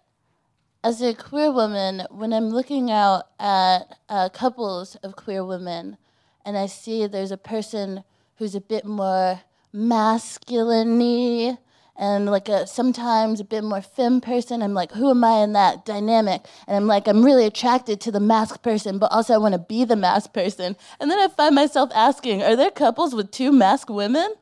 as 0.86 1.02
a 1.02 1.16
queer 1.16 1.52
woman, 1.52 2.06
when 2.12 2.32
I'm 2.32 2.50
looking 2.50 2.92
out 2.92 3.24
at 3.40 3.98
uh, 4.08 4.30
couples 4.30 4.94
of 4.98 5.16
queer 5.16 5.44
women 5.44 5.98
and 6.46 6.56
I 6.56 6.68
see 6.68 7.08
there's 7.08 7.32
a 7.32 7.38
person 7.38 8.04
who's 8.36 8.54
a 8.54 8.62
bit 8.62 8.86
more 8.86 9.42
masculine 9.74 11.58
and 11.98 12.28
like 12.28 12.48
a 12.50 12.68
sometimes 12.68 13.40
a 13.40 13.44
bit 13.44 13.64
more 13.64 13.82
femme 13.82 14.22
person, 14.22 14.62
I'm 14.62 14.76
like, 14.76 14.92
who 14.92 15.10
am 15.10 15.24
I 15.24 15.38
in 15.38 15.54
that 15.54 15.86
dynamic? 15.86 16.46
And 16.68 16.78
I'm 16.78 16.86
like, 16.86 17.08
I'm 17.08 17.26
really 17.26 17.48
attracted 17.48 18.00
to 18.02 18.12
the 18.12 18.20
masc 18.20 18.62
person, 18.62 19.00
but 19.00 19.12
also 19.12 19.34
I 19.34 19.40
want 19.40 19.54
to 19.54 19.60
be 19.60 19.86
the 19.86 19.96
masc 19.96 20.34
person. 20.34 20.76
And 21.00 21.10
then 21.10 21.18
I 21.18 21.30
find 21.30 21.56
myself 21.56 21.90
asking, 21.96 22.44
are 22.44 22.56
there 22.56 22.70
couples 22.70 23.16
with 23.16 23.32
two 23.32 23.52
masked 23.52 23.90
women? 23.90 24.36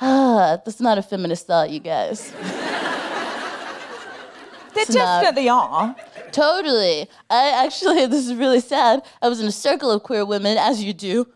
Ah, 0.00 0.60
that's 0.64 0.80
not 0.80 0.96
a 0.96 1.02
feminist 1.02 1.46
thought, 1.46 1.68
you 1.68 1.80
guys. 1.80 2.32
There 4.74 4.84
definitely 4.86 5.48
are. 5.48 5.94
Totally. 6.32 7.08
I 7.30 7.64
actually, 7.64 8.06
this 8.14 8.26
is 8.26 8.34
really 8.34 8.60
sad. 8.60 9.02
I 9.22 9.28
was 9.28 9.40
in 9.40 9.46
a 9.46 9.52
circle 9.52 9.90
of 9.90 10.02
queer 10.02 10.24
women, 10.24 10.58
as 10.58 10.82
you 10.82 10.92
do. 10.92 11.26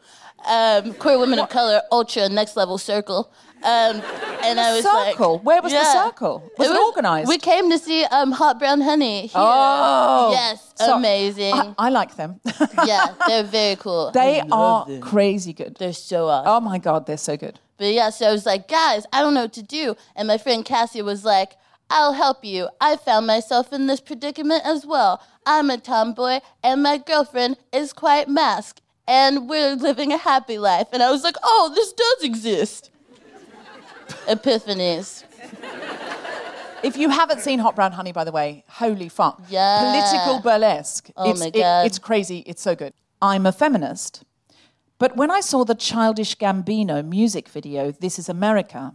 Um, 0.47 0.95
queer 0.95 1.19
women 1.19 1.39
of 1.41 1.49
color, 1.49 1.83
ultra 1.91 2.29
next 2.29 2.57
level 2.57 2.79
circle. 2.79 3.33
Um, 3.59 4.01
and 4.45 4.61
I 4.61 4.75
was 4.75 4.85
circle. 4.85 5.37
like, 5.37 5.45
Where 5.45 5.61
was 5.63 5.73
yeah. 5.73 5.83
the 5.83 6.05
circle? 6.05 6.49
Was 6.59 6.69
it, 6.69 6.71
it 6.71 6.75
was, 6.75 6.89
organized? 6.91 7.29
We 7.29 7.39
came 7.39 7.69
to 7.71 7.79
see 7.79 8.05
um, 8.05 8.31
Hot 8.31 8.59
Brown 8.59 8.81
Honey. 8.81 9.23
Here. 9.23 9.31
Oh, 9.35 10.31
yes, 10.33 10.75
so, 10.77 10.97
amazing. 10.97 11.55
I, 11.55 11.75
I, 11.77 11.89
like 11.89 12.15
them. 12.15 12.41
yeah, 12.87 13.15
they're 13.27 13.43
very 13.43 13.75
cool. 13.77 14.13
They 14.13 14.43
are 14.53 14.87
them. 14.87 15.01
crazy 15.01 15.53
good. 15.53 15.77
They're 15.77 15.93
so 15.93 16.29
awesome. 16.29 16.53
Oh 16.53 16.61
my 16.61 16.79
god, 16.79 17.07
they're 17.07 17.17
so 17.17 17.37
good. 17.37 17.59
But 17.79 17.93
yeah, 17.93 18.11
so 18.11 18.29
I 18.29 18.33
was 18.33 18.47
like, 18.47 18.69
guys, 18.69 19.07
I 19.13 19.23
don't 19.23 19.35
know 19.35 19.43
what 19.43 19.53
to 19.55 19.63
do, 19.63 19.97
and 20.15 20.29
my 20.29 20.39
friend 20.39 20.65
Cassie 20.65 21.03
was 21.03 21.25
like. 21.25 21.57
I'll 21.91 22.13
help 22.13 22.45
you. 22.45 22.69
I 22.81 22.97
found 22.97 23.27
myself 23.27 23.73
in 23.73 23.87
this 23.87 24.01
predicament 24.01 24.63
as 24.65 24.85
well. 24.85 25.23
I'm 25.47 25.71
a 25.71 25.79
tomboy, 25.79 26.41
and 26.63 26.83
my 26.83 26.99
girlfriend 26.99 27.57
is 27.73 27.93
quite 27.93 28.29
masked, 28.29 28.83
and 29.07 29.49
we're 29.49 29.75
living 29.75 30.13
a 30.13 30.19
happy 30.19 30.59
life. 30.59 30.89
And 30.93 31.03
I 31.03 31.11
was 31.11 31.25
like, 31.25 31.37
oh, 31.43 31.73
this 31.75 31.93
does 31.93 32.25
exist. 32.25 32.91
Epiphanies. 34.27 35.25
If 36.83 36.97
you 36.97 37.09
haven't 37.09 37.41
seen 37.41 37.59
Hot 37.59 37.75
Brown 37.75 37.93
Honey, 37.93 38.13
by 38.13 38.25
the 38.25 38.33
way, 38.33 38.65
holy 38.69 39.09
fuck. 39.09 39.43
Yeah. 39.49 39.81
Political 39.81 40.43
burlesque. 40.43 41.11
Oh 41.17 41.31
it's, 41.31 41.41
my 41.41 41.51
God. 41.51 41.85
It, 41.85 41.87
it's 41.87 41.99
crazy. 41.99 42.45
It's 42.47 42.63
so 42.63 42.77
good. 42.77 42.93
I'm 43.21 43.47
a 43.47 43.53
feminist. 43.53 44.25
But 44.99 45.17
when 45.17 45.31
I 45.31 45.41
saw 45.41 45.65
the 45.65 45.75
Childish 45.75 46.37
Gambino 46.37 47.05
music 47.05 47.49
video, 47.49 47.91
This 47.93 48.19
is 48.19 48.29
America, 48.29 48.95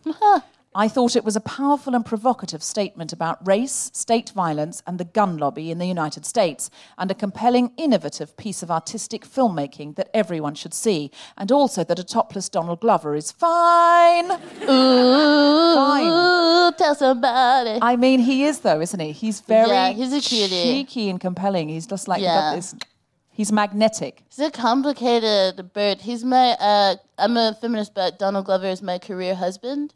I 0.75 0.88
thought 0.88 1.15
it 1.15 1.23
was 1.23 1.36
a 1.36 1.41
powerful 1.41 1.93
and 1.93 2.05
provocative 2.05 2.63
statement 2.63 3.13
about 3.13 3.45
race, 3.45 3.91
state 3.93 4.31
violence, 4.31 4.81
and 4.88 4.99
the 4.99 5.05
gun 5.05 5.38
lobby 5.38 5.69
in 5.69 5.77
the 5.77 5.86
United 5.86 6.25
States, 6.25 6.71
and 6.97 7.12
a 7.12 7.13
compelling, 7.13 7.71
innovative 7.77 8.36
piece 8.38 8.63
of 8.63 8.71
artistic 8.71 9.23
filmmaking 9.23 9.95
that 9.95 10.09
everyone 10.13 10.55
should 10.55 10.73
see, 10.73 11.12
and 11.38 11.51
also 11.51 11.83
that 11.83 11.99
a 11.99 12.03
topless 12.03 12.49
Donald 12.49 12.79
Glover 12.79 13.15
is 13.15 13.31
fine. 13.31 14.31
Ooh, 14.63 15.75
fine. 15.75 16.73
tell 16.73 16.95
somebody. 16.95 17.77
I 17.81 17.95
mean, 17.95 18.19
he 18.19 18.45
is 18.45 18.62
though, 18.62 18.81
isn't 18.81 18.99
he? 18.99 19.12
He's 19.12 19.41
very 19.41 19.69
yeah, 19.69 19.91
he's 19.91 20.13
a 20.13 20.21
cutie. 20.21 20.49
cheeky 20.49 21.09
and 21.09 21.19
compelling. 21.19 21.69
He's 21.69 21.86
just 21.86 22.07
like 22.07 22.21
yeah. 22.21 22.55
this. 22.55 22.75
He's 23.29 23.51
magnetic. 23.51 24.23
He's 24.29 24.45
a 24.45 24.51
complicated 24.51 25.73
bird. 25.73 26.01
He's 26.01 26.23
my. 26.23 26.55
Uh, 26.59 26.95
I'm 27.17 27.38
a 27.38 27.57
feminist, 27.59 27.93
but 27.93 28.19
Donald 28.19 28.45
Glover 28.45 28.67
is 28.67 28.81
my 28.81 28.99
career 28.99 29.36
husband. 29.36 29.93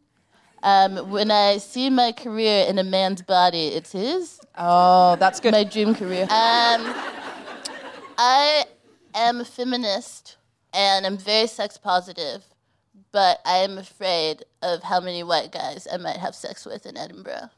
Um, 0.63 1.11
when 1.11 1.31
I 1.31 1.57
see 1.57 1.89
my 1.89 2.11
career 2.11 2.65
in 2.67 2.79
a 2.79 2.83
man's 2.83 3.21
body, 3.21 3.67
it's 3.67 3.91
his. 3.91 4.39
Oh, 4.57 5.15
that's 5.17 5.39
good. 5.39 5.51
My 5.51 5.63
dream 5.63 5.93
career. 5.93 6.23
Um, 6.23 6.93
I 8.17 8.65
am 9.13 9.39
a 9.39 9.45
feminist 9.45 10.37
and 10.73 11.05
I'm 11.05 11.17
very 11.17 11.47
sex 11.47 11.77
positive, 11.77 12.43
but 13.11 13.39
I 13.45 13.57
am 13.57 13.77
afraid 13.77 14.43
of 14.61 14.83
how 14.83 14.99
many 14.99 15.23
white 15.23 15.51
guys 15.51 15.87
I 15.91 15.97
might 15.97 16.17
have 16.17 16.35
sex 16.35 16.65
with 16.65 16.85
in 16.85 16.97
Edinburgh. 16.97 17.49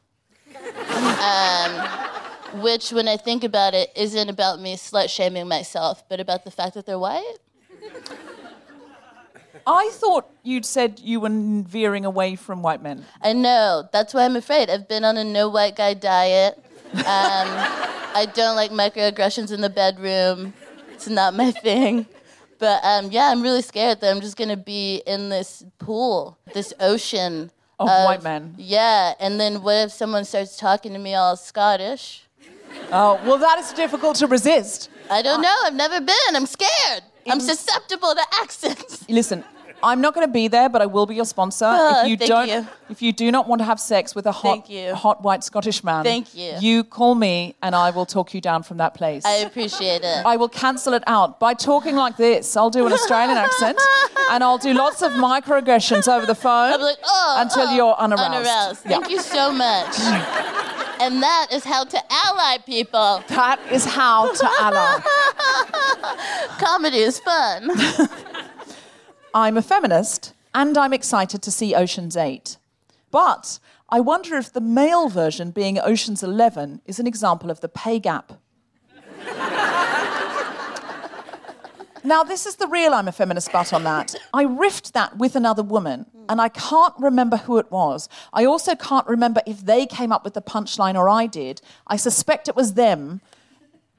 um, 0.55 2.61
which, 2.61 2.91
when 2.91 3.07
I 3.07 3.17
think 3.17 3.43
about 3.43 3.73
it, 3.73 3.91
isn't 3.95 4.29
about 4.29 4.59
me 4.59 4.75
slut 4.75 5.09
shaming 5.09 5.47
myself, 5.47 6.07
but 6.09 6.19
about 6.19 6.43
the 6.43 6.51
fact 6.51 6.73
that 6.73 6.85
they're 6.85 6.99
white. 6.99 7.37
I 9.73 9.89
thought 9.93 10.29
you'd 10.43 10.65
said 10.65 10.99
you 10.99 11.19
were 11.19 11.29
veering 11.29 12.05
away 12.05 12.35
from 12.35 12.61
white 12.63 12.81
men. 12.81 13.05
I 13.21 13.33
know. 13.33 13.87
That's 13.91 14.13
why 14.13 14.25
I'm 14.25 14.35
afraid. 14.35 14.69
I've 14.69 14.87
been 14.87 15.03
on 15.03 15.17
a 15.17 15.23
no 15.23 15.49
white 15.49 15.75
guy 15.75 15.93
diet. 15.93 16.57
Um, 16.93 17.03
I 17.05 18.27
don't 18.33 18.55
like 18.55 18.71
microaggressions 18.71 19.51
in 19.51 19.61
the 19.61 19.69
bedroom. 19.69 20.53
It's 20.93 21.07
not 21.07 21.33
my 21.33 21.51
thing. 21.51 22.07
But 22.57 22.83
um, 22.83 23.11
yeah, 23.11 23.29
I'm 23.29 23.41
really 23.41 23.61
scared 23.61 24.01
that 24.01 24.11
I'm 24.13 24.21
just 24.21 24.35
going 24.35 24.49
to 24.49 24.57
be 24.57 25.01
in 25.07 25.29
this 25.29 25.63
pool, 25.77 26.37
this 26.53 26.73
ocean 26.79 27.51
Of 27.79 27.87
white 27.87 28.23
men. 28.23 28.55
Yeah. 28.57 29.13
And 29.19 29.39
then 29.39 29.61
what 29.61 29.75
if 29.85 29.91
someone 29.91 30.25
starts 30.25 30.57
talking 30.57 30.91
to 30.93 30.99
me 30.99 31.15
all 31.15 31.37
Scottish? 31.37 32.23
Oh, 32.91 33.19
well, 33.25 33.37
that 33.37 33.59
is 33.59 33.71
difficult 33.73 34.17
to 34.17 34.27
resist. 34.27 34.89
I 35.09 35.21
don't 35.21 35.41
know. 35.41 35.55
I've 35.63 35.73
never 35.73 36.01
been. 36.01 36.35
I'm 36.35 36.45
scared. 36.45 37.03
I'm 37.27 37.39
susceptible 37.39 38.13
to 38.15 38.21
accents. 38.41 39.07
Listen, 39.07 39.43
I'm 39.81 40.01
not 40.01 40.13
going 40.13 40.27
to 40.27 40.31
be 40.31 40.47
there, 40.47 40.69
but 40.69 40.81
I 40.81 40.85
will 40.85 41.05
be 41.05 41.15
your 41.15 41.25
sponsor. 41.25 41.65
Oh, 41.67 42.01
if 42.01 42.09
you 42.09 42.17
thank 42.17 42.29
don't, 42.29 42.49
you. 42.49 42.67
if 42.89 43.01
you 43.01 43.13
do 43.13 43.31
not 43.31 43.47
want 43.47 43.59
to 43.59 43.65
have 43.65 43.79
sex 43.79 44.15
with 44.15 44.25
a 44.25 44.31
hot, 44.31 44.69
hot 44.93 45.23
white 45.23 45.43
Scottish 45.43 45.83
man, 45.83 46.03
Thank 46.03 46.35
you. 46.35 46.53
You 46.59 46.83
call 46.83 47.15
me, 47.15 47.55
and 47.61 47.75
I 47.75 47.91
will 47.91 48.05
talk 48.05 48.33
you 48.33 48.41
down 48.41 48.63
from 48.63 48.77
that 48.77 48.93
place. 48.93 49.25
I 49.25 49.37
appreciate 49.37 50.01
it. 50.03 50.25
I 50.25 50.37
will 50.37 50.49
cancel 50.49 50.93
it 50.93 51.03
out 51.07 51.39
by 51.39 51.53
talking 51.53 51.95
like 51.95 52.17
this. 52.17 52.55
I'll 52.57 52.69
do 52.69 52.85
an 52.85 52.93
Australian 52.93 53.37
accent, 53.45 53.79
and 54.31 54.43
I'll 54.43 54.57
do 54.57 54.73
lots 54.73 55.01
of 55.01 55.11
microaggressions 55.13 56.07
over 56.07 56.25
the 56.25 56.35
phone 56.35 56.79
like, 56.81 56.97
oh, 57.03 57.37
until 57.39 57.67
oh, 57.67 57.75
you're 57.75 57.95
unaroused. 57.95 58.29
Unaroused. 58.29 58.81
Yeah. 58.85 58.91
Thank 58.91 59.09
you 59.09 59.21
so 59.21 59.51
much. 59.51 59.97
and 60.99 61.23
that 61.23 61.47
is 61.51 61.63
how 61.63 61.83
to 61.83 61.99
ally 62.09 62.57
people. 62.65 63.23
That 63.29 63.59
is 63.71 63.85
how 63.85 64.33
to 64.33 64.49
ally. 64.59 64.99
Comedy 66.59 66.99
is 66.99 67.19
fun. 67.19 67.69
I'm 69.33 69.57
a 69.57 69.61
feminist 69.61 70.33
and 70.53 70.77
I'm 70.77 70.93
excited 70.93 71.41
to 71.43 71.51
see 71.51 71.75
Ocean's 71.75 72.17
8. 72.17 72.57
But 73.11 73.59
I 73.89 73.99
wonder 73.99 74.37
if 74.37 74.53
the 74.53 74.61
male 74.61 75.09
version, 75.09 75.51
being 75.51 75.79
Ocean's 75.79 76.23
11, 76.23 76.81
is 76.85 76.99
an 76.99 77.07
example 77.07 77.51
of 77.51 77.61
the 77.61 77.69
pay 77.69 77.99
gap. 77.99 78.33
now, 82.03 82.23
this 82.23 82.45
is 82.45 82.55
the 82.55 82.67
real 82.67 82.93
I'm 82.93 83.07
a 83.07 83.11
feminist 83.11 83.51
butt 83.51 83.73
on 83.73 83.83
that. 83.83 84.15
I 84.33 84.45
riffed 84.45 84.93
that 84.93 85.17
with 85.17 85.35
another 85.35 85.63
woman, 85.63 86.05
and 86.27 86.39
I 86.39 86.49
can't 86.49 86.93
remember 86.99 87.37
who 87.37 87.57
it 87.57 87.71
was. 87.71 88.07
I 88.31 88.45
also 88.45 88.75
can't 88.75 89.07
remember 89.07 89.41
if 89.45 89.65
they 89.65 89.85
came 89.85 90.11
up 90.11 90.23
with 90.23 90.35
the 90.35 90.41
punchline 90.41 90.95
or 90.95 91.09
I 91.09 91.25
did. 91.25 91.61
I 91.87 91.97
suspect 91.97 92.47
it 92.47 92.55
was 92.55 92.75
them. 92.75 93.21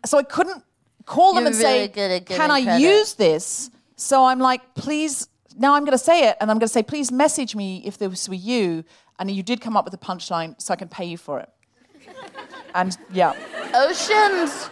So 0.04 0.18
I 0.18 0.22
couldn't 0.22 0.62
call 1.04 1.34
them 1.34 1.44
You're 1.44 1.52
and 1.52 1.60
really 1.60 1.92
say, 1.92 2.20
Can 2.20 2.50
I 2.50 2.62
credit." 2.62 2.82
use 2.82 3.14
this? 3.14 3.70
So 4.00 4.24
I'm 4.24 4.38
like, 4.38 4.74
please, 4.74 5.28
now 5.58 5.74
I'm 5.74 5.84
going 5.84 5.96
to 5.96 5.98
say 6.02 6.26
it, 6.28 6.36
and 6.40 6.50
I'm 6.50 6.56
going 6.56 6.66
to 6.66 6.72
say, 6.72 6.82
please 6.82 7.12
message 7.12 7.54
me 7.54 7.82
if 7.84 7.98
this 7.98 8.28
were 8.30 8.34
you, 8.34 8.82
and 9.18 9.30
you 9.30 9.42
did 9.42 9.60
come 9.60 9.76
up 9.76 9.84
with 9.84 9.92
a 9.92 9.98
punchline 9.98 10.60
so 10.60 10.72
I 10.72 10.76
can 10.76 10.88
pay 10.88 11.04
you 11.04 11.18
for 11.18 11.38
it. 11.40 11.50
And 12.74 12.96
yeah, 13.12 13.34
Oceans, 13.74 14.70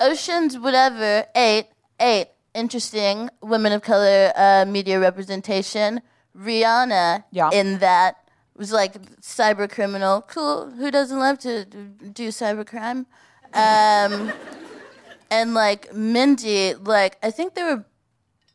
Oceans, 0.00 0.58
whatever, 0.58 1.24
eight, 1.36 1.68
eight. 2.00 2.26
Interesting. 2.54 3.30
Women 3.40 3.72
of 3.72 3.82
color 3.82 4.32
uh, 4.34 4.64
media 4.66 4.98
representation. 4.98 6.00
Rihanna 6.36 7.22
Yeah. 7.30 7.50
in 7.52 7.78
that 7.78 8.16
was 8.56 8.72
like 8.72 8.94
cyber 9.20 9.70
criminal. 9.70 10.22
Cool. 10.22 10.70
Who 10.72 10.90
doesn't 10.90 11.18
love 11.18 11.38
to 11.40 11.64
do 11.66 12.28
cybercrime? 12.28 13.06
Um, 13.54 14.32
and 15.30 15.54
like 15.54 15.94
Mindy, 15.94 16.74
like 16.74 17.16
I 17.22 17.30
think 17.30 17.54
there 17.54 17.76
were 17.76 17.84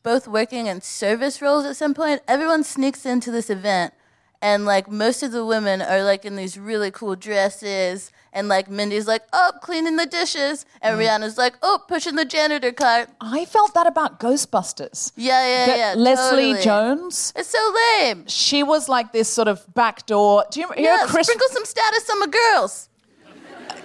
both 0.04 0.28
working 0.28 0.68
in 0.68 0.82
service 0.82 1.42
roles 1.42 1.66
at 1.66 1.76
some 1.76 1.94
point. 1.94 2.22
Everyone 2.28 2.64
sneaks 2.64 3.06
into 3.06 3.32
this 3.32 3.50
event, 3.50 3.94
and 4.42 4.66
like 4.66 4.90
most 4.90 5.22
of 5.24 5.32
the 5.32 5.46
women 5.46 5.82
are 5.82 6.04
like 6.04 6.26
in 6.26 6.36
these 6.36 6.58
really 6.58 6.92
cool 6.92 7.16
dresses, 7.16 8.12
and 8.34 8.48
like 8.48 8.70
Mindy's 8.70 9.08
like, 9.08 9.24
oh, 9.34 9.52
cleaning 9.62 9.98
the 9.98 10.06
dishes, 10.06 10.66
and 10.82 10.98
Mm. 10.98 11.02
Rihanna's 11.06 11.38
like, 11.38 11.56
oh, 11.62 11.80
pushing 11.88 12.16
the 12.16 12.26
janitor 12.26 12.72
cart. 12.72 13.10
I 13.20 13.46
felt 13.46 13.74
that 13.74 13.88
about 13.88 14.20
Ghostbusters. 14.20 15.12
Yeah, 15.16 15.46
yeah, 15.48 15.66
That 15.66 15.78
yeah. 15.78 15.94
Leslie 15.98 16.54
totally. 16.54 16.64
Jones, 16.64 17.34
It's 17.36 17.50
so 17.50 17.74
lame. 18.02 18.26
she 18.28 18.64
was 18.64 18.88
like 18.90 19.12
this 19.12 19.28
sort 19.30 19.48
of 19.48 19.66
backdoor. 19.74 20.46
Do 20.52 20.62
you, 20.62 20.68
you 20.78 20.84
Yeah, 20.86 21.06
Chris? 21.08 21.28
sprinkle 21.28 21.48
some 21.50 21.66
status 21.66 22.10
on 22.10 22.20
my 22.22 22.28
girls. 22.28 22.88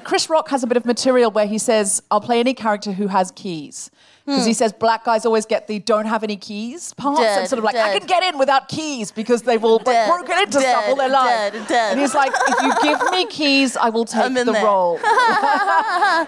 Chris 0.05 0.31
Rock 0.31 0.49
has 0.51 0.63
a 0.63 0.69
bit 0.69 0.77
of 0.77 0.85
material 0.85 1.33
where 1.33 1.47
he 1.49 1.59
says, 1.59 2.01
I'll 2.13 2.21
play 2.21 2.39
any 2.39 2.55
character 2.55 2.93
who 2.93 3.09
has 3.09 3.33
keys. 3.33 3.91
Because 4.27 4.43
Hmm. 4.43 4.49
he 4.49 4.55
says 4.55 4.73
black 4.73 5.05
guys 5.05 5.25
always 5.25 5.47
get 5.47 5.69
the 5.69 5.79
don't 5.79 6.07
have 6.07 6.25
any 6.25 6.37
keys 6.37 6.93
parts. 6.95 7.21
Dead, 7.21 7.39
and 7.39 7.49
sort 7.49 7.59
of 7.59 7.65
like, 7.65 7.77
I 7.77 7.97
can 7.97 8.09
get 8.09 8.25
in 8.25 8.39
without 8.39 8.67
keys 8.69 9.13
because 9.13 9.43
they've 9.43 9.63
all 9.63 9.77
like, 9.77 9.85
Dead, 9.87 10.09
broken 10.09 10.39
into 10.39 10.61
stuff 10.61 10.85
all 10.89 10.97
their 10.97 11.09
dead, 11.09 11.13
life. 11.13 11.53
dead, 11.53 11.69
dead. 11.69 11.93
And 11.93 12.01
he's 12.01 12.13
like, 12.13 12.33
if 12.35 12.63
you 12.63 12.73
give 12.83 13.11
me 13.13 13.27
keys, 13.27 13.77
I 13.77 13.89
will 13.91 14.05
take 14.17 14.35
the 14.35 14.45
there. 14.45 14.65
role. 14.65 14.97
if, 15.01 15.03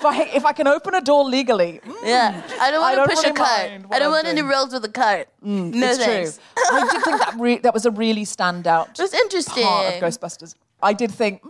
I, 0.05 0.31
if 0.33 0.45
I 0.45 0.53
can 0.53 0.69
open 0.69 0.95
a 0.95 1.01
door 1.01 1.25
legally, 1.25 1.81
mm, 1.85 1.95
Yeah, 2.05 2.41
I 2.61 2.71
don't 2.71 2.81
want 2.81 2.95
to 3.11 3.15
push 3.17 3.25
really 3.25 3.31
a 3.31 3.35
cart. 3.35 3.71
I 3.91 3.99
don't 3.99 4.03
I'm 4.07 4.11
want 4.13 4.27
any 4.29 4.41
doing. 4.43 4.53
rolls 4.53 4.73
with 4.73 4.85
a 4.85 4.89
cart. 4.89 5.29
no 5.43 5.87
it's 5.89 5.99
thanks. 5.99 6.37
true. 6.39 6.79
I 6.79 6.89
did 6.93 7.03
think 7.03 7.19
that 7.19 7.35
re- 7.39 7.59
that 7.59 7.75
was 7.75 7.85
a 7.87 7.91
really 7.91 8.25
standout 8.25 8.91
It 8.99 9.03
was 9.03 9.15
interesting. 9.15 9.65
part 9.65 9.95
of 9.95 10.01
Ghostbusters. 10.03 10.55
I 10.81 10.93
did 10.93 11.11
think, 11.11 11.43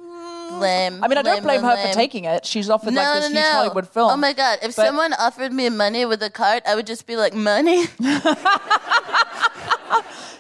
Lame. 0.61 1.03
I 1.03 1.09
mean, 1.09 1.19
I 1.19 1.23
don't 1.23 1.35
lame, 1.35 1.43
blame 1.43 1.63
lame, 1.63 1.71
her 1.71 1.77
lame. 1.77 1.89
for 1.89 1.95
taking 1.95 2.25
it. 2.25 2.45
She's 2.47 2.69
offered 2.71 2.93
No, 2.95 3.03
like 3.03 3.15
this 3.23 3.31
no, 3.33 3.41
huge 3.41 3.45
no. 3.45 3.53
Hollywood 3.53 3.89
film. 3.89 4.11
Oh 4.11 4.17
my 4.17 4.33
god! 4.33 4.59
If 4.63 4.75
But- 4.77 4.87
someone 4.87 5.13
offered 5.15 5.53
me 5.53 5.69
money 5.69 6.05
with 6.05 6.23
a 6.23 6.31
cart, 6.31 6.63
I 6.67 6.75
would 6.75 6.87
just 6.87 7.07
be 7.07 7.17
like, 7.17 7.35
money. 7.35 7.87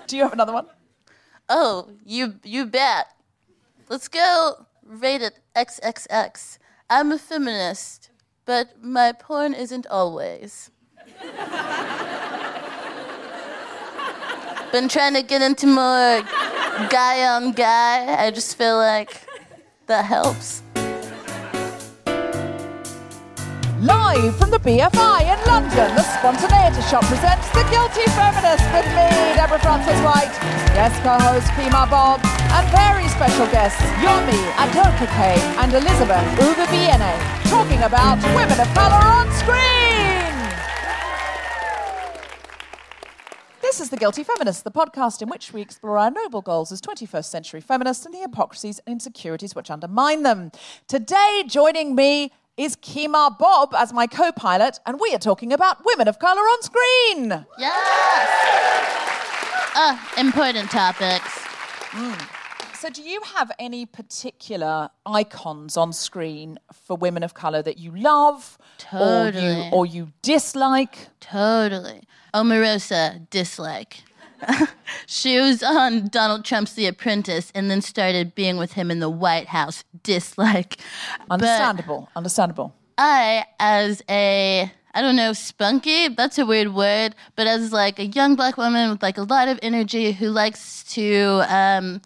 Do 0.06 0.16
you 0.16 0.22
have 0.22 0.32
another 0.32 0.52
one? 0.52 0.66
oh, 1.48 1.88
you 2.04 2.34
you 2.44 2.66
bet. 2.66 3.06
Let's 3.88 4.08
go. 4.08 4.66
Rate 4.84 5.20
it 5.22 5.38
XXX. 5.54 6.58
I'm 6.90 7.12
a 7.12 7.18
feminist, 7.18 8.10
but 8.46 8.82
my 8.82 9.12
porn 9.12 9.52
isn't 9.52 9.86
always. 9.88 10.70
Been 14.72 14.88
trying 14.88 15.14
to 15.14 15.22
get 15.22 15.40
into 15.42 15.66
more 15.66 16.22
guy 16.90 17.24
on 17.34 17.52
guy. 17.52 18.14
I 18.22 18.30
just 18.30 18.56
feel 18.56 18.76
like 18.76 19.22
that 19.88 20.04
helps. 20.04 20.62
Live 23.80 24.36
from 24.36 24.50
the 24.50 24.58
BFI 24.60 25.20
in 25.24 25.38
London, 25.48 25.88
the 25.96 26.04
Spontaneity 26.18 26.82
Shop 26.90 27.02
presents 27.08 27.48
The 27.56 27.64
Guilty 27.72 28.04
Feminist 28.12 28.66
with 28.74 28.88
me, 28.92 29.08
Deborah 29.32 29.58
Frances 29.60 29.98
White, 30.04 30.34
guest 30.76 31.00
co-host 31.02 31.46
Kemah 31.56 31.88
Bob, 31.88 32.20
and 32.22 32.66
very 32.68 33.08
special 33.08 33.46
guests 33.48 33.80
Yomi 34.04 34.38
Adegoke 34.60 35.08
and 35.62 35.72
Elizabeth 35.72 36.26
Uviebinené, 36.36 37.14
talking 37.48 37.82
about 37.82 38.18
women 38.36 38.60
of 38.60 38.68
colour 38.74 39.00
on 39.00 39.32
screen. 39.32 39.87
This 43.68 43.82
is 43.82 43.90
The 43.90 43.98
Guilty 43.98 44.24
Feminist, 44.24 44.64
the 44.64 44.70
podcast 44.70 45.20
in 45.20 45.28
which 45.28 45.52
we 45.52 45.60
explore 45.60 45.98
our 45.98 46.10
noble 46.10 46.40
goals 46.40 46.72
as 46.72 46.80
21st 46.80 47.26
century 47.26 47.60
feminists 47.60 48.06
and 48.06 48.14
the 48.14 48.18
hypocrisies 48.20 48.78
and 48.86 48.94
insecurities 48.94 49.54
which 49.54 49.70
undermine 49.70 50.22
them. 50.22 50.52
Today, 50.86 51.44
joining 51.46 51.94
me 51.94 52.32
is 52.56 52.76
Kemah 52.76 53.38
Bob 53.38 53.74
as 53.74 53.92
my 53.92 54.06
co 54.06 54.32
pilot, 54.32 54.80
and 54.86 54.98
we 54.98 55.14
are 55.14 55.18
talking 55.18 55.52
about 55.52 55.84
women 55.84 56.08
of 56.08 56.18
colour 56.18 56.40
on 56.40 56.62
screen. 56.62 57.44
Yes. 57.58 58.28
Uh, 59.76 59.98
important 60.16 60.70
topics. 60.70 61.38
So, 62.78 62.88
do 62.88 63.02
you 63.02 63.20
have 63.36 63.52
any 63.58 63.84
particular 63.84 64.88
icons 65.04 65.76
on 65.76 65.92
screen 65.92 66.58
for 66.72 66.96
women 66.96 67.22
of 67.22 67.34
colour 67.34 67.60
that 67.60 67.76
you 67.76 67.94
love 67.94 68.56
or, 68.94 69.28
you, 69.28 69.64
or 69.72 69.84
you 69.84 70.12
dislike? 70.22 71.08
Totally. 71.20 72.04
Omarosa, 72.34 73.28
dislike. 73.30 74.02
she 75.06 75.40
was 75.40 75.62
on 75.62 76.08
Donald 76.08 76.44
Trump's 76.44 76.74
The 76.74 76.86
Apprentice 76.86 77.50
and 77.54 77.70
then 77.70 77.80
started 77.80 78.34
being 78.34 78.56
with 78.56 78.72
him 78.72 78.90
in 78.90 79.00
the 79.00 79.10
White 79.10 79.48
House, 79.48 79.84
dislike. 80.02 80.78
But 81.28 81.34
Understandable, 81.34 82.08
understandable. 82.14 82.74
I, 82.96 83.46
as 83.60 84.02
a, 84.08 84.70
I 84.94 85.02
don't 85.02 85.16
know, 85.16 85.32
spunky, 85.32 86.08
that's 86.08 86.38
a 86.38 86.46
weird 86.46 86.74
word, 86.74 87.14
but 87.36 87.46
as 87.46 87.72
like 87.72 87.98
a 87.98 88.06
young 88.06 88.36
black 88.36 88.56
woman 88.56 88.90
with 88.90 89.02
like 89.02 89.18
a 89.18 89.22
lot 89.22 89.48
of 89.48 89.58
energy 89.62 90.12
who 90.12 90.30
likes 90.30 90.82
to, 90.94 91.44
um, 91.48 92.00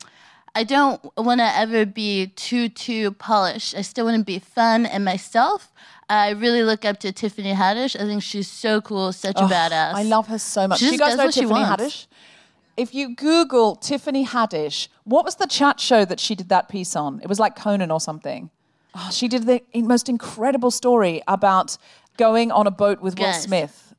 I 0.55 0.65
don't 0.65 1.01
want 1.17 1.41
to 1.41 1.57
ever 1.57 1.87
be 1.87 2.27
too 2.27 2.69
too 2.69 3.13
polished. 3.13 3.75
I 3.75 3.81
still 3.81 4.05
want 4.05 4.19
to 4.19 4.25
be 4.25 4.39
fun 4.39 4.85
and 4.85 5.05
myself. 5.05 5.73
I 6.13 6.31
really 6.31 6.63
look 6.63 6.85
up 6.85 6.99
to 7.01 7.13
Tiffany 7.13 7.55
Haddish. 7.55 7.99
I 7.99 8.05
think 8.05 8.23
she's 8.23 8.49
so 8.49 8.81
cool, 8.83 9.13
such 9.13 9.37
a 9.37 9.45
badass. 9.45 9.95
I 9.95 10.03
love 10.03 10.27
her 10.29 10.39
so 10.39 10.69
much. 10.69 10.79
She 10.79 10.87
Do 10.87 10.93
you 10.93 10.99
guys 10.99 11.17
know 11.17 11.31
Tiffany. 11.31 11.61
Haddish? 11.61 12.07
If 12.77 12.95
you 12.95 13.15
Google 13.15 13.77
Tiffany 13.77 14.27
Haddish, 14.27 14.89
what 15.05 15.25
was 15.25 15.37
the 15.37 15.47
chat 15.47 15.81
show 15.81 16.05
that 16.05 16.21
she 16.21 16.35
did 16.35 16.51
that 16.51 16.69
piece 16.69 16.95
on? 16.97 17.21
It 17.23 17.29
was 17.29 17.41
like 17.41 17.57
Conan 17.57 17.91
or 17.91 18.01
something. 18.01 18.51
Oh, 18.95 19.09
she 19.11 19.27
did 19.27 19.47
the 19.47 19.63
most 19.75 20.11
incredible 20.11 20.71
story 20.71 21.23
about 21.27 21.79
going 22.19 22.53
on 22.53 22.67
a 22.67 22.71
boat 22.71 23.01
with 23.01 23.19
Will. 23.19 23.33
Smith. 23.33 23.92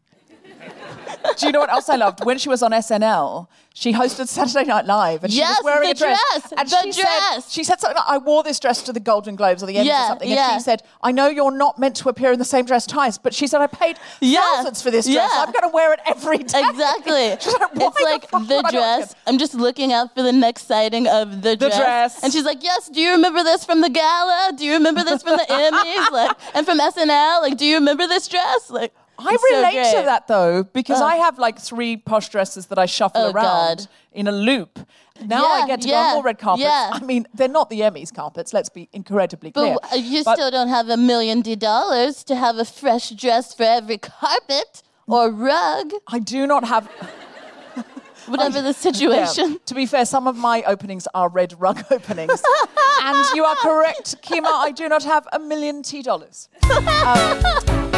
Do 1.38 1.46
you 1.48 1.52
know 1.52 1.60
what 1.60 1.70
else 1.72 1.90
I 1.90 1.96
loved? 1.96 2.24
When 2.26 2.38
she 2.38 2.50
was 2.50 2.62
on 2.62 2.72
SNL, 2.72 3.48
she 3.74 3.92
hosted 3.94 4.28
Saturday 4.28 4.66
Night 4.66 4.86
Live, 4.86 5.24
and 5.24 5.34
she 5.34 5.40
Yes, 5.40 5.58
was 5.58 5.64
wearing 5.66 5.84
the 5.90 5.92
a 5.92 5.94
dress. 5.96 6.20
dress, 6.40 6.54
and 6.56 6.70
the 6.70 6.82
she 6.84 6.92
said 6.92 7.02
dress. 7.04 7.52
she 7.52 7.64
said 7.64 7.80
something 7.80 7.96
like, 7.98 8.08
"I 8.08 8.18
wore 8.20 8.44
this 8.44 8.60
dress 8.60 8.84
to 8.84 8.94
the 8.94 9.00
Golden 9.00 9.36
Globes 9.36 9.64
or 9.64 9.66
the 9.66 9.74
Emmys 9.76 9.82
or 9.82 9.86
Yeah, 9.86 10.08
something," 10.08 10.30
yeah. 10.30 10.52
and 10.54 10.62
she 10.62 10.64
said, 10.64 10.84
"I 11.02 11.12
know 11.12 11.28
you're 11.28 11.50
not 11.50 11.80
meant 11.80 11.96
to 11.98 12.10
appear 12.10 12.32
in 12.34 12.38
the 12.40 12.46
same 12.46 12.66
dress 12.66 12.86
twice, 12.86 13.18
but 13.18 13.34
she 13.34 13.48
said 13.48 13.62
I 13.62 13.68
paid 13.68 13.98
Yeah, 14.22 14.42
thousands 14.58 14.82
for 14.84 14.92
this 14.92 15.08
dress. 15.08 15.32
I'm 15.34 15.52
going 15.52 15.64
to 15.64 15.74
wear 15.74 15.92
it 15.94 16.00
every 16.06 16.38
day." 16.40 16.62
Exactly. 16.70 17.36
She's 17.42 17.54
like, 17.60 17.74
"Why 17.76 17.88
it's 17.88 17.98
the 17.98 18.04
like 18.04 18.48
the 18.48 18.62
I 18.66 18.70
dress. 18.72 19.16
I'm 19.26 19.40
just 19.40 19.56
looking 19.56 19.92
out 19.92 20.14
for 20.14 20.22
the 20.22 20.32
next 20.34 20.68
sighting 20.68 21.08
of 21.08 21.42
the 21.42 21.56
dress. 21.56 21.76
dress. 21.78 22.24
And 22.24 22.32
she's 22.32 22.46
like, 22.46 22.64
"Yes, 22.64 22.90
do 22.90 23.02
you 23.02 23.12
remember 23.12 23.42
this 23.44 23.66
from 23.66 23.82
the 23.82 23.90
gala? 23.90 24.52
Do 24.56 24.66
you 24.66 24.74
remember 24.74 25.04
this 25.04 25.24
from 25.24 25.38
the 25.38 25.46
Emmys? 25.50 26.12
Like, 26.12 26.38
and 26.54 26.64
from 26.66 26.80
SNL? 26.80 27.42
Like, 27.42 27.58
do 27.58 27.66
you 27.66 27.76
remember 27.76 28.06
this 28.08 28.28
dress? 28.28 28.70
Like, 28.70 28.94
I 29.20 29.34
it's 29.34 29.44
so 29.50 29.56
relate 29.58 29.92
to 30.00 30.06
that 30.06 30.28
though 30.28 30.64
because 30.64 31.00
Oh. 31.02 31.06
I 31.06 31.16
have 31.18 31.38
like 31.40 31.60
three 31.60 31.98
posh 31.98 32.30
dresses 32.30 32.66
that 32.68 32.80
I 32.80 32.86
shuffle 32.86 33.22
Oh, 33.22 33.32
around 33.32 33.78
God. 33.78 33.88
in 34.12 34.28
a 34.28 34.32
loop. 34.32 34.80
Now 35.26 35.46
I 35.46 35.68
get 35.68 35.82
to 35.82 35.90
go 35.90 35.96
on 35.96 36.14
more 36.16 36.24
red 36.24 36.40
carpets. 36.40 36.64
yeah. 36.66 36.90
I 36.92 37.00
mean, 37.04 37.28
they're 37.34 37.48
not 37.48 37.70
the 37.70 37.82
Emmys 37.82 38.14
carpets. 38.14 38.52
Let's 38.54 38.70
be 38.70 38.90
incredibly 38.92 39.52
clear. 39.52 39.76
But 39.90 40.00
you 40.00 40.24
But- 40.24 40.36
still 40.36 40.50
don't 40.52 40.70
have 40.70 40.90
a 40.90 40.98
million 40.98 41.42
dollars 41.42 42.24
to 42.26 42.36
have 42.36 42.58
a 42.58 42.66
fresh 42.66 43.12
dress 43.12 43.54
for 43.54 43.64
every 43.64 44.00
carpet 44.00 44.82
or 45.08 45.30
rug, 45.30 45.92
I 46.08 46.20
do 46.20 46.48
not 46.48 46.64
have. 46.66 46.90
whatever 48.28 48.62
the 48.62 48.68
Yeah. 48.84 48.92
situation. 48.92 49.60
To 49.66 49.76
be 49.76 49.86
fair, 49.86 50.06
some 50.06 50.28
of 50.28 50.36
my 50.38 50.64
openings 50.64 51.08
are 51.14 51.30
red 51.30 51.54
rug 51.60 51.84
openings, 51.92 52.42
and 53.02 53.26
you 53.36 53.44
are 53.44 53.56
correct, 53.58 54.16
Kemah. 54.24 54.46
I 54.68 54.72
do 54.72 54.88
not 54.90 55.04
have 55.04 55.28
a 55.34 55.40
million 55.40 55.84
T 55.84 56.02
dollars. 56.02 56.48
Um, 56.72 57.93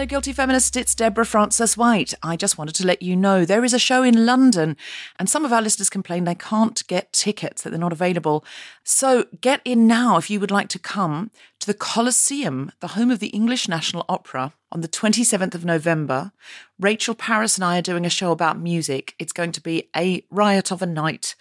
Hello, 0.00 0.06
Guilty 0.08 0.32
Feminist. 0.32 0.78
It's 0.78 0.94
Deborah 0.94 1.26
Frances 1.26 1.76
White. 1.76 2.14
I 2.22 2.34
just 2.34 2.56
wanted 2.56 2.74
to 2.76 2.86
let 2.86 3.02
you 3.02 3.14
know 3.14 3.44
there 3.44 3.66
is 3.66 3.74
a 3.74 3.78
show 3.78 4.02
in 4.02 4.24
London, 4.24 4.78
and 5.18 5.28
some 5.28 5.44
of 5.44 5.52
our 5.52 5.60
listeners 5.60 5.90
complain 5.90 6.24
they 6.24 6.34
can't 6.34 6.82
get 6.86 7.12
tickets, 7.12 7.60
that 7.60 7.68
they're 7.68 7.78
not 7.78 7.92
available. 7.92 8.42
So 8.82 9.26
get 9.42 9.60
in 9.62 9.86
now 9.86 10.16
if 10.16 10.30
you 10.30 10.40
would 10.40 10.50
like 10.50 10.70
to 10.70 10.78
come 10.78 11.30
to 11.58 11.66
the 11.66 11.74
Colosseum, 11.74 12.72
the 12.80 12.86
home 12.86 13.10
of 13.10 13.18
the 13.18 13.26
English 13.26 13.68
National 13.68 14.06
Opera, 14.08 14.54
on 14.72 14.80
the 14.80 14.88
27th 14.88 15.54
of 15.54 15.66
November. 15.66 16.32
Rachel 16.78 17.14
Paris 17.14 17.58
and 17.58 17.64
I 17.66 17.76
are 17.76 17.82
doing 17.82 18.06
a 18.06 18.08
show 18.08 18.32
about 18.32 18.58
music. 18.58 19.14
It's 19.18 19.34
going 19.34 19.52
to 19.52 19.60
be 19.60 19.90
a 19.94 20.24
riot 20.30 20.72
of 20.72 20.80
a 20.80 20.86
night. 20.86 21.34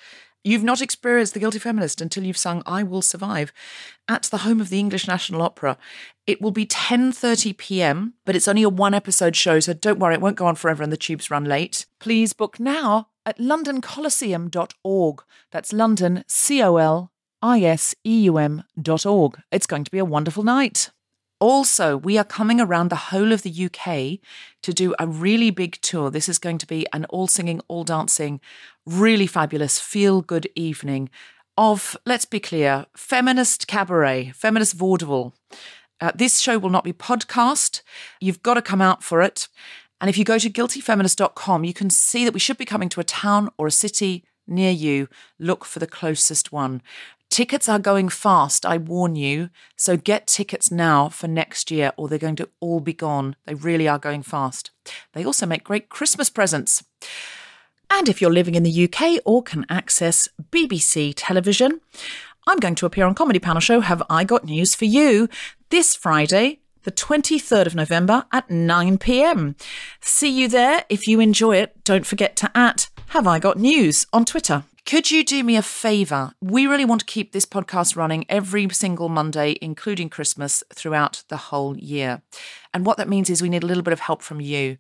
You've 0.44 0.64
not 0.64 0.82
experienced 0.82 1.34
The 1.34 1.40
Guilty 1.40 1.60
Feminist 1.60 2.02
until 2.02 2.24
you've 2.24 2.38
sung 2.38 2.64
I 2.66 2.82
Will 2.82 3.02
Survive 3.02 3.52
at 4.08 4.24
the 4.24 4.40
home 4.40 4.62
of 4.62 4.70
the 4.70 4.80
English 4.80 5.08
National 5.08 5.42
Opera. 5.42 5.78
It 6.26 6.42
will 6.42 6.52
be 6.52 6.66
10:30 6.66 7.58
p.m., 7.58 8.14
but 8.26 8.36
it's 8.36 8.48
only 8.48 8.64
a 8.64 8.70
one 8.70 8.94
episode 8.94 9.36
show, 9.36 9.60
so 9.60 9.74
don't 9.74 10.00
worry, 10.00 10.14
it 10.14 10.22
won't 10.22 10.38
go 10.38 10.48
on 10.48 10.56
forever 10.56 10.82
and 10.82 10.94
the 10.94 10.98
tubes 10.98 11.30
run 11.30 11.44
late. 11.44 11.86
Please 12.00 12.32
book 12.32 12.60
now 12.60 13.10
at 13.26 13.38
londoncoliseum.org. 13.38 15.24
That's 15.52 15.74
London 15.74 16.24
C 16.28 16.64
O 16.64 16.78
L 16.78 17.12
I 17.42 17.62
S 17.62 17.94
E 18.06 18.22
U 18.22 18.38
M 18.38 18.64
dot 18.82 19.06
org. 19.06 19.42
It's 19.52 19.68
going 19.68 19.84
to 19.84 19.92
be 19.92 20.00
a 20.00 20.06
wonderful 20.06 20.44
night. 20.44 20.90
Also, 21.40 21.96
we 21.96 22.18
are 22.18 22.26
coming 22.26 22.60
around 22.60 22.90
the 22.90 22.96
whole 22.96 23.32
of 23.32 23.44
the 23.44 23.66
UK 23.66 24.20
to 24.62 24.74
do 24.74 24.94
a 25.00 25.08
really 25.08 25.52
big 25.52 25.80
tour. 25.82 26.10
This 26.10 26.28
is 26.28 26.38
going 26.38 26.58
to 26.58 26.68
be 26.68 26.86
an 26.92 27.06
all 27.06 27.28
singing, 27.28 27.62
all 27.70 27.86
dancing, 27.86 28.42
really 28.86 29.28
fabulous, 29.28 29.80
feel 29.80 30.22
good 30.22 30.50
evening 30.56 31.10
of, 31.58 31.96
let's 32.06 32.26
be 32.26 32.40
clear, 32.40 32.86
feminist 32.96 33.68
cabaret, 33.68 34.32
feminist 34.36 34.74
vaudeville. 34.74 35.34
Uh, 36.02 36.12
this 36.16 36.40
show 36.40 36.58
will 36.58 36.70
not 36.70 36.84
be 36.84 36.94
podcast. 36.94 37.82
You've 38.20 38.44
got 38.44 38.54
to 38.54 38.62
come 38.62 38.82
out 38.82 39.04
for 39.04 39.22
it. 39.22 39.48
And 40.02 40.10
if 40.10 40.18
you 40.18 40.24
go 40.24 40.38
to 40.40 40.50
guiltyfeminist.com, 40.50 41.64
you 41.66 41.74
can 41.74 41.90
see 41.90 42.24
that 42.24 42.34
we 42.34 42.40
should 42.40 42.58
be 42.58 42.66
coming 42.66 42.90
to 42.90 43.02
a 43.02 43.06
town 43.06 43.50
or 43.58 43.68
a 43.68 43.72
city 43.72 44.24
near 44.48 44.72
you. 44.72 45.10
Look 45.38 45.66
for 45.66 45.80
the 45.80 45.88
closest 45.88 46.52
one. 46.52 46.82
Tickets 47.30 47.70
are 47.70 47.80
going 47.80 48.10
fast, 48.10 48.66
I 48.66 48.78
warn 48.78 49.16
you. 49.16 49.52
So 49.76 49.98
get 49.98 50.26
tickets 50.26 50.72
now 50.72 51.10
for 51.10 51.28
next 51.28 51.70
year, 51.70 51.94
or 51.96 52.08
they're 52.08 52.18
going 52.18 52.36
to 52.38 52.50
all 52.60 52.80
be 52.80 52.92
gone. 52.92 53.36
They 53.46 53.54
really 53.54 53.88
are 53.88 54.00
going 54.00 54.24
fast. 54.24 54.72
They 55.14 55.24
also 55.24 55.46
make 55.46 55.64
great 55.64 55.90
Christmas 55.90 56.30
presents. 56.30 56.84
And 57.92 58.10
if 58.10 58.20
you're 58.20 58.34
living 58.34 58.56
in 58.56 58.64
the 58.64 58.84
UK 58.86 59.22
or 59.26 59.44
can 59.44 59.66
access 59.70 60.28
BBC 60.52 61.14
television, 61.16 61.82
I'm 62.48 62.58
going 62.58 62.76
to 62.76 62.88
appear 62.88 63.06
on 63.06 63.14
Comedy 63.14 63.40
Panel 63.40 63.62
Show 63.62 63.82
Have 63.82 64.02
I 64.10 64.24
Got 64.24 64.46
News 64.46 64.74
for 64.74 64.86
You 64.86 65.30
this 65.70 65.96
Friday, 65.96 66.60
the 66.82 66.92
23rd 66.92 67.68
of 67.68 67.76
November 67.76 68.26
at 68.32 68.50
9 68.50 68.98
pm. 68.98 69.56
See 70.02 70.30
you 70.30 70.48
there. 70.48 70.84
If 70.90 71.08
you 71.08 71.20
enjoy 71.20 71.58
it, 71.58 71.84
don't 71.84 72.08
forget 72.08 72.36
to 72.38 72.58
at 72.58 72.90
Have 73.10 73.28
I 73.28 73.38
Got 73.38 73.60
News 73.60 74.08
on 74.12 74.26
Twitter. 74.26 74.64
Could 74.90 75.12
you 75.12 75.24
do 75.24 75.44
me 75.44 75.56
a 75.56 75.62
favour? 75.62 76.34
We 76.42 76.66
really 76.66 76.84
want 76.84 77.02
to 77.02 77.06
keep 77.06 77.32
this 77.32 77.46
podcast 77.46 77.96
running 77.96 78.26
every 78.28 78.68
single 78.72 79.08
Monday, 79.08 79.56
including 79.62 80.10
Christmas, 80.10 80.64
throughout 80.74 81.22
the 81.28 81.38
whole 81.38 81.78
year. 81.78 82.24
And 82.74 82.88
what 82.88 82.98
that 82.98 83.08
means 83.08 83.30
is 83.30 83.40
we 83.40 83.50
need 83.50 83.62
a 83.62 83.68
little 83.68 83.84
bit 83.84 83.94
of 83.94 84.00
help 84.00 84.24
from 84.24 84.42
you. 84.42 84.80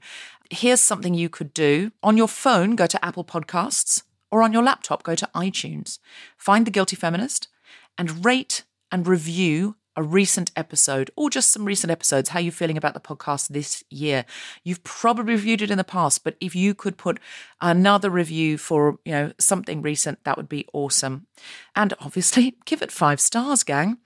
Here's 0.50 0.82
something 0.82 1.13
you 1.13 1.30
could 1.30 1.54
do. 1.54 1.91
On 2.02 2.17
your 2.17 2.28
phone, 2.28 2.76
go 2.76 2.88
to 2.88 3.06
Apple 3.06 3.24
Podcasts, 3.24 4.02
or 4.32 4.41
on 4.41 4.52
your 4.52 4.63
laptop, 4.63 5.04
go 5.04 5.13
to 5.13 5.30
iTunes. 5.36 6.00
Find 6.38 6.65
The 6.65 6.72
Guilty 6.72 6.95
Feminist 6.95 7.48
and 7.95 8.26
rate 8.26 8.63
and 8.91 9.06
review 9.06 9.76
a 9.99 10.03
recent 10.03 10.49
episode 10.55 11.12
or 11.17 11.29
just 11.29 11.51
some 11.51 11.65
recent 11.65 11.91
episodes. 11.91 12.29
How 12.29 12.39
you're 12.39 12.45
you 12.45 12.51
feeling 12.53 12.77
about 12.77 12.93
the 12.93 13.01
podcast 13.01 13.49
this 13.49 13.83
year? 13.89 14.23
You've 14.63 14.81
probably 14.85 15.33
reviewed 15.33 15.62
it 15.62 15.69
in 15.69 15.77
the 15.77 15.83
past, 15.83 16.23
but 16.23 16.38
if 16.39 16.55
you 16.55 16.73
could 16.73 16.97
put 16.97 17.19
another 17.59 18.09
review 18.09 18.57
for, 18.57 18.97
you 19.03 19.12
know, 19.12 19.33
something 19.38 19.81
recent, 19.81 20.23
that 20.23 20.38
would 20.38 20.47
be 20.47 20.65
awesome. 20.71 21.27
And 21.75 21.93
obviously, 21.99 22.55
give 22.65 22.81
it 22.81 22.93
five 22.93 23.19
stars, 23.19 23.63
gang. 23.63 23.97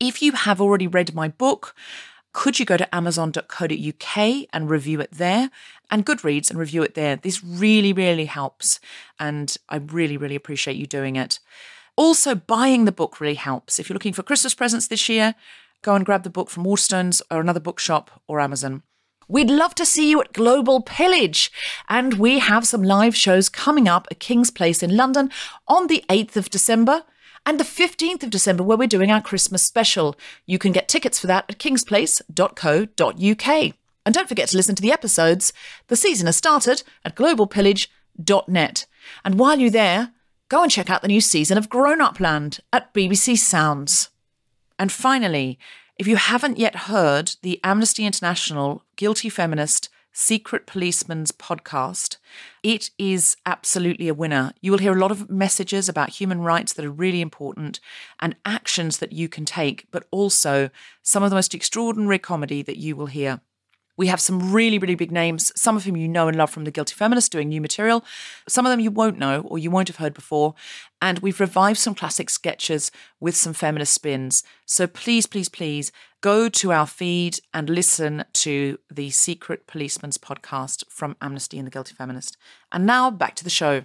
If 0.00 0.22
you 0.22 0.32
have 0.32 0.60
already 0.60 0.88
read 0.88 1.14
my 1.14 1.28
book, 1.28 1.72
could 2.32 2.58
you 2.58 2.66
go 2.66 2.76
to 2.76 2.92
amazon.co.uk 2.92 4.46
and 4.52 4.70
review 4.70 5.00
it 5.00 5.12
there 5.12 5.50
and 5.88 6.04
Goodreads 6.04 6.50
and 6.50 6.58
review 6.58 6.82
it 6.82 6.94
there? 6.94 7.14
This 7.14 7.44
really, 7.44 7.92
really 7.92 8.24
helps. 8.24 8.80
And 9.20 9.56
I 9.68 9.76
really, 9.76 10.16
really 10.16 10.34
appreciate 10.34 10.76
you 10.76 10.86
doing 10.86 11.14
it. 11.14 11.38
Also, 11.96 12.34
buying 12.34 12.84
the 12.84 12.92
book 12.92 13.20
really 13.20 13.34
helps. 13.34 13.78
If 13.78 13.88
you're 13.88 13.94
looking 13.94 14.12
for 14.12 14.22
Christmas 14.22 14.54
presents 14.54 14.88
this 14.88 15.08
year, 15.08 15.34
go 15.82 15.94
and 15.94 16.06
grab 16.06 16.22
the 16.22 16.30
book 16.30 16.48
from 16.48 16.64
Waterstones 16.64 17.20
or 17.30 17.40
another 17.40 17.60
bookshop 17.60 18.22
or 18.26 18.40
Amazon. 18.40 18.82
We'd 19.28 19.50
love 19.50 19.74
to 19.76 19.86
see 19.86 20.10
you 20.10 20.20
at 20.20 20.32
Global 20.32 20.82
Pillage. 20.82 21.50
And 21.88 22.14
we 22.14 22.38
have 22.38 22.66
some 22.66 22.82
live 22.82 23.16
shows 23.16 23.48
coming 23.48 23.88
up 23.88 24.06
at 24.10 24.20
King's 24.20 24.50
Place 24.50 24.82
in 24.82 24.96
London 24.96 25.30
on 25.68 25.86
the 25.86 26.04
8th 26.08 26.36
of 26.36 26.50
December 26.50 27.04
and 27.44 27.58
the 27.58 27.64
15th 27.64 28.22
of 28.22 28.30
December, 28.30 28.62
where 28.62 28.78
we're 28.78 28.86
doing 28.86 29.10
our 29.10 29.20
Christmas 29.20 29.62
special. 29.62 30.16
You 30.46 30.58
can 30.58 30.72
get 30.72 30.88
tickets 30.88 31.18
for 31.18 31.26
that 31.26 31.44
at 31.48 31.58
kingsplace.co.uk. 31.58 33.74
And 34.04 34.14
don't 34.14 34.28
forget 34.28 34.48
to 34.48 34.56
listen 34.56 34.74
to 34.74 34.82
the 34.82 34.92
episodes. 34.92 35.52
The 35.88 35.96
season 35.96 36.26
has 36.26 36.36
started 36.36 36.82
at 37.04 37.16
globalpillage.net. 37.16 38.86
And 39.24 39.38
while 39.38 39.58
you're 39.58 39.70
there, 39.70 40.12
go 40.52 40.62
and 40.62 40.70
check 40.70 40.90
out 40.90 41.00
the 41.00 41.08
new 41.08 41.22
season 41.22 41.56
of 41.56 41.70
Grown 41.70 42.02
Up 42.02 42.20
Land 42.20 42.60
at 42.74 42.92
BBC 42.92 43.38
Sounds. 43.38 44.10
And 44.78 44.92
finally, 44.92 45.58
if 45.96 46.06
you 46.06 46.16
haven't 46.16 46.58
yet 46.58 46.76
heard 46.76 47.36
the 47.40 47.58
Amnesty 47.64 48.04
International 48.04 48.84
Guilty 48.96 49.30
Feminist 49.30 49.88
Secret 50.12 50.66
Policeman's 50.66 51.32
podcast, 51.32 52.18
it 52.62 52.90
is 52.98 53.34
absolutely 53.46 54.08
a 54.08 54.14
winner. 54.14 54.52
You 54.60 54.72
will 54.72 54.78
hear 54.78 54.92
a 54.92 55.00
lot 55.00 55.10
of 55.10 55.30
messages 55.30 55.88
about 55.88 56.10
human 56.10 56.42
rights 56.42 56.74
that 56.74 56.84
are 56.84 56.90
really 56.90 57.22
important 57.22 57.80
and 58.20 58.36
actions 58.44 58.98
that 58.98 59.12
you 59.12 59.30
can 59.30 59.46
take, 59.46 59.86
but 59.90 60.06
also 60.10 60.68
some 61.02 61.22
of 61.22 61.30
the 61.30 61.36
most 61.36 61.54
extraordinary 61.54 62.18
comedy 62.18 62.60
that 62.60 62.76
you 62.76 62.94
will 62.94 63.06
hear. 63.06 63.40
We 63.96 64.06
have 64.06 64.20
some 64.20 64.52
really, 64.52 64.78
really 64.78 64.94
big 64.94 65.12
names, 65.12 65.52
some 65.54 65.76
of 65.76 65.84
whom 65.84 65.96
you 65.96 66.08
know 66.08 66.28
and 66.28 66.36
love 66.36 66.50
from 66.50 66.64
The 66.64 66.70
Guilty 66.70 66.94
Feminist 66.94 67.30
doing 67.30 67.48
new 67.48 67.60
material. 67.60 68.04
Some 68.48 68.64
of 68.64 68.70
them 68.70 68.80
you 68.80 68.90
won't 68.90 69.18
know 69.18 69.42
or 69.42 69.58
you 69.58 69.70
won't 69.70 69.88
have 69.88 69.98
heard 69.98 70.14
before. 70.14 70.54
And 71.00 71.18
we've 71.18 71.40
revived 71.40 71.78
some 71.78 71.94
classic 71.94 72.30
sketches 72.30 72.90
with 73.20 73.36
some 73.36 73.52
feminist 73.52 73.92
spins. 73.92 74.42
So 74.64 74.86
please, 74.86 75.26
please, 75.26 75.48
please 75.48 75.92
go 76.22 76.48
to 76.48 76.72
our 76.72 76.86
feed 76.86 77.40
and 77.52 77.68
listen 77.68 78.24
to 78.32 78.78
the 78.90 79.10
Secret 79.10 79.66
Policeman's 79.66 80.18
podcast 80.18 80.84
from 80.88 81.16
Amnesty 81.20 81.58
and 81.58 81.66
the 81.66 81.70
Guilty 81.70 81.94
Feminist. 81.94 82.36
And 82.70 82.86
now 82.86 83.10
back 83.10 83.34
to 83.36 83.44
the 83.44 83.50
show. 83.50 83.84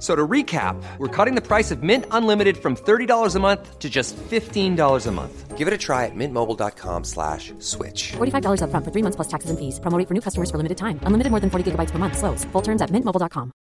F- 0.00 0.04
So 0.04 0.16
to 0.16 0.26
recap, 0.26 0.82
we're 0.96 1.08
cutting 1.08 1.34
the 1.34 1.46
price 1.46 1.70
of 1.70 1.82
Mint 1.82 2.06
Unlimited 2.10 2.56
from 2.56 2.74
$30 2.74 3.36
a 3.36 3.38
month 3.38 3.78
to 3.78 3.90
just 3.90 4.16
$15 4.16 5.06
a 5.06 5.10
month. 5.12 5.58
Give 5.58 5.68
it 5.68 5.74
a 5.74 5.78
try 5.78 6.06
at 6.06 6.14
mintmobile.com 6.14 7.04
slash 7.04 7.52
switch. 7.58 8.12
$45 8.16 8.62
upfront 8.62 8.82
for 8.84 8.90
three 8.92 9.02
months 9.02 9.16
plus 9.16 9.28
taxes 9.28 9.50
and 9.50 9.58
fees. 9.58 9.78
Promo 9.78 9.98
rate 9.98 10.08
for 10.08 10.14
new 10.14 10.22
customers 10.22 10.50
for 10.50 10.56
limited 10.56 10.78
time. 10.78 10.98
Unlimited 11.04 11.30
more 11.30 11.40
than 11.40 11.50
40 11.50 11.72
gigabytes 11.72 11.90
per 11.90 11.98
month. 11.98 12.16
Slows. 12.16 12.44
Full 12.52 12.62
terms 12.62 12.80
at 12.80 12.88
mintmobile.com. 12.90 13.52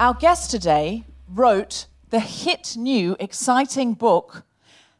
Our 0.00 0.14
guest 0.14 0.50
today 0.50 1.04
wrote 1.28 1.86
the 2.10 2.20
hit 2.20 2.76
new 2.76 3.16
exciting 3.18 3.94
book, 3.94 4.42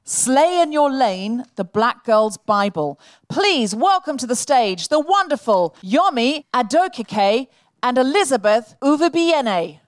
Slay 0.04 0.60
in 0.62 0.72
Your 0.72 0.90
Lane, 0.90 1.44
The 1.56 1.64
Black 1.64 2.04
Girl's 2.04 2.38
Bible. 2.38 2.98
Please 3.28 3.74
welcome 3.74 4.16
to 4.18 4.26
the 4.26 4.36
stage 4.36 4.88
the 4.88 5.00
wonderful 5.00 5.74
Yomi 5.82 6.44
Adokike 6.54 7.48
and 7.84 7.98
Elizabeth 7.98 8.76
Uvabiene. 8.80 9.78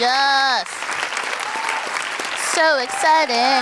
Yes. 0.00 0.66
So 2.54 2.78
exciting. 2.78 3.36
Hey. 3.36 3.60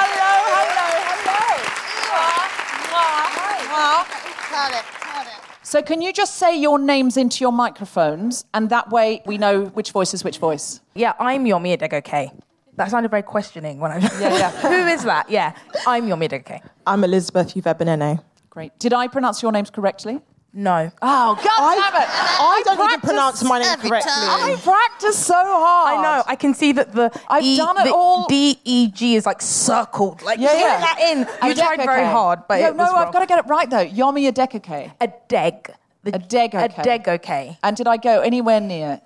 Hello, 0.00 0.32
hello, 0.56 0.88
hello. 1.10 1.44
Caught 4.48 4.72
it, 4.72 4.84
caught 5.00 5.26
it. 5.26 5.32
So, 5.62 5.82
can 5.82 6.00
you 6.00 6.12
just 6.12 6.36
say 6.36 6.58
your 6.58 6.78
names 6.78 7.18
into 7.18 7.42
your 7.44 7.52
microphones, 7.52 8.46
and 8.54 8.70
that 8.70 8.88
way 8.90 9.22
we 9.26 9.36
know 9.36 9.66
which 9.66 9.92
voice 9.92 10.14
is 10.14 10.24
which 10.24 10.38
voice? 10.38 10.80
Yeah, 10.94 11.12
I'm 11.18 11.44
Yomi 11.44 11.76
Adegoke. 11.76 12.32
That 12.76 12.90
sounded 12.90 13.10
very 13.10 13.22
questioning 13.22 13.78
when 13.78 13.92
I. 13.92 13.98
Yeah, 13.98 14.36
yeah. 14.36 14.50
Who 14.68 14.86
is 14.88 15.04
that? 15.04 15.30
Yeah, 15.30 15.54
I'm 15.86 16.06
Yomi 16.06 16.28
Adegoke. 16.28 16.60
I'm 16.86 17.04
Elizabeth 17.04 17.54
Uviebinené. 17.54 18.20
Great. 18.50 18.76
Did 18.78 18.92
I 18.92 19.06
pronounce 19.08 19.42
your 19.42 19.52
names 19.52 19.70
correctly? 19.70 20.20
No. 20.56 20.88
Oh, 21.02 21.34
God 21.34 21.44
I, 21.46 21.74
damn 21.76 22.02
it! 22.02 22.08
I 22.08 22.62
don't 22.64 22.88
even 22.90 23.00
pronounce 23.00 23.42
my 23.42 23.58
name 23.58 23.76
correctly. 23.78 24.10
time. 24.12 24.50
I 24.52 24.56
practiced 24.62 25.20
so 25.24 25.34
hard. 25.34 25.98
I 25.98 26.02
know. 26.02 26.22
I 26.28 26.36
can 26.36 26.54
see 26.54 26.70
that 26.72 26.92
the 26.92 27.10
I've 27.28 27.42
E- 27.42 27.56
done 27.56 27.76
it 27.80 27.84
the 27.84 27.92
all- 27.92 28.26
D 28.28 28.58
E 28.64 28.88
G 28.88 29.16
is 29.16 29.26
like 29.26 29.42
circled. 29.42 30.22
Like 30.22 30.38
Yeah, 30.38 30.48
get 30.48 30.60
yeah. 30.60 30.78
that 30.80 30.98
in. 31.42 31.48
You 31.48 31.54
tried 31.56 31.84
very 31.84 32.04
hard, 32.06 32.40
but 32.48 32.60
no, 32.60 32.66
it 32.68 32.76
was 32.76 32.86
no, 32.88 32.92
wrong. 32.94 33.06
I've 33.06 33.12
got 33.12 33.20
to 33.20 33.26
get 33.26 33.40
it 33.40 33.48
right 33.48 33.68
though. 33.68 33.84
Yomi 33.86 34.30
Adekake. 34.30 34.92
a 35.00 35.08
deg. 35.28 35.72
The, 36.04 36.14
A 36.14 36.18
deg, 36.18 36.54
okay. 36.54 36.74
A 36.78 36.82
deg. 36.84 37.08
Okay. 37.08 37.58
And 37.64 37.76
did 37.76 37.88
I 37.88 37.96
go 37.96 38.20
anywhere 38.20 38.60
near 38.60 39.00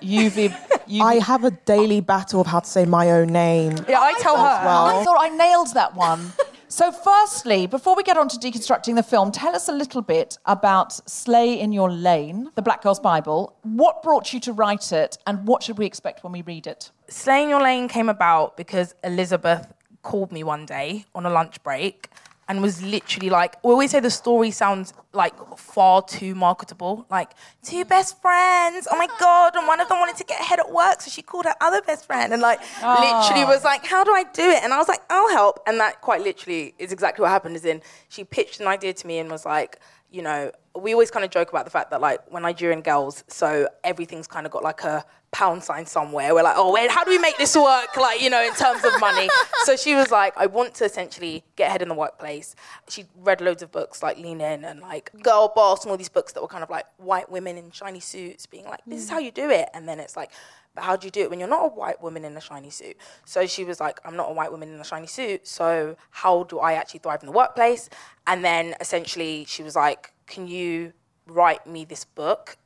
UV? 0.00 0.54
UV 0.88 1.00
I 1.00 1.14
have 1.14 1.44
a 1.44 1.50
daily 1.50 2.00
battle 2.00 2.40
of 2.40 2.46
how 2.46 2.60
to 2.60 2.66
say 2.66 2.84
my 2.84 3.10
own 3.10 3.28
name. 3.28 3.76
Yeah, 3.88 4.00
I 4.00 4.14
tell 4.14 4.36
her. 4.36 4.64
Well. 4.64 4.86
I 4.86 5.04
thought 5.04 5.16
I 5.20 5.28
nailed 5.28 5.74
that 5.74 5.94
one. 5.94 6.32
so, 6.68 6.92
firstly, 6.92 7.66
before 7.66 7.96
we 7.96 8.02
get 8.02 8.16
on 8.16 8.28
to 8.28 8.36
deconstructing 8.36 8.94
the 8.94 9.02
film, 9.02 9.32
tell 9.32 9.54
us 9.54 9.68
a 9.68 9.72
little 9.72 10.02
bit 10.02 10.38
about 10.46 10.92
Slay 11.08 11.58
in 11.58 11.72
Your 11.72 11.90
Lane, 11.90 12.50
the 12.54 12.62
Black 12.62 12.82
Girl's 12.82 13.00
Bible. 13.00 13.56
What 13.62 14.02
brought 14.02 14.32
you 14.32 14.40
to 14.40 14.52
write 14.52 14.92
it, 14.92 15.18
and 15.26 15.46
what 15.46 15.62
should 15.62 15.78
we 15.78 15.86
expect 15.86 16.24
when 16.24 16.32
we 16.32 16.42
read 16.42 16.66
it? 16.66 16.90
Slay 17.08 17.42
in 17.42 17.48
Your 17.48 17.62
Lane 17.62 17.88
came 17.88 18.08
about 18.08 18.56
because 18.56 18.94
Elizabeth 19.04 19.72
called 20.02 20.30
me 20.30 20.44
one 20.44 20.64
day 20.66 21.04
on 21.14 21.26
a 21.26 21.30
lunch 21.30 21.60
break 21.64 22.10
and 22.48 22.62
was 22.62 22.80
literally 22.82 23.28
like, 23.28 23.62
we 23.64 23.70
always 23.70 23.90
say 23.90 24.00
the 24.00 24.10
story 24.10 24.50
sounds 24.50 24.92
like 25.12 25.34
far 25.56 26.02
too 26.02 26.34
marketable. 26.34 27.06
Like, 27.10 27.30
two 27.62 27.84
best 27.84 28.20
friends, 28.22 28.86
oh 28.90 28.96
my 28.96 29.08
God, 29.18 29.56
and 29.56 29.66
one 29.66 29.80
of 29.80 29.88
them 29.88 29.98
wanted 29.98 30.16
to 30.16 30.24
get 30.24 30.40
ahead 30.40 30.60
at 30.60 30.70
work, 30.72 31.00
so 31.00 31.10
she 31.10 31.22
called 31.22 31.46
her 31.46 31.54
other 31.60 31.82
best 31.82 32.06
friend 32.06 32.32
and 32.32 32.40
like 32.42 32.60
literally 32.80 33.42
ah. 33.42 33.48
was 33.48 33.64
like, 33.64 33.84
how 33.84 34.04
do 34.04 34.12
I 34.12 34.24
do 34.32 34.42
it? 34.42 34.62
And 34.62 34.72
I 34.72 34.78
was 34.78 34.88
like, 34.88 35.00
I'll 35.10 35.30
help. 35.30 35.60
And 35.66 35.80
that 35.80 36.00
quite 36.00 36.22
literally 36.22 36.74
is 36.78 36.92
exactly 36.92 37.22
what 37.22 37.30
happened, 37.30 37.56
is 37.56 37.64
in 37.64 37.82
she 38.08 38.24
pitched 38.24 38.60
an 38.60 38.68
idea 38.68 38.92
to 38.92 39.06
me 39.06 39.18
and 39.18 39.30
was 39.30 39.44
like, 39.44 39.80
you 40.10 40.22
know, 40.22 40.52
we 40.78 40.92
always 40.92 41.10
kind 41.10 41.24
of 41.24 41.30
joke 41.30 41.50
about 41.50 41.64
the 41.64 41.70
fact 41.70 41.90
that 41.90 42.00
like 42.00 42.20
we're 42.30 42.40
Nigerian 42.40 42.82
girls, 42.82 43.24
so 43.28 43.68
everything's 43.82 44.26
kind 44.26 44.46
of 44.46 44.52
got 44.52 44.62
like 44.62 44.84
a 44.84 45.04
pound 45.36 45.62
sign 45.62 45.84
somewhere. 45.84 46.34
We're 46.34 46.42
like, 46.42 46.56
oh, 46.56 46.72
wait, 46.72 46.90
how 46.90 47.04
do 47.04 47.10
we 47.10 47.18
make 47.18 47.36
this 47.36 47.54
work? 47.54 47.94
Like, 47.98 48.22
you 48.22 48.30
know, 48.30 48.42
in 48.42 48.54
terms 48.54 48.82
of 48.86 48.98
money. 48.98 49.28
so 49.64 49.76
she 49.76 49.94
was 49.94 50.10
like, 50.10 50.32
I 50.34 50.46
want 50.46 50.74
to 50.76 50.86
essentially 50.86 51.44
get 51.56 51.68
ahead 51.68 51.82
in 51.82 51.88
the 51.88 51.94
workplace. 51.94 52.56
She 52.88 53.04
read 53.18 53.42
loads 53.42 53.62
of 53.62 53.70
books 53.70 54.02
like 54.02 54.16
Lean 54.16 54.40
In 54.40 54.64
and 54.64 54.80
like 54.80 55.10
Girl 55.22 55.52
Boss 55.54 55.84
and 55.84 55.90
all 55.90 55.98
these 55.98 56.08
books 56.08 56.32
that 56.32 56.40
were 56.40 56.48
kind 56.48 56.64
of 56.64 56.70
like 56.70 56.86
white 56.96 57.30
women 57.30 57.58
in 57.58 57.70
shiny 57.70 58.00
suits 58.00 58.46
being 58.46 58.64
like, 58.64 58.80
this 58.86 59.02
is 59.02 59.10
how 59.10 59.20
mm. 59.20 59.24
you 59.24 59.30
do 59.30 59.50
it. 59.50 59.68
And 59.74 59.86
then 59.86 60.00
it's 60.00 60.16
like, 60.16 60.30
but 60.74 60.84
how 60.84 60.96
do 60.96 61.06
you 61.06 61.10
do 61.10 61.20
it 61.20 61.28
when 61.28 61.38
you're 61.38 61.50
not 61.50 61.66
a 61.66 61.68
white 61.68 62.02
woman 62.02 62.24
in 62.24 62.34
a 62.34 62.40
shiny 62.40 62.70
suit? 62.70 62.96
So 63.26 63.46
she 63.46 63.62
was 63.62 63.78
like, 63.78 64.00
I'm 64.06 64.16
not 64.16 64.30
a 64.30 64.32
white 64.32 64.50
woman 64.50 64.72
in 64.72 64.80
a 64.80 64.84
shiny 64.84 65.06
suit. 65.06 65.46
So 65.46 65.98
how 66.12 66.44
do 66.44 66.60
I 66.60 66.72
actually 66.72 67.00
thrive 67.00 67.22
in 67.22 67.26
the 67.26 67.32
workplace? 67.32 67.90
And 68.26 68.42
then 68.42 68.74
essentially 68.80 69.44
she 69.46 69.62
was 69.62 69.76
like, 69.76 70.14
can 70.26 70.48
you 70.48 70.94
write 71.26 71.66
me 71.66 71.84
this 71.84 72.06
book 72.06 72.56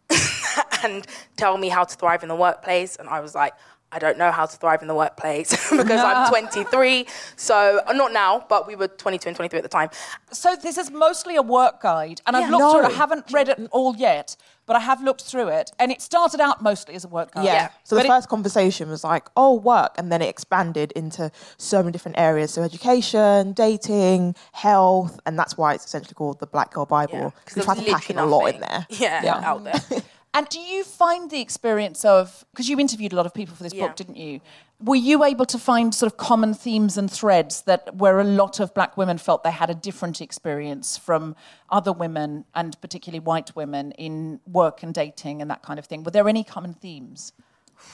and 0.82 1.06
tell 1.36 1.56
me 1.58 1.68
how 1.68 1.84
to 1.84 1.96
thrive 1.96 2.22
in 2.22 2.28
the 2.28 2.36
workplace? 2.36 2.96
And 2.96 3.08
I 3.08 3.20
was 3.20 3.34
like, 3.34 3.54
I 3.92 3.98
don't 3.98 4.18
know 4.18 4.30
how 4.30 4.46
to 4.46 4.56
thrive 4.56 4.82
in 4.82 4.88
the 4.88 4.94
workplace 4.94 5.50
because 5.70 6.00
I'm 6.00 6.28
23. 6.28 7.06
So 7.34 7.80
uh, 7.86 7.92
not 7.92 8.12
now, 8.12 8.44
but 8.48 8.68
we 8.68 8.76
were 8.76 8.86
22 8.86 9.28
and 9.30 9.34
23 9.36 9.58
at 9.58 9.62
the 9.64 9.68
time. 9.68 9.90
So 10.32 10.54
this 10.54 10.78
is 10.78 10.92
mostly 10.92 11.34
a 11.34 11.42
work 11.42 11.82
guide, 11.82 12.20
and 12.26 12.36
I've 12.36 12.48
Yeah. 12.50 12.56
looked 12.56 12.72
through 12.76 12.84
it. 12.86 12.92
I 12.94 12.96
haven't 12.96 13.32
read 13.32 13.48
it 13.48 13.58
all 13.72 13.96
yet, 13.96 14.36
but 14.66 14.76
I 14.76 14.78
have 14.78 15.02
looked 15.02 15.22
through 15.24 15.48
it, 15.48 15.72
and 15.80 15.90
it 15.90 16.00
started 16.02 16.38
out 16.40 16.62
mostly 16.62 16.94
as 16.94 17.04
a 17.04 17.08
work 17.08 17.34
guide. 17.34 17.46
Yeah. 17.46 17.70
So 17.82 17.96
the 17.96 18.02
But 18.02 18.06
it- 18.06 18.10
first 18.10 18.28
conversation 18.28 18.88
was 18.90 19.02
like, 19.02 19.28
oh, 19.36 19.54
work. 19.54 19.96
And 19.98 20.12
then 20.12 20.22
it 20.22 20.28
expanded 20.28 20.92
into 20.92 21.32
so 21.58 21.78
many 21.82 21.90
different 21.90 22.16
areas. 22.20 22.52
So 22.54 22.62
education, 22.62 23.54
dating, 23.54 24.36
health. 24.52 25.18
And 25.26 25.36
that's 25.36 25.56
why 25.58 25.74
it's 25.74 25.84
essentially 25.84 26.14
called 26.14 26.38
the 26.38 26.46
Black 26.46 26.72
Girl 26.74 26.86
Bible. 26.86 27.34
Because 27.44 27.56
We 27.56 27.62
try 27.62 27.74
to 27.74 27.90
pack 27.90 28.08
in 28.08 28.18
a 28.20 28.24
lot 28.26 28.46
in 28.54 28.60
there. 28.60 28.86
Yeah, 28.88 29.40
out 29.44 29.64
there. 29.64 29.80
And 30.32 30.48
do 30.48 30.60
you 30.60 30.84
find 30.84 31.28
the 31.30 31.40
experience 31.40 32.04
of 32.04 32.44
because 32.52 32.68
you 32.68 32.78
interviewed 32.78 33.12
a 33.12 33.16
lot 33.16 33.26
of 33.26 33.34
people 33.34 33.56
for 33.56 33.64
this 33.64 33.74
Yeah. 33.74 33.88
book, 33.88 33.96
didn't 33.96 34.16
you? 34.16 34.40
Were 34.78 34.96
you 34.96 35.24
able 35.24 35.44
to 35.46 35.58
find 35.58 35.94
sort 35.94 36.10
of 36.10 36.16
common 36.16 36.54
themes 36.54 36.96
and 36.96 37.10
threads 37.10 37.62
that 37.62 37.96
where 37.96 38.20
a 38.20 38.24
lot 38.24 38.60
of 38.60 38.72
black 38.72 38.96
women 38.96 39.18
felt 39.18 39.42
they 39.42 39.50
had 39.50 39.68
a 39.70 39.74
different 39.74 40.20
experience 40.20 40.96
from 40.96 41.36
other 41.68 41.92
women 41.92 42.44
and 42.54 42.80
particularly 42.80 43.20
white 43.20 43.54
women 43.56 43.92
in 43.92 44.40
work 44.46 44.82
and 44.82 44.94
dating 44.94 45.42
and 45.42 45.50
that 45.50 45.62
kind 45.62 45.78
of 45.78 45.86
thing? 45.86 46.04
Were 46.04 46.12
there 46.12 46.28
any 46.28 46.44
common 46.44 46.74
themes? 46.74 47.32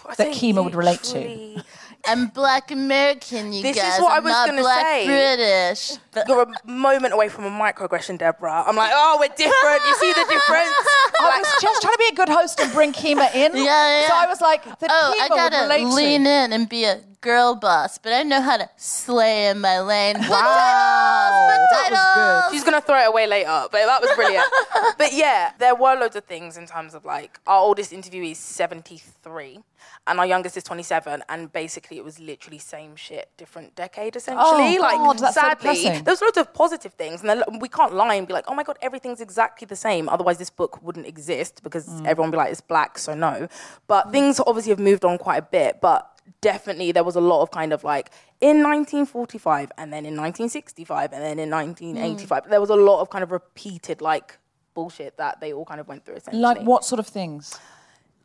I 0.05 0.14
That 0.14 0.16
think 0.16 0.35
Kemah 0.37 0.64
would 0.64 0.75
relate 0.75 1.03
to. 1.05 1.18
literally- 1.18 1.62
I'm 2.09 2.29
black 2.29 2.70
American, 2.70 3.53
you 3.53 3.62
This 3.62 3.77
is 3.77 3.83
guys. 3.83 4.01
what 4.01 4.12
I 4.12 4.16
I'm 4.18 4.22
was 4.25 4.31
not 4.33 4.46
gonna 4.49 4.61
black 4.62 4.81
say. 4.85 5.07
British. 5.07 5.99
But 6.12 6.29
You're 6.29 6.42
a 6.42 6.70
moment 6.70 7.14
away 7.14 7.29
from 7.29 7.46
a 7.46 7.51
microaggression, 7.51 8.16
Deborah. 8.18 8.62
I'm 8.64 8.77
like, 8.77 8.92
oh, 8.94 9.16
we're 9.18 9.27
different. 9.35 9.81
You 9.88 9.94
see 9.96 10.12
the 10.12 10.25
difference? 10.29 10.70
I 11.20 11.38
was 11.42 11.61
just 11.61 11.83
trying 11.83 11.94
to 11.94 11.99
be 11.99 12.09
a 12.12 12.14
good 12.14 12.29
host 12.29 12.61
and 12.61 12.72
bring 12.72 12.92
Kemah 12.92 13.35
in. 13.35 13.57
Yeah, 13.57 13.64
yeah. 13.64 14.07
So 14.09 14.14
I 14.14 14.27
was 14.29 14.40
like, 14.40 14.62
the 14.79 14.87
oh, 14.88 15.14
Kemah 15.18 15.20
I 15.20 15.29
would 15.31 15.37
gotta 15.37 15.62
relate 15.64 15.85
lean 15.94 16.25
to. 16.25 16.31
in 16.31 16.53
and 16.53 16.68
be 16.68 16.85
a 16.85 17.01
girl 17.21 17.55
boss, 17.55 17.99
but 17.99 18.13
I 18.13 18.23
know 18.23 18.41
how 18.41 18.57
to 18.57 18.69
slay 18.77 19.49
in 19.49 19.61
my 19.61 19.81
lane. 19.81 20.17
Wow, 20.19 21.67
titles, 21.71 21.71
that 21.71 21.89
was 21.91 22.51
good. 22.51 22.55
She's 22.55 22.65
gonna 22.65 22.81
throw 22.81 23.03
it 23.03 23.09
away 23.09 23.27
later, 23.27 23.67
but 23.71 23.87
that 23.87 24.01
was 24.01 24.11
brilliant. 24.15 24.47
but 24.99 25.13
yeah, 25.13 25.53
there 25.59 25.75
were 25.75 25.95
loads 25.95 26.17
of 26.17 26.25
things 26.25 26.57
in 26.57 26.67
terms 26.67 26.95
of 26.95 27.05
like 27.05 27.39
our 27.47 27.61
oldest 27.61 27.93
interviewee 27.93 28.33
is 28.33 28.39
73 28.39 29.61
and 30.09 30.21
our 30.21 30.27
youngest 30.27 30.57
is 30.57 30.62
27, 30.62 31.23
and 31.29 31.53
basically 31.53 31.97
it 31.99 32.05
was 32.05 32.19
literally 32.21 32.59
same 32.59 32.95
shit, 32.97 33.29
different 33.37 33.75
decade 33.75 34.14
essentially. 34.14 34.77
Oh, 34.77 34.81
like 34.81 34.97
God, 34.99 35.19
that's 35.19 35.35
so 35.35 35.41
sadly, 35.41 35.75
depressing. 35.83 36.05
there's 36.05 36.23
loads 36.23 36.37
of 36.39 36.55
positive 36.55 36.93
things, 36.95 37.23
and 37.25 37.43
we 37.61 37.69
can't 37.69 37.93
lie 37.93 38.14
and 38.14 38.27
be 38.27 38.33
like, 38.33 38.45
oh 38.49 38.55
my 38.55 38.62
god, 38.62 38.79
everything's 38.83 39.21
exactly 39.21 39.67
the 39.67 39.77
same. 39.77 40.09
Otherwise, 40.09 40.39
this 40.39 40.51
book 40.51 40.81
wouldn't 40.83 41.07
exist 41.07 41.62
because 41.62 41.87
Mm. 41.87 42.07
everyone 42.07 42.31
would 42.31 42.37
be 42.37 42.39
like, 42.39 42.51
it's 42.53 42.61
black, 42.61 42.99
so 42.99 43.14
no. 43.14 43.49
But 43.87 44.11
things 44.12 44.41
obviously 44.47 44.71
have 44.71 44.79
moved 44.81 45.05
on 45.05 45.19
quite 45.19 45.39
a 45.39 45.43
bit, 45.43 45.81
but. 45.81 46.12
Definitely, 46.41 46.93
there 46.93 47.05
was 47.05 47.16
a 47.16 47.20
lot 47.20 47.43
of 47.43 47.51
kind 47.51 47.72
of 47.72 47.85
like 47.85 48.11
in 48.41 48.62
1945 48.62 49.72
and 49.79 49.93
then 49.93 50.05
in 50.05 50.14
1965 50.16 51.12
and 51.12 51.22
then 51.22 51.39
in 51.39 51.51
1985. 51.51 52.45
Mm. 52.45 52.51
There 52.51 52.61
was 52.61 52.70
a 52.70 52.77
lot 52.77 53.01
of 53.01 53.11
kind 53.11 53.22
of 53.22 53.33
repeated 53.33 54.01
like 54.01 54.39
bullshit 54.74 55.16
that 55.16 55.41
they 55.41 55.53
all 55.53 55.64
kind 55.64 55.81
of 55.81 55.89
went 55.89 56.05
through 56.05 56.16
essentially. 56.16 56.43
Like 56.43 56.61
what 56.62 56.85
sort 56.85 56.99
of 56.99 57.07
things? 57.07 57.59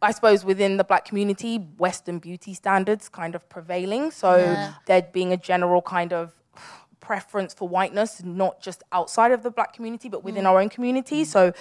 I 0.02 0.12
suppose 0.12 0.43
within 0.43 0.78
the 0.78 0.84
black 0.84 1.06
community, 1.06 1.58
Western 1.58 2.20
beauty 2.20 2.54
standards 2.54 3.08
kind 3.08 3.36
of 3.36 3.47
prevailing. 3.49 4.12
So 4.12 4.36
Yeah. 4.36 4.74
there 4.88 5.04
being 5.04 5.32
a 5.32 5.38
general 5.38 5.82
kind 5.82 6.12
of 6.12 6.34
preference 7.12 7.53
for 7.53 7.68
whiteness, 7.68 8.24
not 8.24 8.62
just 8.68 8.80
outside 8.93 9.32
of 9.34 9.43
the 9.43 9.51
black 9.57 9.72
community, 9.78 10.07
but 10.07 10.24
within 10.24 10.43
Mm. 10.45 10.49
our 10.49 10.57
own 10.62 10.70
community. 10.70 11.26
So 11.26 11.51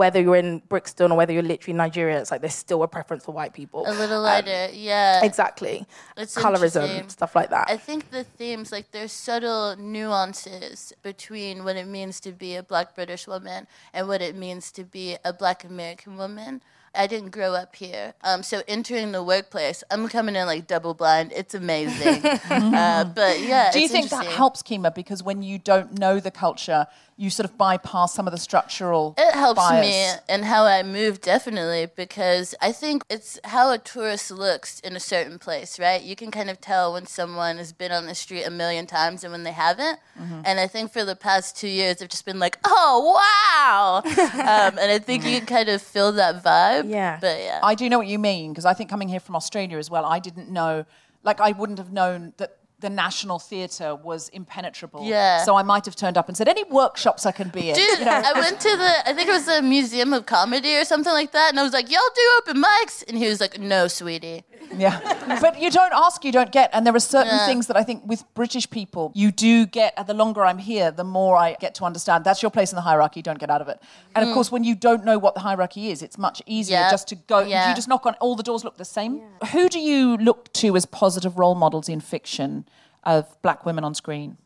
whether 0.00 0.20
you're 0.20 0.36
in 0.36 0.50
Brixton 0.68 1.10
or 1.10 1.16
whether 1.20 1.32
you're 1.32 1.48
literally 1.52 1.72
in 1.72 1.78
Nigeria, 1.86 2.20
it's 2.20 2.30
like 2.30 2.42
there's 2.42 2.54
still 2.54 2.82
a 2.82 2.88
preference 2.96 3.24
for 3.24 3.32
white 3.32 3.54
people. 3.60 3.80
A 3.86 3.94
little 4.02 4.18
Um, 4.18 4.24
lighter, 4.24 4.68
yeah. 4.90 5.24
Exactly. 5.24 5.86
It's 6.18 6.34
Colorism, 6.36 7.10
stuff 7.10 7.34
like 7.34 7.48
that. 7.48 7.66
I 7.70 7.78
think 7.78 8.10
the 8.10 8.24
themes, 8.24 8.70
like 8.76 8.90
there's 8.90 9.12
subtle 9.28 9.74
nuances 9.76 10.92
between 11.02 11.64
what 11.64 11.76
it 11.76 11.86
means 11.86 12.20
to 12.20 12.32
be 12.32 12.56
a 12.56 12.62
black 12.62 12.94
British 12.94 13.26
woman 13.26 13.66
and 13.94 14.06
what 14.06 14.20
it 14.20 14.34
means 14.36 14.70
to 14.72 14.84
be 14.84 15.16
a 15.24 15.32
black 15.32 15.64
American 15.64 16.16
woman. 16.18 16.60
I 16.94 17.06
didn't 17.06 17.30
grow 17.30 17.54
up 17.54 17.76
here. 17.76 18.14
Um, 18.22 18.42
so 18.42 18.62
entering 18.66 19.12
the 19.12 19.22
workplace, 19.22 19.84
I'm 19.90 20.08
coming 20.08 20.34
in 20.34 20.46
like 20.46 20.66
double 20.66 20.94
blind. 20.94 21.32
It's 21.34 21.54
amazing. 21.54 22.24
uh, 22.50 23.04
but 23.14 23.40
yeah, 23.40 23.70
Do 23.70 23.80
you 23.80 23.88
think 23.88 24.10
that 24.10 24.26
helps, 24.26 24.62
Kemah? 24.62 24.94
Because 24.94 25.22
when 25.22 25.42
you 25.42 25.58
don't 25.58 25.98
know 25.98 26.18
the 26.18 26.30
culture, 26.32 26.86
you 27.20 27.28
sort 27.28 27.44
of 27.44 27.58
bypass 27.58 28.14
some 28.14 28.26
of 28.26 28.32
the 28.32 28.38
structural. 28.38 29.14
It 29.18 29.34
helps 29.34 29.60
bias. 29.60 29.86
me 29.86 30.34
in 30.34 30.42
how 30.42 30.64
I 30.64 30.82
move, 30.82 31.20
definitely, 31.20 31.86
because 31.94 32.54
I 32.62 32.72
think 32.72 33.04
it's 33.10 33.38
how 33.44 33.70
a 33.72 33.76
tourist 33.76 34.30
looks 34.30 34.80
in 34.80 34.96
a 34.96 35.00
certain 35.00 35.38
place, 35.38 35.78
right? 35.78 36.00
You 36.00 36.16
can 36.16 36.30
kind 36.30 36.48
of 36.48 36.62
tell 36.62 36.94
when 36.94 37.04
someone 37.04 37.58
has 37.58 37.74
been 37.74 37.92
on 37.92 38.06
the 38.06 38.14
street 38.14 38.44
a 38.44 38.50
million 38.50 38.86
times 38.86 39.22
and 39.22 39.32
when 39.32 39.42
they 39.42 39.52
haven't. 39.52 39.98
Mm-hmm. 40.18 40.40
And 40.46 40.58
I 40.58 40.66
think 40.66 40.92
for 40.92 41.04
the 41.04 41.14
past 41.14 41.58
two 41.58 41.68
years, 41.68 42.00
I've 42.00 42.08
just 42.08 42.24
been 42.24 42.38
like, 42.38 42.58
oh, 42.64 43.20
wow. 43.20 44.00
um, 44.06 44.78
and 44.78 44.90
I 44.90 44.98
think 44.98 45.22
you 45.22 45.36
can 45.36 45.46
kind 45.46 45.68
of 45.68 45.82
feel 45.82 46.12
that 46.12 46.42
vibe. 46.42 46.88
Yeah. 46.88 47.18
But 47.20 47.38
yeah. 47.38 47.60
I 47.62 47.74
do 47.74 47.90
know 47.90 47.98
what 47.98 48.06
you 48.06 48.18
mean 48.18 48.52
because 48.52 48.64
I 48.64 48.72
think 48.72 48.88
coming 48.88 49.10
here 49.10 49.20
from 49.20 49.36
Australia 49.36 49.76
as 49.76 49.90
well, 49.90 50.06
I 50.06 50.20
didn't 50.20 50.48
know, 50.48 50.86
like, 51.22 51.38
I 51.38 51.52
wouldn't 51.52 51.80
have 51.80 51.92
known 51.92 52.32
that 52.38 52.59
the 52.80 52.90
National 52.90 53.38
Theatre 53.38 53.94
was 53.94 54.28
impenetrable. 54.30 55.04
Yeah. 55.06 55.44
So 55.44 55.56
I 55.56 55.62
might 55.62 55.84
have 55.84 55.96
turned 55.96 56.16
up 56.18 56.28
and 56.28 56.36
said, 56.36 56.48
any 56.48 56.64
workshops 56.64 57.26
I 57.26 57.32
can 57.32 57.48
be 57.48 57.70
in. 57.70 57.74
Dude, 57.76 57.98
you 58.00 58.04
know? 58.04 58.22
I 58.24 58.32
went 58.32 58.58
to 58.60 58.76
the, 58.76 59.08
I 59.08 59.12
think 59.14 59.28
it 59.28 59.32
was 59.32 59.46
the 59.46 59.62
Museum 59.62 60.12
of 60.12 60.26
Comedy 60.26 60.76
or 60.76 60.84
something 60.84 61.12
like 61.12 61.32
that. 61.32 61.50
And 61.50 61.60
I 61.60 61.62
was 61.62 61.72
like, 61.72 61.90
y'all 61.90 62.00
do 62.14 62.22
open 62.38 62.62
mics? 62.62 63.04
And 63.06 63.16
he 63.18 63.26
was 63.28 63.40
like, 63.40 63.58
no, 63.60 63.86
sweetie. 63.88 64.44
Yeah. 64.76 65.00
But 65.40 65.60
you 65.60 65.70
don't 65.70 65.92
ask, 65.92 66.24
you 66.24 66.32
don't 66.32 66.52
get. 66.52 66.70
And 66.72 66.86
there 66.86 66.94
are 66.94 67.00
certain 67.00 67.34
Yeah. 67.34 67.46
things 67.46 67.66
that 67.66 67.76
I 67.76 67.82
think 67.82 68.02
with 68.06 68.22
British 68.34 68.68
people, 68.70 69.10
you 69.14 69.32
do 69.32 69.66
get, 69.66 69.94
and 69.96 70.06
the 70.06 70.14
longer 70.14 70.44
I'm 70.44 70.58
here, 70.58 70.90
the 70.90 71.04
more 71.04 71.36
I 71.36 71.54
get 71.60 71.74
to 71.76 71.84
understand 71.84 72.24
that's 72.24 72.40
your 72.42 72.50
place 72.50 72.70
in 72.72 72.76
the 72.76 72.82
hierarchy, 72.82 73.20
don't 73.20 73.38
get 73.38 73.50
out 73.50 73.60
of 73.60 73.68
it. 73.68 73.80
And 74.14 74.28
of 74.28 74.32
course, 74.34 74.52
when 74.52 74.62
you 74.64 74.74
don't 74.74 75.04
know 75.04 75.18
what 75.18 75.34
the 75.34 75.40
hierarchy 75.40 75.90
is, 75.90 76.02
it's 76.02 76.18
much 76.18 76.40
easier 76.46 76.76
Mm. 76.78 76.80
Yeah. 76.82 76.90
just 76.90 77.08
to 77.08 77.14
go, 77.16 77.40
Yeah. 77.40 77.68
you 77.70 77.74
just 77.74 77.88
knock 77.88 78.06
on, 78.06 78.14
all 78.20 78.36
the 78.36 78.42
doors 78.44 78.62
look 78.64 78.76
the 78.76 78.84
same. 78.84 79.20
Who 79.52 79.68
do 79.68 79.80
you 79.80 80.16
look 80.18 80.52
to 80.54 80.76
as 80.76 80.86
positive 80.86 81.38
role 81.38 81.54
models 81.56 81.88
in 81.88 82.00
fiction 82.00 82.64
of 83.04 83.40
black 83.42 83.64
women 83.64 83.84
on 83.84 83.94
screen? 83.94 84.36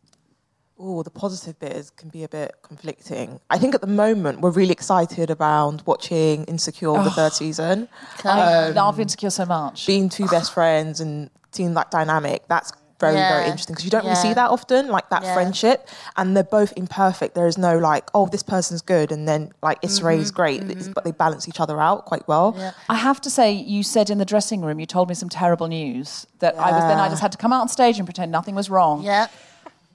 Oh, 0.78 1.04
the 1.04 1.10
positive 1.10 1.58
bit 1.60 1.72
is, 1.72 1.90
can 1.90 2.08
be 2.08 2.24
a 2.24 2.28
bit 2.28 2.56
conflicting. 2.62 3.38
I 3.48 3.58
think 3.58 3.76
at 3.76 3.80
the 3.80 3.86
moment 3.86 4.40
we're 4.40 4.50
really 4.50 4.72
excited 4.72 5.30
around 5.30 5.82
watching 5.86 6.44
Insecure 6.44 6.94
the 7.02 7.10
third 7.10 7.32
oh, 7.32 7.36
season. 7.36 7.88
I 8.24 8.64
um, 8.68 8.74
love 8.74 8.98
Insecure 8.98 9.30
so 9.30 9.46
much. 9.46 9.86
Being 9.86 10.08
two 10.08 10.26
best 10.26 10.52
friends 10.52 11.00
and 11.00 11.30
seeing 11.52 11.74
that 11.74 11.92
dynamic, 11.92 12.48
that's 12.48 12.72
very, 13.12 13.28
very 13.28 13.44
interesting 13.46 13.74
because 13.74 13.84
you 13.84 13.90
don't 13.90 14.04
really 14.04 14.16
see 14.16 14.32
that 14.34 14.50
often, 14.50 14.88
like 14.88 15.08
that 15.10 15.22
Yeah. 15.22 15.34
friendship. 15.34 15.88
And 16.16 16.36
they're 16.36 16.44
both 16.44 16.72
imperfect. 16.76 17.34
There 17.34 17.46
is 17.46 17.58
no 17.58 17.78
like, 17.78 18.10
oh, 18.14 18.26
this 18.26 18.42
person's 18.42 18.82
good 18.82 19.12
and 19.12 19.28
then 19.28 19.52
like 19.62 19.78
Issa 19.82 19.98
mm-hmm, 19.98 20.06
Rae 20.06 20.18
is 20.18 20.30
great, 20.30 20.62
It's- 20.62 20.84
mm-hmm. 20.84 20.92
but 20.92 21.04
they 21.04 21.12
balance 21.12 21.48
each 21.48 21.60
other 21.60 21.80
out 21.80 22.04
quite 22.06 22.26
well. 22.28 22.56
I 22.88 22.94
have 22.96 23.20
to 23.22 23.30
say, 23.30 23.52
you 23.52 23.82
said 23.82 24.10
in 24.10 24.18
the 24.18 24.24
dressing 24.24 24.62
room, 24.62 24.78
you 24.80 24.86
told 24.86 25.08
me 25.08 25.14
some 25.14 25.28
terrible 25.28 25.68
news 25.68 26.26
that 26.40 26.56
I 26.58 26.72
was 26.72 26.82
then 26.82 26.98
I 26.98 27.08
just 27.08 27.22
had 27.22 27.32
to 27.32 27.38
come 27.38 27.52
out 27.52 27.60
on 27.60 27.68
stage 27.68 27.98
and 27.98 28.06
pretend 28.06 28.30
nothing 28.32 28.54
was 28.54 28.68
wrong. 28.70 29.02
Yeah. 29.02 29.28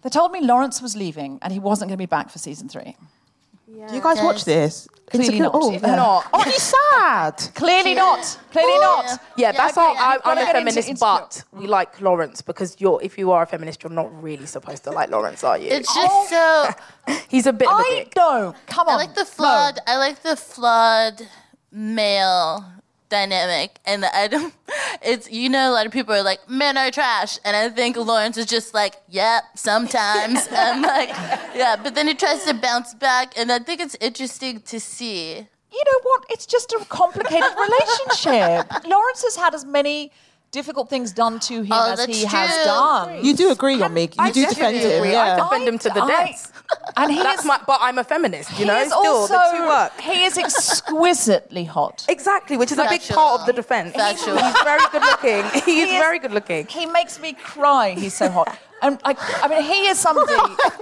They 0.01 0.09
told 0.09 0.31
me 0.31 0.41
Lawrence 0.41 0.81
was 0.81 0.95
leaving 0.95 1.39
and 1.41 1.51
he 1.51 1.59
wasn't 1.59 1.89
going 1.89 1.97
to 1.97 2.01
be 2.01 2.05
back 2.05 2.29
for 2.29 2.39
season 2.39 2.69
three. 2.69 2.95
Do 3.71 3.95
you 3.95 4.01
guys 4.01 4.17
watch 4.21 4.45
this? 4.45 4.87
Clearly 5.09 5.39
not. 5.39 5.51
Oh, 5.55 5.71
If 5.73 5.81
yeah. 5.81 5.95
not. 5.95 6.25
Oh, 6.33 6.45
you 6.45 6.51
sad. 6.51 7.35
Clearly 7.55 7.95
not. 7.95 8.39
Clearly 8.51 8.73
oh, 8.75 9.03
not. 9.07 9.19
Yeah. 9.37 9.47
Yeah, 9.47 9.51
that's 9.53 9.75
how 9.75 9.91
agree. 9.91 10.03
I, 10.03 10.13
You've 10.13 10.23
gotta 10.23 10.29
I'm 10.29 10.37
a 10.37 10.41
get 10.41 10.55
into 10.55 10.59
feminist, 10.71 10.89
Insecure. 10.89 11.17
but 11.19 11.43
we 11.51 11.67
like 11.67 12.01
Lawrence 12.01 12.41
because 12.41 12.79
you're 12.79 13.01
if 13.01 13.17
you 13.17 13.31
are 13.31 13.43
a 13.43 13.45
feminist, 13.47 13.83
you're 13.83 13.91
not 13.91 14.11
really 14.21 14.45
supposed 14.45 14.83
to 14.83 14.91
like 14.91 15.09
Lawrence, 15.09 15.43
are 15.43 15.57
you? 15.57 15.69
It's 15.69 15.93
just 15.93 16.11
oh. 16.11 16.73
so. 17.07 17.13
He's 17.29 17.47
a 17.47 17.53
bit 17.53 17.67
of 17.67 17.79
a 17.79 17.81
I 17.81 17.89
dick. 18.03 18.15
know. 18.15 18.53
Come 18.67 18.87
on. 18.87 18.93
I 18.93 18.97
like 18.97 19.15
the 19.15 19.21
No. 19.21 19.25
flawed. 19.25 19.79
I 19.87 19.97
like 19.97 20.21
the 20.21 20.35
flawed 20.35 21.21
male 21.71 22.65
dynamic, 23.09 23.79
and 23.85 24.05
I 24.05 24.27
don't. 24.27 24.53
It's 25.01 25.31
you 25.31 25.49
know 25.49 25.71
a 25.71 25.73
lot 25.73 25.85
of 25.85 25.91
people 25.91 26.13
are 26.13 26.23
like 26.23 26.49
men 26.49 26.77
are 26.77 26.91
trash, 26.91 27.39
and 27.45 27.55
I 27.55 27.69
think 27.69 27.95
Lawrence 27.97 28.37
is 28.37 28.45
just 28.45 28.73
like 28.73 28.95
yeah 29.09 29.39
sometimes. 29.55 30.47
I'm 30.51 30.81
like 30.81 31.09
yeah, 31.55 31.75
but 31.81 31.95
then 31.95 32.07
he 32.07 32.13
tries 32.15 32.43
to 32.45 32.53
bounce 32.53 32.93
back, 32.93 33.37
and 33.37 33.51
I 33.51 33.59
think 33.59 33.79
it's 33.81 33.95
interesting 33.99 34.61
to 34.61 34.79
see. 34.79 35.47
You 35.71 35.83
know 35.85 35.99
what? 36.03 36.25
It's 36.29 36.45
just 36.45 36.71
a 36.73 36.83
complicated 36.89 37.51
relationship. 37.65 38.65
Lawrence 38.87 39.23
has 39.23 39.35
had 39.35 39.53
as 39.53 39.63
many 39.65 40.11
difficult 40.51 40.89
things 40.89 41.11
done 41.11 41.39
to 41.41 41.61
him 41.61 41.71
Oh, 41.71 41.91
as 41.91 41.99
that's 41.99 42.17
he 42.17 42.25
has 42.25 42.65
done. 42.65 43.23
You 43.23 43.35
do 43.35 43.51
agree 43.51 43.79
on 43.81 43.93
me. 43.93 44.03
You 44.03 44.09
I 44.17 44.31
do 44.31 44.45
defend 44.47 44.77
him. 44.77 44.91
agree. 44.97 45.09
I 45.15 45.27
Yeah. 45.37 45.43
defend 45.43 45.67
him 45.67 45.77
to 45.79 45.89
the 45.89 46.01
death. 46.07 46.58
And 46.97 47.11
he 47.11 47.17
That's 47.21 47.39
is, 47.41 47.45
my, 47.45 47.59
but 47.65 47.79
I'm 47.81 47.97
a 47.97 48.03
feminist, 48.03 48.51
you 48.51 48.57
he 48.57 48.65
know. 48.65 48.77
is 48.79 48.87
Still, 48.89 48.99
also 49.05 49.33
the 49.33 49.57
two 49.57 49.67
work. 49.67 49.99
he 50.01 50.23
is 50.23 50.37
exquisitely 50.37 51.63
hot. 51.63 52.05
Exactly, 52.09 52.57
which 52.57 52.71
is 52.71 52.77
a 52.77 52.83
big 52.83 53.01
Factual. 53.01 53.15
part 53.17 53.39
of 53.41 53.45
the 53.47 53.53
defense. 53.53 53.93
Factual. 53.95 54.37
He's 54.37 54.61
very 54.63 54.81
good 54.91 55.01
looking. 55.01 55.43
He 55.65 55.81
is 55.81 55.89
He 55.89 55.95
is- 55.95 55.99
very 55.99 56.19
good 56.19 56.31
looking. 56.31 56.67
He 56.67 56.85
makes 56.85 57.19
me 57.19 57.33
cry. 57.33 57.91
He's 57.91 58.13
so 58.13 58.29
hot. 58.29 58.57
And 58.81 58.99
I, 59.03 59.15
I 59.43 59.47
mean, 59.47 59.63
he 59.63 59.87
is 59.87 59.97
somebody. 59.99 60.33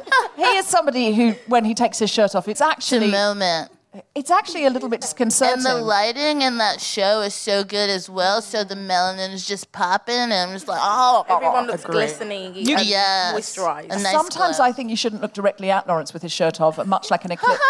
he 0.35 0.43
is 0.43 0.65
somebody 0.67 1.13
who, 1.13 1.33
when 1.47 1.65
he 1.65 1.73
takes 1.73 1.97
his 1.99 2.09
shirt 2.11 2.35
off, 2.35 2.47
it's 2.47 2.61
actually 2.61 2.99
The 2.99 3.05
actually 3.05 3.11
moment. 3.11 3.71
It's 4.15 4.31
actually 4.31 4.65
a 4.65 4.69
little 4.69 4.89
bit 4.89 5.01
disconcerting. 5.01 5.57
And 5.57 5.65
the 5.65 5.75
lighting 5.75 6.41
in 6.41 6.57
that 6.57 6.81
show 6.81 7.21
is 7.21 7.33
so 7.33 7.63
good 7.63 7.89
as 7.89 8.09
well. 8.09 8.41
So 8.41 8.63
the 8.63 8.75
melanin 8.75 9.33
is 9.33 9.45
just 9.47 9.71
popping, 9.71 10.15
and 10.15 10.33
I'm 10.33 10.51
just 10.53 10.67
like, 10.67 10.79
oh, 10.81 11.25
oh, 11.27 11.33
oh. 11.33 11.35
Everyone 11.37 11.67
looks 11.67 11.83
Agree. 11.83 11.93
glistening 11.95 12.45
and 12.57 12.57
Yes. 12.67 13.33
moisturized. 13.35 13.89
Nice 13.89 14.11
Sometimes 14.11 14.57
glow. 14.57 14.65
I 14.65 14.71
think 14.71 14.89
you 14.89 14.95
shouldn't 14.95 15.21
look 15.21 15.33
directly 15.33 15.71
at 15.71 15.87
Lawrence 15.87 16.13
with 16.13 16.21
his 16.21 16.31
shirt 16.31 16.59
off, 16.61 16.83
much 16.85 17.11
like 17.11 17.25
an 17.25 17.31
eclipse. 17.37 17.61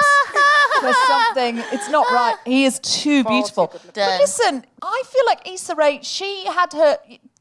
There's 0.81 0.95
something, 1.07 1.57
it's 1.71 1.89
not 1.89 2.09
right. 2.11 2.35
He 2.45 2.65
is 2.65 2.79
too 2.79 3.23
beautiful. 3.23 3.73
But 3.93 4.19
listen, 4.19 4.63
I 4.81 5.03
feel 5.07 5.25
like 5.25 5.47
Issa 5.49 5.75
Rae, 5.75 5.99
she 6.03 6.45
had 6.45 6.71
her, 6.73 6.97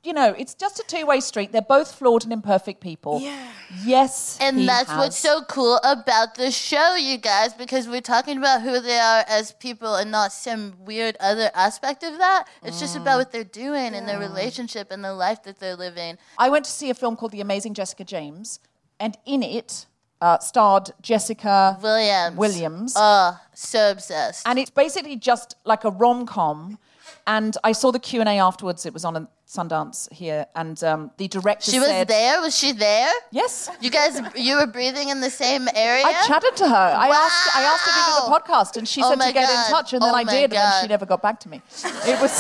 you 0.06 0.12
know, 0.12 0.34
it's 0.38 0.54
just 0.54 0.78
a 0.78 0.84
two 0.84 1.04
way 1.04 1.18
street. 1.20 1.50
They're 1.52 1.62
both 1.62 1.92
flawed 1.94 2.22
and 2.24 2.32
imperfect 2.32 2.80
people. 2.80 3.20
Yeah. 3.20 3.50
Yes. 3.84 4.38
And 4.40 4.68
that's 4.68 4.88
has. 4.88 4.98
what's 4.98 5.18
so 5.18 5.42
cool 5.48 5.80
about 5.82 6.36
the 6.36 6.50
show, 6.52 6.94
you 6.94 7.18
guys, 7.18 7.52
because 7.54 7.88
we're 7.88 8.00
talking 8.00 8.38
about 8.38 8.62
who 8.62 8.80
they 8.80 8.96
are 8.98 9.24
as 9.28 9.50
people 9.52 9.96
and 9.96 10.10
not 10.12 10.32
some 10.32 10.74
weird 10.84 11.16
other 11.18 11.50
aspect 11.54 12.04
of 12.04 12.16
that. 12.18 12.44
It's 12.62 12.78
just 12.78 12.96
Mm. 12.96 13.00
about 13.02 13.18
what 13.18 13.32
they're 13.32 13.42
doing 13.66 13.94
and 13.94 14.08
their 14.08 14.20
relationship 14.20 14.92
and 14.92 15.04
the 15.04 15.12
life 15.12 15.42
that 15.42 15.58
they're 15.58 15.76
living. 15.76 16.16
I 16.38 16.48
went 16.48 16.64
to 16.66 16.70
see 16.70 16.88
a 16.90 16.94
film 16.94 17.16
called 17.16 17.32
The 17.32 17.40
Amazing 17.40 17.74
Jessica 17.74 18.04
James, 18.04 18.60
and 19.00 19.18
in 19.26 19.42
it 19.42 19.86
uh, 20.20 20.38
starred 20.38 20.92
Jessica 21.02 21.78
Williams. 21.82 22.36
Williams. 22.36 22.94
Oh, 22.96 23.38
so 23.52 23.90
obsessed. 23.90 24.46
and 24.48 24.58
it's 24.58 24.70
basically 24.70 25.16
just 25.16 25.56
like 25.64 25.84
a 25.84 25.90
rom-com 25.90 26.78
and 27.26 27.56
i 27.64 27.72
saw 27.72 27.90
the 27.90 27.98
q&a 27.98 28.24
afterwards 28.38 28.86
it 28.86 28.92
was 28.92 29.04
on 29.04 29.16
a 29.16 29.28
sundance 29.48 30.12
here 30.12 30.44
and 30.56 30.82
um, 30.82 31.10
the 31.18 31.28
director 31.28 31.70
she 31.70 31.78
was 31.78 31.86
said 31.88 32.08
there? 32.08 32.40
Was 32.40 32.56
she 32.58 32.72
there? 32.72 33.10
yes 33.30 33.70
You 33.80 33.90
guys, 33.90 34.20
you 34.34 34.56
were 34.56 34.66
breathing 34.66 35.08
in 35.10 35.20
the 35.20 35.30
same 35.30 35.68
area? 35.74 36.04
i 36.04 36.12
chatted 36.26 36.56
to 36.56 36.68
her 36.68 36.88
i 37.06 37.08
asked 37.08 37.56
i 37.56 37.62
asked 37.62 37.86
her 37.88 37.92
to 37.92 38.04
do 38.10 38.14
the 38.20 38.28
podcast 38.36 38.76
and 38.76 38.88
she 38.88 39.02
Oh 39.04 39.10
said 39.10 39.20
to 39.24 39.32
get 39.32 39.46
God. 39.48 39.66
in 39.66 39.70
touch 39.72 39.92
and 39.92 40.02
then 40.02 40.10
Oh 40.14 40.18
i 40.18 40.24
my 40.24 40.32
did 40.32 40.44
and 40.44 40.52
then 40.52 40.82
she 40.82 40.88
never 40.88 41.06
got 41.06 41.22
back 41.22 41.38
to 41.40 41.48
me 41.48 41.62
it 41.84 42.20
was 42.20 42.34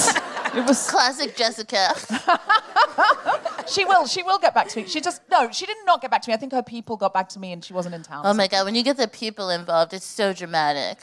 it 0.54 0.64
was 0.66 0.88
Classic 0.90 1.36
Jessica. 1.36 1.92
she 3.68 3.84
will 3.84 4.06
she 4.06 4.22
will 4.22 4.38
get 4.38 4.54
back 4.54 4.68
to 4.68 4.80
me 4.80 4.86
she 4.88 5.00
just 5.00 5.22
no 5.30 5.50
she 5.50 5.66
did 5.66 5.76
not 5.84 6.00
get 6.00 6.10
back 6.10 6.22
to 6.22 6.30
me 6.30 6.34
i 6.34 6.36
think 6.36 6.52
her 6.52 6.62
people 6.62 6.96
got 6.96 7.12
back 7.12 7.28
to 7.28 7.38
me 7.38 7.52
and 7.52 7.64
she 7.64 7.72
wasn't 7.72 7.94
in 7.94 8.02
town 8.02 8.22
Oh 8.24 8.34
my 8.34 8.48
God, 8.48 8.64
when 8.64 8.74
you 8.74 8.82
get 8.82 8.96
the 8.96 9.08
people 9.08 9.50
involved, 9.50 9.92
it's 9.92 10.04
so 10.06 10.32
dramatic. 10.32 10.98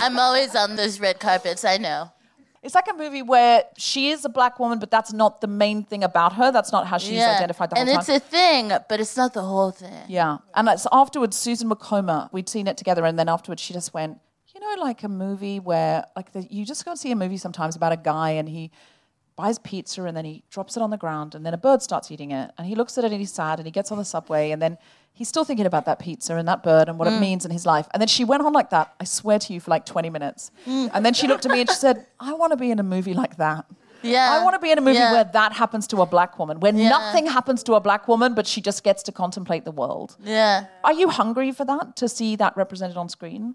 I'm 0.00 0.18
always 0.18 0.54
on 0.54 0.76
those 0.76 1.00
red 1.00 1.18
carpets, 1.18 1.64
I 1.64 1.76
know. 1.78 2.10
It's 2.62 2.76
like 2.76 2.86
a 2.88 2.94
movie 2.94 3.22
where 3.22 3.64
she 3.76 4.10
is 4.10 4.24
a 4.24 4.28
black 4.28 4.60
woman, 4.60 4.78
but 4.78 4.88
that's 4.90 5.12
not 5.12 5.40
the 5.40 5.48
main 5.48 5.82
thing 5.82 6.04
about 6.04 6.34
her. 6.34 6.52
That's 6.52 6.70
not 6.70 6.86
how 6.86 6.96
she's 6.96 7.20
identified 7.20 7.70
the 7.70 7.76
whole 7.76 7.82
and 7.82 7.90
time. 7.90 8.00
it's 8.00 8.08
a 8.08 8.20
thing, 8.20 8.68
but 8.88 9.00
it's 9.00 9.16
not 9.16 9.34
the 9.34 9.42
whole 9.42 9.72
thing. 9.72 10.04
Yeah. 10.06 10.38
And 10.54 10.68
it's 10.68 10.86
afterwards, 10.92 11.36
Susan 11.36 11.68
Wokoma, 11.68 12.32
we'd 12.32 12.48
seen 12.48 12.68
it 12.68 12.76
together, 12.76 13.04
and 13.04 13.18
then 13.18 13.28
afterwards 13.28 13.60
she 13.60 13.74
just 13.74 13.92
went, 13.92 14.18
you 14.54 14.60
know, 14.60 14.80
like 14.80 15.02
a 15.02 15.08
movie 15.08 15.58
where, 15.58 16.04
like, 16.14 16.32
the, 16.32 16.46
you 16.50 16.64
just 16.64 16.84
go 16.84 16.92
and 16.92 17.00
see 17.00 17.10
a 17.10 17.16
movie 17.16 17.36
sometimes 17.36 17.74
about 17.74 17.92
a 17.92 17.96
guy 17.96 18.30
and 18.30 18.48
he 18.48 18.70
buys 19.34 19.58
pizza 19.58 20.04
and 20.04 20.16
then 20.16 20.24
he 20.24 20.44
drops 20.50 20.76
it 20.76 20.82
on 20.82 20.90
the 20.90 20.96
ground 20.96 21.34
and 21.34 21.44
then 21.44 21.54
a 21.54 21.58
bird 21.58 21.82
starts 21.82 22.10
eating 22.10 22.30
it 22.30 22.50
and 22.58 22.66
he 22.66 22.74
looks 22.74 22.96
at 22.98 23.04
it 23.04 23.10
and 23.12 23.20
he's 23.20 23.32
sad 23.32 23.58
and 23.58 23.66
he 23.66 23.72
gets 23.72 23.90
on 23.90 23.98
the 23.98 24.04
subway 24.04 24.50
and 24.50 24.60
then 24.60 24.76
he's 25.12 25.28
still 25.28 25.44
thinking 25.44 25.66
about 25.66 25.84
that 25.86 25.98
pizza 25.98 26.36
and 26.36 26.48
that 26.48 26.62
bird 26.62 26.88
and 26.88 26.98
what 26.98 27.08
it 27.08 27.12
mm. 27.12 27.20
means 27.20 27.44
in 27.44 27.50
his 27.50 27.66
life. 27.66 27.86
And 27.92 28.00
then 28.00 28.08
she 28.08 28.24
went 28.24 28.42
on 28.42 28.52
like 28.52 28.70
that, 28.70 28.94
I 28.98 29.04
swear 29.04 29.38
to 29.38 29.52
you, 29.52 29.60
for 29.60 29.70
like 29.70 29.84
20 29.86 30.10
minutes. 30.10 30.50
Mm. 30.66 30.90
And 30.94 31.04
then 31.04 31.14
she 31.14 31.26
looked 31.26 31.46
at 31.46 31.52
me 31.52 31.60
and 31.60 31.68
she 31.68 31.76
said, 31.76 32.06
I 32.18 32.32
want 32.34 32.52
to 32.52 32.56
be 32.56 32.70
in 32.70 32.78
a 32.78 32.82
movie 32.82 33.14
like 33.14 33.36
that. 33.36 33.66
Yeah. 34.02 34.32
I 34.32 34.42
want 34.42 34.54
to 34.54 34.58
be 34.58 34.70
in 34.70 34.78
a 34.78 34.80
movie 34.80 34.98
Yeah. 34.98 35.12
where 35.12 35.24
that 35.24 35.52
happens 35.52 35.86
to 35.88 36.02
a 36.02 36.06
black 36.06 36.38
woman, 36.38 36.60
where 36.60 36.74
Yeah. 36.74 36.88
nothing 36.88 37.26
happens 37.26 37.62
to 37.64 37.74
a 37.74 37.80
black 37.80 38.08
woman, 38.08 38.34
but 38.34 38.46
she 38.46 38.60
just 38.60 38.82
gets 38.82 39.02
to 39.04 39.12
contemplate 39.12 39.64
the 39.64 39.70
world. 39.70 40.16
Yeah. 40.22 40.66
Are 40.82 40.92
you 40.92 41.08
hungry 41.08 41.52
for 41.52 41.64
that, 41.64 41.94
to 41.96 42.08
see 42.08 42.34
that 42.36 42.56
represented 42.56 42.96
on 42.96 43.08
screen? 43.08 43.54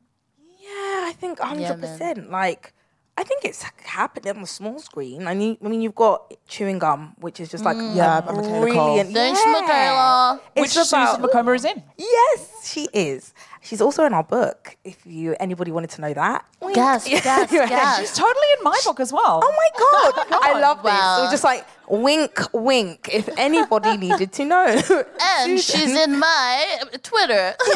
Yeah, 0.60 1.06
I 1.10 1.14
think 1.20 1.40
Yeah, 1.40 1.74
100%. 1.74 2.30
like, 2.30 2.74
I 3.20 3.24
think 3.24 3.44
it's 3.46 3.64
happening 3.84 4.36
on 4.36 4.42
the 4.42 4.48
small 4.48 4.78
screen. 4.80 5.28
I 5.28 5.34
mean, 5.34 5.58
I 5.66 5.68
mean, 5.68 5.82
you've 5.82 5.96
got 5.96 6.32
chewing 6.48 6.78
gum, 6.78 7.16
which 7.20 7.40
is 7.40 7.50
just 7.50 7.66
like 7.66 7.76
mm, 7.76 7.96
Yeah, 7.96 8.20
a 8.20 8.22
by 8.22 8.32
Michaela 8.34 8.50
Coel. 8.52 8.62
brilliant. 8.62 9.12
Thanks, 9.14 9.42
yeah. 9.44 9.52
Michaela. 9.54 10.42
Which 10.56 10.66
It's 10.78 10.92
about 10.92 11.16
Susan 11.16 11.30
Wokoma 11.30 11.56
is 11.56 11.66
in. 11.66 11.82
yes, 11.98 12.70
she 12.72 12.88
is. 12.94 13.34
She's 13.62 13.82
also 13.82 14.06
in 14.06 14.14
our 14.14 14.24
book. 14.24 14.78
If 14.84 15.04
you 15.06 15.36
anybody 15.40 15.72
wanted 15.72 15.90
to 15.92 16.02
know 16.02 16.14
that, 16.14 16.46
Wink. 16.62 16.76
Gasp, 16.76 17.08
gasp, 17.24 17.52
Yeah. 17.52 17.68
gasp. 17.68 18.02
She's 18.02 18.14
totally 18.14 18.48
in 18.60 18.64
my 18.64 18.80
book 18.86 19.00
as 19.00 19.12
well. 19.12 19.42
Oh 19.44 19.52
my 19.52 19.70
god, 20.14 20.26
oh 20.32 20.40
I 20.44 20.60
love 20.62 20.78
this. 20.84 20.92
Wow. 20.92 21.18
It 21.18 21.22
was 21.24 21.32
just 21.32 21.44
like 21.44 21.66
wink, 21.88 22.40
wink. 22.54 23.10
If 23.12 23.30
anybody 23.38 23.98
needed 24.08 24.32
to 24.34 24.46
know, 24.46 24.82
And 25.22 25.60
she's 25.60 25.96
in 25.96 26.20
my 26.20 26.80
Twitter. 27.04 27.56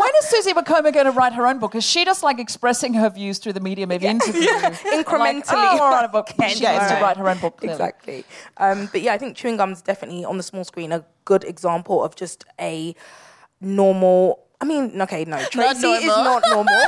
when 0.00 0.10
is 0.18 0.26
Susie 0.28 0.52
Wokoma 0.52 0.92
going 0.92 1.06
to 1.06 1.12
write 1.12 1.32
her 1.34 1.46
own 1.46 1.58
book? 1.58 1.74
Is 1.74 1.84
she 1.84 2.04
just 2.04 2.22
like 2.22 2.38
expressing 2.38 2.94
her 2.94 3.10
views 3.10 3.38
through 3.38 3.54
the 3.54 3.60
media, 3.60 3.86
maybe 3.86 4.06
interview? 4.06 4.40
incrementally. 4.50 5.52
Like, 5.52 5.80
oh, 5.80 5.82
all 5.82 5.90
right, 5.92 6.10
but 6.10 6.26
Ken, 6.26 6.50
she 6.50 6.60
gets 6.60 6.92
to 6.92 7.00
write 7.00 7.16
her 7.16 7.28
own 7.28 7.38
book. 7.38 7.58
Clearly. 7.58 7.74
Exactly. 7.74 8.24
Um, 8.56 8.88
but 8.92 9.02
yeah, 9.02 9.14
I 9.14 9.18
think 9.18 9.36
chewing 9.36 9.56
gum's 9.56 9.82
definitely 9.82 10.24
on 10.24 10.36
the 10.36 10.42
small 10.42 10.64
screen 10.64 10.92
a 10.92 11.04
good 11.24 11.44
example 11.44 12.02
of 12.02 12.16
just 12.16 12.44
a 12.60 12.94
normal. 13.60 14.40
I 14.60 14.64
mean, 14.64 15.00
okay, 15.02 15.24
no, 15.24 15.42
Tracy 15.50 15.86
is 15.88 16.06
normal. 16.06 16.24
not 16.24 16.42
normal. 16.48 16.80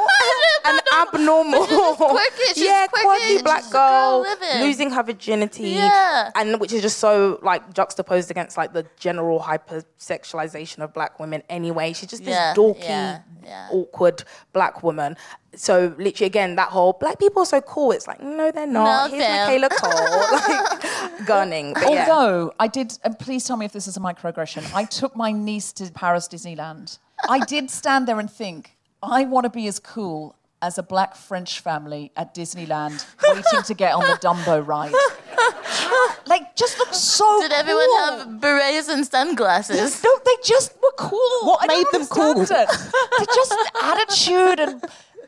An 0.66 0.80
abnormal, 1.02 1.66
quirky, 1.66 2.42
yeah, 2.56 2.86
quirky, 2.86 3.04
quirky 3.06 3.42
black 3.42 3.70
girl 3.70 4.24
girl 4.24 4.60
losing 4.60 4.90
her 4.90 5.02
virginity, 5.02 5.70
Yeah. 5.70 6.30
and 6.34 6.58
which 6.60 6.72
is 6.72 6.80
just 6.82 6.98
so 6.98 7.38
like 7.42 7.74
juxtaposed 7.74 8.30
against 8.30 8.56
like 8.56 8.72
the 8.72 8.86
general 8.98 9.40
hypersexualization 9.40 10.78
of 10.78 10.92
black 10.94 11.20
women. 11.20 11.42
Anyway, 11.48 11.92
she's 11.92 12.08
just 12.08 12.22
Yeah, 12.22 12.52
this 12.54 12.58
dorky, 12.58 12.84
yeah, 12.84 13.20
yeah. 13.44 13.68
awkward 13.72 14.24
black 14.52 14.82
woman. 14.82 15.16
So 15.54 15.94
literally, 15.98 16.26
again, 16.26 16.56
that 16.56 16.70
whole 16.70 16.94
black 16.94 17.18
people 17.18 17.42
are 17.42 17.46
so 17.46 17.60
cool. 17.60 17.92
It's 17.92 18.06
like 18.08 18.22
no, 18.22 18.50
they're 18.50 18.66
not. 18.66 19.10
No, 19.10 19.16
Here's 19.16 19.24
fam. 19.26 19.46
Michaela 19.46 19.68
Coel, 19.80 20.32
like 21.18 21.26
gunning. 21.26 21.74
But 21.74 21.90
yeah. 21.92 22.06
Although 22.10 22.54
I 22.58 22.68
did, 22.68 22.98
and 23.04 23.18
please 23.18 23.44
tell 23.44 23.56
me 23.56 23.66
if 23.66 23.72
this 23.72 23.86
is 23.86 23.96
a 23.96 24.00
microaggression. 24.00 24.72
I 24.74 24.84
took 24.84 25.14
my 25.16 25.30
niece 25.32 25.72
to 25.74 25.90
Paris 25.92 26.26
Disneyland. 26.28 26.98
I 27.28 27.40
did 27.44 27.70
stand 27.70 28.08
there 28.08 28.18
and 28.18 28.30
think, 28.30 28.76
I 29.02 29.24
want 29.24 29.44
to 29.44 29.50
be 29.50 29.66
as 29.68 29.78
cool 29.78 30.34
as 30.64 30.78
a 30.78 30.82
black 30.82 31.14
French 31.14 31.60
family 31.60 32.10
at 32.16 32.34
Disneyland 32.34 33.04
waiting 33.28 33.62
to 33.66 33.74
get 33.74 33.92
on 33.94 34.00
the 34.00 34.16
Dumbo 34.16 34.66
ride. 34.66 34.92
like, 36.26 36.56
just 36.56 36.78
look 36.78 36.92
so 36.94 37.40
Did 37.42 37.52
everyone 37.52 37.84
cool. 37.86 38.18
have 38.18 38.40
berets 38.40 38.88
and 38.88 39.06
sunglasses? 39.06 40.02
No, 40.02 40.10
they 40.24 40.36
just 40.42 40.74
were 40.82 40.92
cool. 40.96 41.18
What 41.42 41.58
I 41.62 41.66
made 41.76 41.86
them 41.92 42.06
cool? 42.06 42.40
it. 42.40 42.48
They 42.48 43.24
just 43.40 43.54
attitude 43.82 44.58
and 44.60 44.82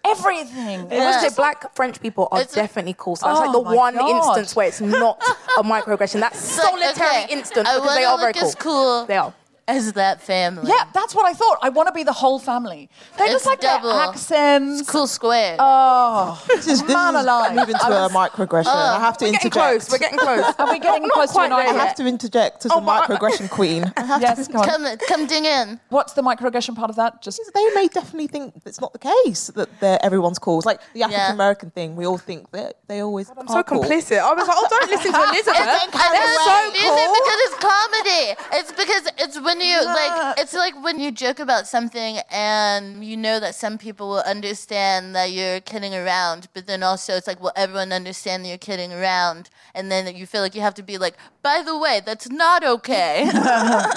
everything. 0.05 0.91
It 0.91 0.95
I 1.01 1.05
must 1.05 1.21
say, 1.21 1.35
black 1.37 1.75
French 1.77 2.01
people 2.01 2.29
are 2.33 2.41
It's 2.41 2.53
a- 2.55 2.57
definitely 2.57 2.95
cool. 2.97 3.17
So 3.17 3.27
that's 3.27 3.39
Oh 3.41 3.43
like 3.45 3.53
the 3.53 3.61
one 3.77 3.95
God. 3.97 4.09
instance 4.17 4.57
where 4.57 4.69
it's 4.69 4.81
not 4.81 5.21
a 5.59 5.63
microaggression. 5.63 6.21
That's 6.21 6.39
It's 6.43 6.57
like, 6.59 6.67
solitary 6.95 7.25
okay, 7.25 7.27
instance 7.31 7.69
because 7.69 7.95
they 7.95 8.05
are 8.05 8.19
very 8.19 8.33
cool. 8.33 8.53
cool 8.59 9.07
They 9.07 9.17
are. 9.19 9.35
As 9.69 9.93
that 9.95 10.21
family. 10.23 10.69
Yeah, 10.69 10.85
that's 10.95 11.15
what 11.15 11.27
I 11.27 11.33
thought. 11.33 11.59
I 11.61 11.71
want 11.71 11.89
to 11.89 11.93
be 11.93 12.03
the 12.05 12.13
whole 12.13 12.39
family. 12.39 12.89
They 13.19 13.25
It's 13.25 13.33
just 13.33 13.47
like 13.47 13.61
double. 13.61 13.89
their 13.93 14.01
accents. 14.09 14.81
It's 14.83 14.91
cool 14.91 15.07
square. 15.07 15.57
Oh, 15.59 16.41
This 16.49 16.67
is, 16.69 16.83
this 16.83 16.89
Man 16.95 17.17
is 17.17 17.23
alive. 17.23 17.55
moving 17.55 17.75
to 17.75 17.85
I 17.85 17.89
a 17.89 18.03
was- 18.05 18.13
microaggression. 18.13 18.67
I 18.67 19.01
have 19.01 19.19
to 19.19 19.25
We're 19.25 19.33
getting 19.33 19.47
interject. 19.49 19.55
close. 19.55 19.91
We're 19.91 19.99
getting 19.99 20.19
close. 20.19 20.55
are 20.59 20.71
we 20.73 20.79
getting 20.79 21.03
Not 21.03 21.13
close 21.13 21.29
to 21.31 21.35
quite 21.35 21.45
an 21.53 21.59
there 21.59 21.69
I 21.69 21.85
have 21.85 21.95
to 21.97 22.07
interject 22.07 22.65
as 22.65 22.71
Oh, 22.73 22.79
a 22.79 22.81
microaggression 22.83 23.51
queen. 23.51 23.93
Yes, 24.21 24.49
go 24.49 24.61
on. 24.61 24.65
Come, 24.69 24.97
come 25.09 25.27
ding 25.27 25.45
in. 25.45 25.81
What's 25.89 26.13
the 26.15 26.23
microaggression 26.23 26.75
part 26.77 26.91
of 26.91 26.97
that? 26.97 27.21
Just 27.23 27.41
they 27.55 27.65
may 27.75 27.89
definitely 27.89 28.29
think 28.29 28.55
it's 28.65 28.81
not 28.81 28.93
the 28.93 28.99
case 29.01 29.49
that 29.57 29.69
they're 29.81 29.99
everyone's 30.03 30.39
cool. 30.39 30.59
It's 30.59 30.67
like 30.67 30.81
the 30.95 31.03
African 31.03 31.33
American 31.35 31.71
thing. 31.71 31.97
We 31.97 32.07
all 32.07 32.19
think 32.19 32.51
that 32.53 32.77
they 32.87 33.01
always 33.01 33.31
I'm 33.37 33.49
so 33.49 33.63
cool. 33.65 33.83
complicit. 33.83 34.19
I 34.21 34.33
was 34.33 34.47
like, 34.47 34.57
oh, 34.59 34.67
don't 34.71 34.91
listen 34.91 35.13
to 35.13 35.19
Elizabeth. 35.19 35.37
It's 35.37 35.47
They're 35.47 36.39
so 36.39 36.71
Is 36.71 36.75
it 36.75 36.87
cool. 36.87 37.15
because 37.19 37.41
it's 37.47 37.59
comedy? 37.61 38.25
It's 38.59 38.73
because 38.73 39.09
it's 39.19 39.41
when 39.41 39.56
you 39.61 39.85
like. 39.85 40.39
It's 40.39 40.55
like 40.55 40.83
when 40.83 40.99
you 40.99 41.11
joke 41.11 41.39
about 41.39 41.67
something 41.67 42.19
and 42.31 43.05
you 43.05 43.17
know 43.17 43.41
that 43.41 43.55
some 43.55 43.79
people 43.79 44.09
will 44.09 44.23
understand 44.27 45.15
that 45.15 45.33
you're 45.33 45.61
kidding 45.61 45.95
around, 45.95 46.49
but 46.55 46.67
then 46.67 46.83
also 46.83 47.15
it's 47.15 47.27
like, 47.27 47.41
will 47.41 47.53
everyone 47.57 47.93
understand 47.93 48.45
that 48.45 48.49
you're 48.49 48.59
kidding 48.59 48.93
around? 48.93 49.51
And 49.75 49.91
then 49.91 50.15
you 50.17 50.27
feel 50.27 50.43
like 50.43 50.55
you 50.55 50.61
have 50.63 50.75
to 50.75 50.83
be 50.83 50.99
like, 50.99 51.17
by 51.43 51.63
the 51.63 51.77
way, 51.77 52.01
that's 52.05 52.29
not 52.29 52.65
okay. 52.65 53.25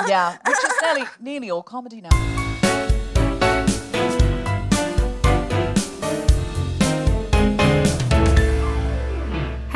yeah, 0.08 0.38
which 0.48 0.58
is 0.58 0.74
nearly 0.82 1.06
nearly 1.20 1.52
all 1.52 1.64
comedy 1.64 2.02
now. 2.02 2.49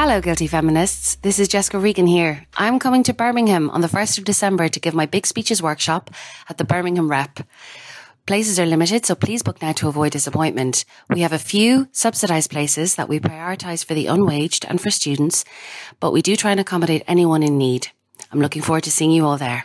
Hello, 0.04 0.20
guilty 0.20 0.48
feminists. 0.48 1.16
This 1.22 1.40
is 1.40 1.48
Jessica 1.48 1.80
Regan 1.80 2.08
here. 2.08 2.46
I'm 2.58 2.78
coming 2.78 3.04
to 3.04 3.14
Birmingham 3.14 3.70
on 3.70 3.80
the 3.80 3.88
1st 3.88 4.18
of 4.18 4.26
December 4.26 4.68
to 4.68 4.80
give 4.82 4.94
my 4.94 5.06
big 5.06 5.26
speeches 5.26 5.64
workshop 5.64 6.12
at 6.50 6.58
the 6.58 6.66
Birmingham 6.66 7.10
Rep. 7.10 7.40
Places 8.26 8.60
are 8.60 8.66
limited, 8.66 9.06
so 9.06 9.16
please 9.16 9.44
book 9.44 9.62
now 9.62 9.72
to 9.72 9.88
avoid 9.88 10.12
disappointment. 10.12 10.84
We 11.10 11.22
have 11.22 11.32
a 11.32 11.40
few 11.40 11.88
subsidised 11.94 12.52
places 12.52 12.96
that 12.96 13.08
we 13.08 13.22
prioritise 13.22 13.86
for 13.86 13.94
the 13.94 14.08
unwaged 14.08 14.66
and 14.68 14.82
for 14.82 14.92
students, 14.92 15.46
but 16.02 16.12
we 16.12 16.22
do 16.22 16.36
try 16.36 16.52
and 16.52 16.60
accommodate 16.60 17.06
anyone 17.08 17.42
in 17.42 17.58
need. 17.58 17.88
I'm 18.30 18.42
looking 18.42 18.62
forward 18.62 18.84
to 18.84 18.92
seeing 18.92 19.12
you 19.12 19.26
all 19.26 19.38
there. 19.38 19.64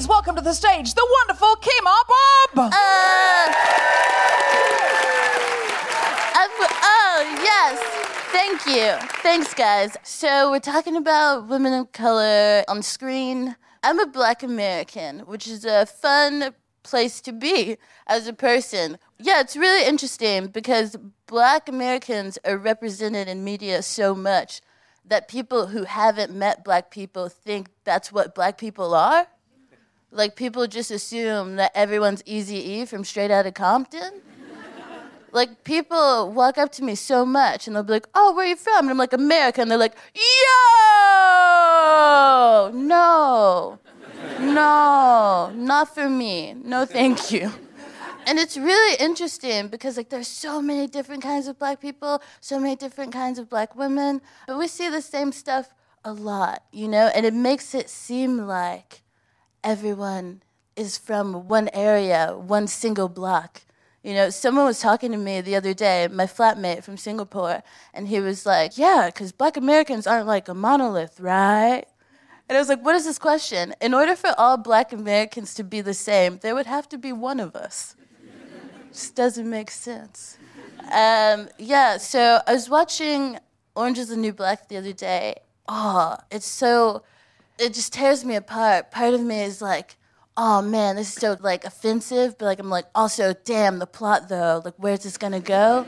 Please 0.00 0.08
welcome 0.08 0.34
to 0.34 0.40
the 0.40 0.54
stage 0.54 0.94
the 0.94 1.06
wonderful 1.18 1.56
Kemah 1.56 2.04
Bob. 2.08 2.72
Uh, 2.72 2.72
oh, 6.82 7.38
yes. 7.42 7.78
Thank 8.32 8.64
you. 8.64 8.96
Thanks, 9.20 9.52
guys. 9.52 9.98
So, 10.02 10.50
we're 10.50 10.60
talking 10.60 10.96
about 10.96 11.48
women 11.48 11.74
of 11.74 11.92
color 11.92 12.64
on 12.66 12.80
screen. 12.80 13.56
I'm 13.82 14.00
a 14.00 14.06
black 14.06 14.42
American, 14.42 15.18
which 15.26 15.46
is 15.46 15.66
a 15.66 15.84
fun 15.84 16.54
place 16.82 17.20
to 17.20 17.32
be 17.32 17.76
as 18.06 18.26
a 18.26 18.32
person. 18.32 18.96
Yeah, 19.18 19.40
it's 19.40 19.54
really 19.54 19.86
interesting 19.86 20.46
because 20.46 20.96
black 21.26 21.68
Americans 21.68 22.38
are 22.46 22.56
represented 22.56 23.28
in 23.28 23.44
media 23.44 23.82
so 23.82 24.14
much 24.14 24.62
that 25.04 25.28
people 25.28 25.66
who 25.66 25.84
haven't 25.84 26.32
met 26.32 26.64
black 26.64 26.90
people 26.90 27.28
think 27.28 27.68
that's 27.84 28.10
what 28.10 28.34
black 28.34 28.56
people 28.56 28.94
are. 28.94 29.26
Like 30.12 30.34
people 30.34 30.66
just 30.66 30.90
assume 30.90 31.56
that 31.56 31.70
everyone's 31.74 32.22
Easy 32.26 32.56
E 32.56 32.84
from 32.84 33.04
Straight 33.04 33.30
Outta 33.30 33.52
Compton. 33.52 34.22
like 35.32 35.62
people 35.62 36.32
walk 36.32 36.58
up 36.58 36.72
to 36.72 36.82
me 36.82 36.96
so 36.96 37.24
much 37.24 37.66
and 37.68 37.76
they'll 37.76 37.84
be 37.84 37.92
like, 37.92 38.08
"Oh, 38.14 38.34
where 38.34 38.44
are 38.44 38.48
you 38.48 38.56
from?" 38.56 38.80
And 38.80 38.90
I'm 38.90 38.98
like, 38.98 39.12
"America," 39.12 39.60
and 39.62 39.70
they're 39.70 39.78
like, 39.78 39.94
"Yo, 40.14 40.22
no, 42.74 43.78
no, 44.40 45.52
not 45.54 45.94
for 45.94 46.08
me. 46.10 46.54
No, 46.54 46.84
thank 46.84 47.30
you." 47.30 47.52
And 48.26 48.38
it's 48.38 48.56
really 48.56 48.96
interesting 48.96 49.68
because 49.68 49.96
like 49.96 50.08
there's 50.10 50.28
so 50.28 50.60
many 50.60 50.88
different 50.88 51.22
kinds 51.22 51.46
of 51.46 51.58
black 51.58 51.80
people, 51.80 52.20
so 52.40 52.58
many 52.58 52.74
different 52.74 53.12
kinds 53.12 53.38
of 53.38 53.48
black 53.48 53.76
women, 53.76 54.20
but 54.48 54.58
we 54.58 54.66
see 54.66 54.88
the 54.88 55.02
same 55.02 55.30
stuff 55.32 55.72
a 56.04 56.12
lot, 56.12 56.64
you 56.72 56.88
know, 56.88 57.10
and 57.14 57.24
it 57.24 57.34
makes 57.34 57.74
it 57.74 57.88
seem 57.88 58.38
like 58.38 59.02
everyone 59.62 60.42
is 60.76 60.98
from 60.98 61.48
one 61.48 61.68
area, 61.72 62.34
one 62.36 62.66
single 62.66 63.08
block. 63.08 63.62
You 64.02 64.14
know, 64.14 64.30
someone 64.30 64.64
was 64.64 64.80
talking 64.80 65.12
to 65.12 65.18
me 65.18 65.40
the 65.42 65.56
other 65.56 65.74
day, 65.74 66.08
my 66.10 66.24
flatmate 66.24 66.82
from 66.82 66.96
Singapore, 66.96 67.62
and 67.92 68.08
he 68.08 68.20
was 68.20 68.46
like, 68.46 68.78
Yeah, 68.78 69.06
because 69.06 69.32
black 69.32 69.56
Americans 69.56 70.06
aren't 70.06 70.26
like 70.26 70.48
a 70.48 70.54
monolith, 70.54 71.20
right? 71.20 71.84
And 72.48 72.56
I 72.56 72.60
was 72.60 72.68
like, 72.68 72.82
What 72.82 72.94
is 72.94 73.04
this 73.04 73.18
question? 73.18 73.74
In 73.80 73.92
order 73.92 74.16
for 74.16 74.34
all 74.38 74.56
black 74.56 74.92
Americans 74.92 75.52
to 75.54 75.64
be 75.64 75.82
the 75.82 75.94
same, 75.94 76.38
there 76.38 76.54
would 76.54 76.66
have 76.66 76.88
to 76.88 76.98
be 76.98 77.12
one 77.12 77.40
of 77.40 77.54
us. 77.54 77.94
Just 78.92 79.14
doesn't 79.14 79.48
make 79.48 79.70
sense. 79.70 80.38
Um, 80.90 81.48
yeah, 81.58 81.98
so 81.98 82.40
I 82.46 82.54
was 82.54 82.70
watching 82.70 83.38
Orange 83.76 83.98
is 83.98 84.08
the 84.08 84.16
New 84.16 84.32
Black 84.32 84.68
the 84.68 84.76
other 84.76 84.92
day. 84.92 85.36
Oh, 85.68 86.16
it's 86.30 86.46
so, 86.46 87.02
it 87.60 87.74
just 87.74 87.92
tears 87.92 88.24
me 88.24 88.34
apart. 88.36 88.90
Part 88.90 89.14
of 89.14 89.20
me 89.20 89.42
is 89.42 89.60
like, 89.60 89.96
oh 90.36 90.62
man, 90.62 90.96
this 90.96 91.08
is 91.08 91.14
so 91.14 91.36
like 91.40 91.64
offensive, 91.64 92.38
but 92.38 92.46
like 92.46 92.58
I'm 92.58 92.70
like, 92.70 92.86
also, 92.94 93.34
damn, 93.44 93.78
the 93.78 93.86
plot 93.86 94.28
though, 94.28 94.62
like 94.64 94.74
where's 94.78 95.02
this 95.02 95.18
gonna 95.18 95.40
go? 95.40 95.86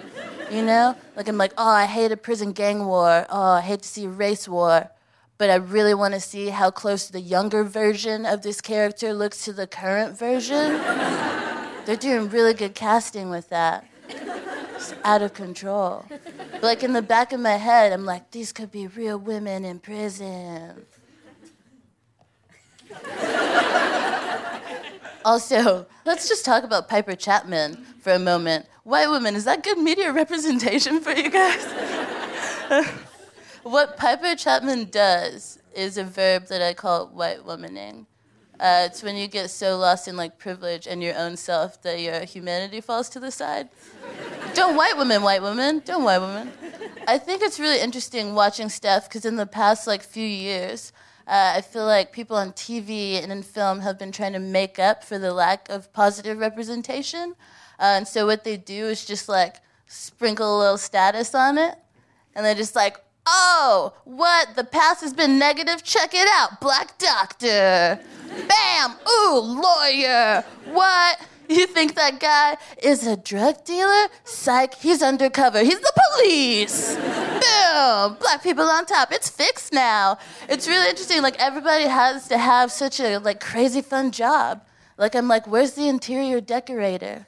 You 0.50 0.62
know? 0.62 0.94
Like 1.16 1.28
I'm 1.28 1.38
like, 1.38 1.54
oh, 1.56 1.70
I 1.70 1.86
hate 1.86 2.12
a 2.12 2.16
prison 2.16 2.52
gang 2.52 2.84
war. 2.84 3.26
Oh, 3.30 3.52
I 3.52 3.60
hate 3.62 3.82
to 3.82 3.88
see 3.88 4.04
a 4.04 4.10
race 4.10 4.46
war. 4.46 4.90
But 5.38 5.50
I 5.50 5.56
really 5.56 5.94
want 5.94 6.14
to 6.14 6.20
see 6.20 6.50
how 6.50 6.70
close 6.70 7.08
the 7.08 7.20
younger 7.20 7.64
version 7.64 8.26
of 8.26 8.42
this 8.42 8.60
character 8.60 9.12
looks 9.12 9.44
to 9.46 9.52
the 9.52 9.66
current 9.66 10.16
version. 10.16 10.78
They're 11.84 11.96
doing 11.96 12.28
really 12.28 12.54
good 12.54 12.74
casting 12.74 13.28
with 13.30 13.48
that. 13.48 13.84
It's 14.08 14.94
out 15.04 15.22
of 15.22 15.32
control. 15.32 16.04
But 16.08 16.62
like 16.62 16.84
in 16.84 16.92
the 16.92 17.02
back 17.02 17.32
of 17.32 17.40
my 17.40 17.56
head, 17.56 17.92
I'm 17.92 18.04
like, 18.04 18.30
these 18.30 18.52
could 18.52 18.70
be 18.70 18.86
real 18.86 19.18
women 19.18 19.64
in 19.64 19.80
prison. 19.80 20.84
Also, 25.24 25.86
let's 26.04 26.28
just 26.28 26.44
talk 26.44 26.64
about 26.64 26.88
Piper 26.88 27.14
Chapman 27.14 27.76
for 28.00 28.12
a 28.12 28.18
moment. 28.18 28.66
White 28.84 29.08
woman, 29.08 29.36
is 29.36 29.44
that 29.44 29.62
good 29.62 29.78
media 29.78 30.12
representation 30.12 31.00
for 31.00 31.12
you 31.12 31.30
guys? 31.30 31.64
what 33.62 33.96
Piper 33.96 34.34
Chapman 34.34 34.90
does 34.90 35.58
is 35.74 35.96
a 35.96 36.04
verb 36.04 36.46
that 36.48 36.60
I 36.60 36.74
call 36.74 37.06
white 37.06 37.46
womaning. 37.46 38.06
Uh, 38.58 38.86
it's 38.86 39.02
when 39.02 39.16
you 39.16 39.26
get 39.26 39.50
so 39.50 39.78
lost 39.78 40.06
in 40.06 40.16
like 40.16 40.38
privilege 40.38 40.86
and 40.86 41.02
your 41.02 41.16
own 41.16 41.36
self 41.36 41.82
that 41.82 42.00
your 42.00 42.20
humanity 42.20 42.80
falls 42.80 43.08
to 43.08 43.18
the 43.18 43.30
side. 43.30 43.68
Don't 44.54 44.76
white 44.76 44.96
women, 44.96 45.22
white 45.22 45.42
women. 45.42 45.82
Don't 45.84 46.04
white 46.04 46.18
women. 46.18 46.52
I 47.08 47.18
think 47.18 47.42
it's 47.42 47.58
really 47.58 47.80
interesting 47.80 48.34
watching 48.34 48.68
Steph 48.68 49.08
because 49.08 49.24
in 49.24 49.36
the 49.36 49.46
past 49.46 49.86
like 49.86 50.02
few 50.02 50.26
years, 50.26 50.92
uh, 51.32 51.54
I 51.56 51.62
feel 51.62 51.86
like 51.86 52.12
people 52.12 52.36
on 52.36 52.52
TV 52.52 53.14
and 53.14 53.32
in 53.32 53.42
film 53.42 53.80
have 53.80 53.98
been 53.98 54.12
trying 54.12 54.34
to 54.34 54.38
make 54.38 54.78
up 54.78 55.02
for 55.02 55.18
the 55.18 55.32
lack 55.32 55.66
of 55.70 55.90
positive 55.94 56.38
representation. 56.38 57.34
Uh, 57.78 57.96
and 57.96 58.06
so 58.06 58.26
what 58.26 58.44
they 58.44 58.58
do 58.58 58.88
is 58.88 59.06
just 59.06 59.30
like 59.30 59.56
sprinkle 59.86 60.58
a 60.58 60.58
little 60.58 60.76
status 60.76 61.34
on 61.34 61.56
it. 61.56 61.78
And 62.34 62.44
they're 62.44 62.54
just 62.54 62.76
like, 62.76 62.98
oh, 63.24 63.94
what? 64.04 64.56
The 64.56 64.64
past 64.64 65.00
has 65.00 65.14
been 65.14 65.38
negative? 65.38 65.82
Check 65.82 66.10
it 66.12 66.28
out. 66.34 66.60
Black 66.60 66.98
doctor. 66.98 67.98
Bam. 68.28 68.96
Ooh, 69.08 69.38
lawyer. 69.40 70.44
What? 70.66 71.18
You 71.52 71.66
think 71.66 71.96
that 71.96 72.18
guy 72.18 72.56
is 72.82 73.06
a 73.06 73.14
drug 73.16 73.62
dealer? 73.64 74.08
Psych, 74.24 74.74
he's 74.74 75.02
undercover. 75.02 75.60
He's 75.60 75.78
the 75.80 75.92
police. 76.04 76.94
Boom. 76.96 78.16
Black 78.18 78.42
people 78.42 78.64
on 78.64 78.86
top. 78.86 79.12
It's 79.12 79.28
fixed 79.28 79.70
now. 79.70 80.16
It's 80.48 80.66
really 80.66 80.88
interesting. 80.88 81.20
Like 81.20 81.38
everybody 81.38 81.84
has 81.84 82.26
to 82.28 82.38
have 82.38 82.72
such 82.72 83.00
a 83.00 83.18
like 83.18 83.40
crazy 83.40 83.82
fun 83.82 84.12
job. 84.12 84.62
Like 84.96 85.14
I'm 85.14 85.28
like, 85.28 85.46
where's 85.46 85.72
the 85.72 85.88
interior 85.88 86.40
decorator? 86.40 87.26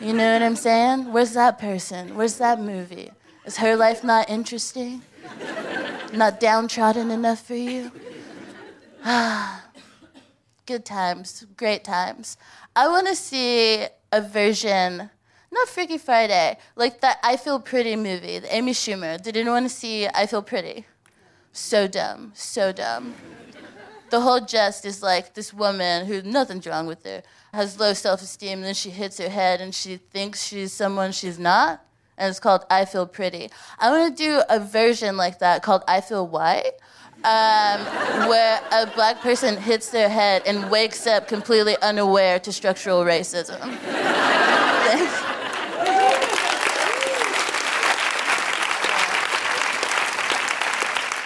You 0.00 0.12
know 0.12 0.32
what 0.34 0.42
I'm 0.42 0.56
saying? 0.56 1.12
Where's 1.12 1.32
that 1.32 1.58
person? 1.58 2.14
Where's 2.16 2.38
that 2.38 2.60
movie? 2.60 3.10
Is 3.44 3.56
her 3.56 3.74
life 3.74 4.04
not 4.04 4.30
interesting? 4.30 5.02
Not 6.12 6.38
downtrodden 6.38 7.10
enough 7.10 7.44
for 7.44 7.56
you? 7.56 7.90
Ah, 9.08 9.62
good 10.66 10.84
times, 10.84 11.46
great 11.56 11.84
times. 11.84 12.36
I 12.74 12.88
want 12.88 13.06
to 13.06 13.14
see 13.16 13.86
a 14.12 14.20
version, 14.20 15.10
not 15.52 15.68
Freaky 15.68 15.96
Friday, 15.96 16.58
like 16.74 17.00
that 17.00 17.18
I 17.22 17.36
Feel 17.36 17.60
Pretty 17.60 17.96
movie, 17.96 18.40
the 18.40 18.54
Amy 18.54 18.72
Schumer. 18.72 19.22
Did 19.22 19.36
anyone 19.36 19.62
want 19.62 19.70
to 19.70 19.76
see 19.76 20.06
I 20.08 20.26
Feel 20.26 20.42
Pretty? 20.42 20.84
So 21.52 21.86
dumb, 21.86 22.32
so 22.34 22.72
dumb. 22.72 23.14
The 24.10 24.20
whole 24.20 24.40
jest 24.40 24.84
is 24.84 25.02
like 25.02 25.34
this 25.34 25.52
woman 25.54 26.06
who 26.06 26.22
nothing's 26.22 26.66
wrong 26.66 26.86
with 26.86 27.04
her 27.04 27.22
has 27.52 27.80
low 27.80 27.92
self 27.92 28.22
esteem, 28.22 28.58
and 28.58 28.64
then 28.64 28.74
she 28.74 28.90
hits 28.90 29.18
her 29.18 29.28
head 29.28 29.60
and 29.60 29.74
she 29.74 29.96
thinks 29.96 30.44
she's 30.44 30.72
someone 30.72 31.12
she's 31.12 31.38
not. 31.38 31.82
And 32.18 32.30
it's 32.30 32.40
called 32.40 32.64
I 32.70 32.84
Feel 32.84 33.06
Pretty. 33.06 33.50
I 33.78 33.90
want 33.90 34.16
to 34.16 34.22
do 34.22 34.42
a 34.48 34.58
version 34.58 35.16
like 35.16 35.38
that 35.40 35.62
called 35.62 35.82
I 35.86 36.00
Feel 36.00 36.26
White, 36.26 36.72
um, 37.24 37.80
where 38.28 38.60
a 38.72 38.86
black 38.94 39.20
person 39.20 39.56
hits 39.56 39.90
their 39.90 40.08
head 40.08 40.42
and 40.46 40.70
wakes 40.70 41.06
up 41.06 41.28
completely 41.28 41.76
unaware 41.82 42.38
to 42.40 42.52
structural 42.52 43.04
racism. 43.04 43.60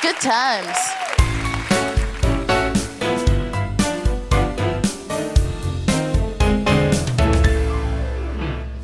Good 0.02 0.16
times. 0.16 0.99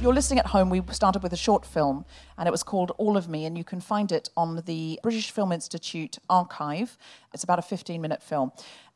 You're 0.06 0.14
listening 0.14 0.38
at 0.38 0.46
home, 0.46 0.70
we 0.70 0.80
started 0.92 1.20
with 1.24 1.32
a 1.32 1.36
short 1.36 1.66
film 1.66 2.04
and 2.38 2.46
it 2.46 2.52
was 2.52 2.62
called 2.62 2.92
All 2.96 3.16
of 3.16 3.28
Me, 3.28 3.44
and 3.44 3.58
you 3.58 3.64
can 3.64 3.80
find 3.80 4.12
it 4.12 4.30
on 4.36 4.62
the 4.64 5.00
British 5.02 5.32
Film 5.32 5.50
Institute 5.50 6.18
archive. 6.30 6.96
It's 7.34 7.42
about 7.42 7.58
a 7.58 7.62
15 7.62 8.00
minute 8.00 8.22
film. 8.22 8.52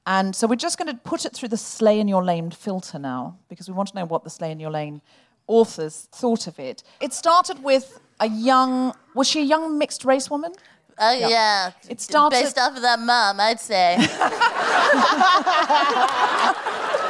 And 0.06 0.36
so 0.36 0.46
we're 0.46 0.54
just 0.54 0.78
going 0.78 0.86
to 0.88 0.96
put 1.02 1.24
it 1.24 1.32
through 1.32 1.48
the 1.48 1.56
Slay 1.56 1.98
in 1.98 2.06
Your 2.06 2.24
Lane 2.24 2.52
filter 2.52 2.96
now 2.96 3.36
because 3.48 3.68
we 3.68 3.74
want 3.74 3.88
to 3.88 3.96
know 3.96 4.04
what 4.04 4.22
the 4.22 4.30
Slay 4.30 4.52
in 4.52 4.60
Your 4.60 4.70
Lane 4.70 5.02
authors 5.48 6.06
thought 6.12 6.46
of 6.46 6.60
it. 6.60 6.84
It 7.00 7.12
started 7.12 7.64
with 7.64 7.98
a 8.20 8.28
young, 8.28 8.94
was 9.12 9.26
she 9.28 9.40
a 9.40 9.44
young 9.44 9.78
mixed 9.78 10.04
race 10.04 10.30
woman? 10.30 10.52
Oh 10.96 11.10
Yeah. 11.10 11.28
yeah. 11.28 11.70
It 11.88 12.00
started- 12.00 12.40
based 12.40 12.56
off 12.56 12.76
of 12.76 12.82
that 12.82 13.00
mom, 13.00 13.40
I'd 13.40 13.58
say. 13.58 13.96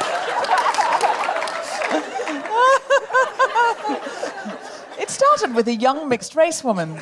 started 5.21 5.55
with 5.55 5.67
a 5.67 5.75
young 5.75 6.09
mixed 6.09 6.35
race 6.35 6.63
woman. 6.63 6.97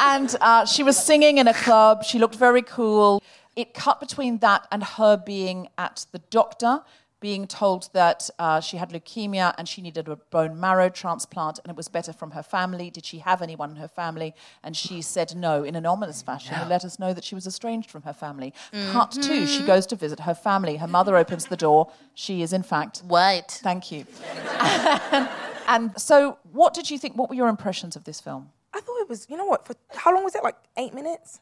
and 0.00 0.34
uh, 0.40 0.66
she 0.66 0.82
was 0.82 0.96
singing 0.96 1.38
in 1.38 1.46
a 1.46 1.54
club. 1.54 2.02
She 2.02 2.18
looked 2.18 2.34
very 2.34 2.62
cool. 2.62 3.22
It 3.54 3.74
cut 3.74 4.00
between 4.00 4.38
that 4.38 4.66
and 4.72 4.82
her 4.82 5.16
being 5.16 5.68
at 5.78 6.04
the 6.10 6.18
doctor, 6.30 6.82
being 7.20 7.46
told 7.46 7.90
that 7.92 8.30
uh, 8.38 8.60
she 8.60 8.76
had 8.76 8.90
leukemia 8.90 9.54
and 9.58 9.68
she 9.68 9.82
needed 9.82 10.08
a 10.08 10.16
bone 10.16 10.58
marrow 10.58 10.88
transplant 10.88 11.58
and 11.64 11.70
it 11.70 11.76
was 11.76 11.88
better 11.88 12.12
from 12.12 12.32
her 12.32 12.42
family. 12.42 12.90
Did 12.90 13.04
she 13.04 13.18
have 13.18 13.42
anyone 13.42 13.70
in 13.70 13.76
her 13.76 13.88
family? 13.88 14.34
And 14.62 14.76
she 14.76 15.02
said 15.02 15.34
no 15.34 15.64
in 15.64 15.74
an 15.74 15.86
ominous 15.86 16.22
fashion 16.22 16.54
and 16.54 16.68
let 16.68 16.84
us 16.84 16.98
know 16.98 17.12
that 17.12 17.24
she 17.24 17.34
was 17.34 17.46
estranged 17.46 17.90
from 17.90 18.02
her 18.02 18.12
family. 18.12 18.52
Cut 18.92 19.10
to, 19.12 19.46
she 19.46 19.62
goes 19.64 19.86
to 19.86 19.96
visit 19.96 20.20
her 20.20 20.34
family. 20.34 20.76
Her 20.76 20.86
mother 20.86 21.16
opens 21.16 21.46
the 21.46 21.56
door. 21.56 21.90
She 22.14 22.42
is, 22.42 22.52
in 22.52 22.62
fact, 22.62 22.98
white. 23.00 23.60
Thank 23.62 23.90
you. 23.90 24.06
and 25.68 25.98
so, 26.00 26.38
what 26.52 26.74
did 26.74 26.90
you 26.90 26.98
think? 26.98 27.16
What 27.16 27.28
were 27.28 27.36
your 27.36 27.48
impressions 27.48 27.96
of 27.96 28.04
this 28.04 28.20
film? 28.20 28.50
I 28.74 28.80
thought 28.80 29.00
it 29.00 29.08
was, 29.08 29.26
you 29.28 29.36
know 29.36 29.46
what, 29.46 29.66
for 29.66 29.74
how 29.94 30.14
long 30.14 30.24
was 30.24 30.34
it? 30.34 30.44
Like 30.44 30.56
eight 30.76 30.94
minutes? 30.94 31.40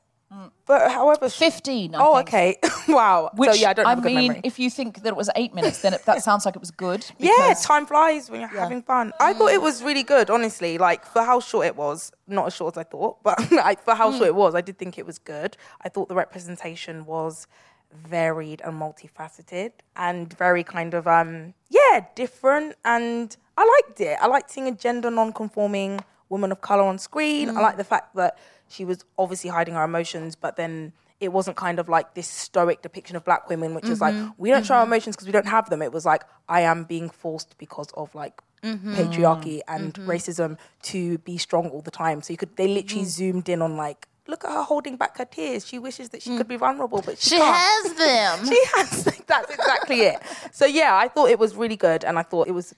But 0.66 0.90
however. 0.90 1.28
15, 1.28 1.94
I 1.94 1.98
oh, 2.00 2.16
think. 2.16 2.28
okay. 2.28 2.56
wow. 2.88 3.30
Which, 3.34 3.50
so, 3.50 3.56
yeah, 3.56 3.70
I 3.70 3.72
don't 3.72 3.86
have 3.86 3.98
a 3.98 4.02
good 4.02 4.12
mean, 4.14 4.28
memory. 4.28 4.40
if 4.44 4.58
you 4.58 4.68
think 4.70 5.02
that 5.02 5.08
it 5.08 5.16
was 5.16 5.30
eight 5.36 5.54
minutes, 5.54 5.82
then 5.82 5.94
it, 5.94 6.04
that 6.04 6.22
sounds 6.22 6.44
like 6.44 6.56
it 6.56 6.60
was 6.60 6.70
good. 6.72 7.06
Yeah, 7.18 7.30
because- 7.48 7.64
time 7.64 7.86
flies 7.86 8.30
when 8.30 8.40
you're 8.40 8.48
having 8.50 8.82
fun. 8.82 9.12
I 9.20 9.32
thought 9.32 9.52
it 9.52 9.62
was 9.62 9.82
really 9.82 10.02
good, 10.02 10.28
honestly. 10.30 10.78
Like 10.78 11.06
for 11.06 11.22
how 11.22 11.40
short 11.40 11.66
it 11.66 11.76
was, 11.76 12.12
not 12.26 12.46
as 12.46 12.54
short 12.54 12.74
as 12.74 12.78
I 12.78 12.84
thought, 12.84 13.22
but 13.22 13.50
like 13.52 13.82
for 13.82 13.94
how 13.94 14.10
Mm. 14.10 14.16
short 14.18 14.28
it 14.28 14.34
was, 14.34 14.54
I 14.54 14.60
did 14.60 14.78
think 14.78 14.98
it 14.98 15.06
was 15.06 15.18
good. 15.18 15.56
I 15.82 15.88
thought 15.88 16.08
the 16.08 16.14
representation 16.14 17.06
was 17.06 17.46
varied 17.92 18.60
and 18.64 18.74
multifaceted 18.80 19.70
and 19.94 20.32
very 20.36 20.64
kind 20.64 20.92
of 20.92 21.06
um 21.06 21.54
yeah 21.70 22.04
different 22.16 22.74
and 22.84 23.36
I 23.56 23.64
liked 23.86 24.00
it. 24.00 24.18
I 24.20 24.26
liked 24.26 24.50
seeing 24.50 24.66
a 24.68 24.72
gender 24.72 25.10
non-conforming 25.10 26.00
woman 26.28 26.52
of 26.52 26.60
color 26.60 26.82
on 26.82 26.98
screen. 26.98 27.48
I 27.48 27.60
like 27.60 27.76
the 27.78 27.84
fact 27.84 28.14
that 28.16 28.36
she 28.68 28.84
was 28.84 29.04
obviously 29.18 29.50
hiding 29.50 29.74
her 29.74 29.84
emotions, 29.84 30.34
but 30.36 30.56
then 30.56 30.92
it 31.18 31.32
wasn't 31.32 31.56
kind 31.56 31.78
of 31.78 31.88
like 31.88 32.14
this 32.14 32.28
stoic 32.28 32.82
depiction 32.82 33.16
of 33.16 33.24
black 33.24 33.48
women, 33.48 33.74
which 33.74 33.88
is 33.88 34.00
like 34.00 34.14
Mhm. 34.14 34.34
we 34.38 34.50
don't 34.50 34.66
show 34.66 34.74
our 34.74 34.82
Mhm. 34.84 34.88
emotions 34.88 35.16
because 35.16 35.26
we 35.26 35.32
don't 35.32 35.46
have 35.46 35.70
them. 35.70 35.80
It 35.82 35.92
was 35.92 36.04
like 36.04 36.24
I 36.48 36.60
am 36.60 36.84
being 36.84 37.08
forced 37.08 37.56
because 37.58 37.88
of 37.94 38.14
like 38.14 38.42
Mhm. 38.62 38.94
patriarchy 38.96 39.60
and 39.68 39.94
Mhm. 39.94 40.06
racism 40.06 40.58
to 40.82 41.18
be 41.18 41.38
strong 41.38 41.68
all 41.70 41.80
the 41.80 41.90
time. 41.90 42.20
So 42.22 42.32
you 42.32 42.36
could 42.36 42.56
they 42.56 42.68
literally 42.68 43.04
zoomed 43.04 43.48
in 43.48 43.62
on 43.62 43.76
like 43.76 44.08
look 44.28 44.44
at 44.44 44.50
her 44.50 44.62
holding 44.64 44.96
back 44.96 45.16
her 45.18 45.24
tears. 45.24 45.64
She 45.66 45.78
wishes 45.78 46.08
that 46.08 46.20
she 46.20 46.36
could 46.36 46.48
be 46.48 46.56
vulnerable, 46.56 47.00
but 47.00 47.16
she, 47.16 47.30
She 47.30 47.36
can't. 47.38 47.56
has 47.56 47.92
them. 47.94 48.44
she 48.52 48.60
has. 48.74 49.04
That's 49.26 49.50
exactly 49.54 50.00
it. 50.02 50.20
So 50.52 50.66
yeah, 50.66 50.96
I 50.96 51.06
thought 51.08 51.30
it 51.30 51.38
was 51.38 51.54
really 51.54 51.76
good, 51.76 52.04
and 52.04 52.18
I 52.18 52.22
thought 52.24 52.48
it 52.48 52.52
was 52.52 52.74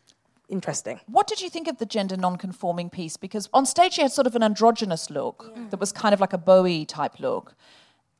interesting. 0.49 1.01
What 1.07 1.27
did 1.27 1.41
you 1.41 1.51
think 1.51 1.69
of 1.69 1.79
the 1.79 1.87
gender 1.87 2.17
non-conforming 2.17 2.91
piece? 2.91 3.17
Because 3.17 3.49
on 3.53 3.67
stage 3.67 3.95
she 3.95 4.03
had 4.03 4.13
sort 4.13 4.27
of 4.27 4.35
an 4.35 4.43
androgynous 4.43 5.11
look 5.11 5.53
that 5.71 5.81
was 5.81 5.93
kind 5.93 6.13
of 6.15 6.21
like 6.21 6.33
a 6.33 6.39
Bowie 6.39 6.85
type 6.85 7.21
look, 7.21 7.55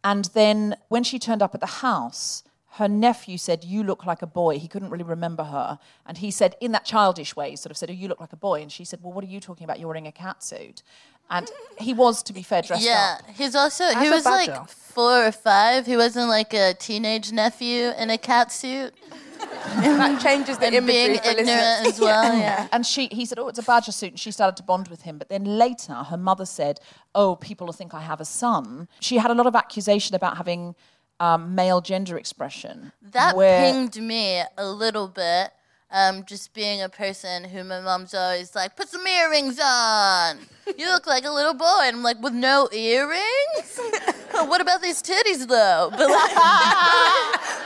and 0.05 0.27
then 0.35 0.77
when 0.89 1.05
she 1.05 1.19
turned 1.19 1.43
up 1.43 1.55
at 1.55 1.61
the 1.61 1.67
house, 1.67 2.43
her 2.73 2.89
nephew 2.89 3.39
said, 3.39 3.65
"You 3.65 3.83
look 3.83 4.07
like 4.07 4.23
a 4.23 4.27
boy." 4.27 4.59
He 4.59 4.69
couldn't 4.69 4.91
really 4.91 5.05
remember 5.05 5.45
her, 5.45 5.79
and 6.07 6.19
he 6.19 6.31
said, 6.31 6.55
in 6.61 6.73
that 6.73 6.85
childish 6.85 7.35
way, 7.35 7.51
he 7.51 7.57
sort 7.57 7.71
of 7.71 7.77
said, 7.77 7.91
"Oh, 7.91 7.93
you 7.95 8.09
look 8.09 8.21
like 8.21 8.33
a 8.33 8.37
boy," 8.37 8.63
and 8.63 8.71
she 8.71 8.85
said, 8.85 9.01
"Well, 9.03 9.13
what 9.13 9.25
are 9.25 9.29
you 9.29 9.41
talking 9.41 9.65
about? 9.65 9.79
You're 9.81 9.89
wearing 9.89 10.07
a 10.07 10.13
cat 10.13 10.43
suit." 10.43 10.83
And 11.31 11.51
he 11.79 11.93
was, 11.93 12.23
to 12.23 12.33
be 12.33 12.43
fair, 12.43 12.63
dressed 12.63 12.83
yeah, 12.85 13.19
up. 13.19 13.37
he's 13.37 13.55
also 13.55 13.85
As 13.85 14.01
he 14.01 14.07
a 14.09 14.11
was 14.11 14.25
like 14.25 14.69
four 14.69 15.27
or 15.27 15.33
five. 15.33 15.85
He 15.85 15.97
wasn't 15.97 16.29
like 16.29 16.55
a 16.55 16.73
teenage 16.73 17.33
nephew 17.33 17.91
in 17.99 18.09
a 18.09 18.17
cat 18.17 18.51
suit. 18.51 18.95
that 19.81 20.21
changes 20.21 20.59
the 20.59 20.67
And 20.67 20.75
imagery 20.77 20.93
being 21.09 21.19
for 21.19 21.29
ignorant 21.29 21.47
listeners. 21.49 21.95
as 21.95 22.01
well, 22.01 22.37
yeah. 22.39 22.69
And 22.73 22.85
she, 22.87 23.09
he 23.11 23.25
said, 23.25 23.39
"Oh, 23.39 23.49
it's 23.49 23.59
a 23.59 23.63
badger 23.63 23.93
suit," 23.93 24.11
and 24.11 24.21
she 24.21 24.31
started 24.31 24.57
to 24.59 24.63
bond 24.63 24.89
with 24.89 25.03
him. 25.03 25.19
But 25.19 25.29
then 25.29 25.45
later, 25.45 25.95
her 25.95 26.17
mother 26.17 26.47
said, 26.47 26.81
"Oh, 27.15 27.37
people 27.37 27.67
will 27.67 27.75
think 27.75 27.95
I 27.95 28.01
have 28.01 28.21
a 28.21 28.25
son." 28.25 28.89
She 29.01 29.19
had 29.19 29.31
a 29.31 29.35
lot 29.35 29.47
of 29.47 29.55
accusation 29.55 30.15
about 30.17 30.37
having 30.37 30.75
um, 31.21 31.55
male 31.55 31.81
gender 31.81 32.17
expression. 32.17 32.93
That 33.03 33.37
where- 33.37 33.61
pinged 33.73 33.97
me 34.01 34.43
a 34.57 34.67
little 34.67 35.09
bit. 35.09 35.51
Um, 35.91 36.25
just 36.27 36.53
being 36.53 36.83
a 36.83 36.89
person 36.91 37.45
who 37.45 37.65
my 37.65 37.81
mom's 37.81 38.13
always 38.13 38.55
like, 38.55 38.77
put 38.77 38.89
some 38.89 39.07
earrings 39.07 39.59
on. 39.59 40.39
You 40.77 40.87
look 40.87 41.07
like 41.07 41.25
a 41.25 41.31
little 41.31 41.55
boy. 41.55 41.81
And 41.85 41.97
I'm 41.97 42.03
like, 42.03 42.21
with 42.23 42.35
no 42.35 42.69
earrings? 42.73 43.81
what 44.33 44.61
about 44.61 44.83
these 44.83 45.03
titties 45.03 45.47
though? 45.47 45.91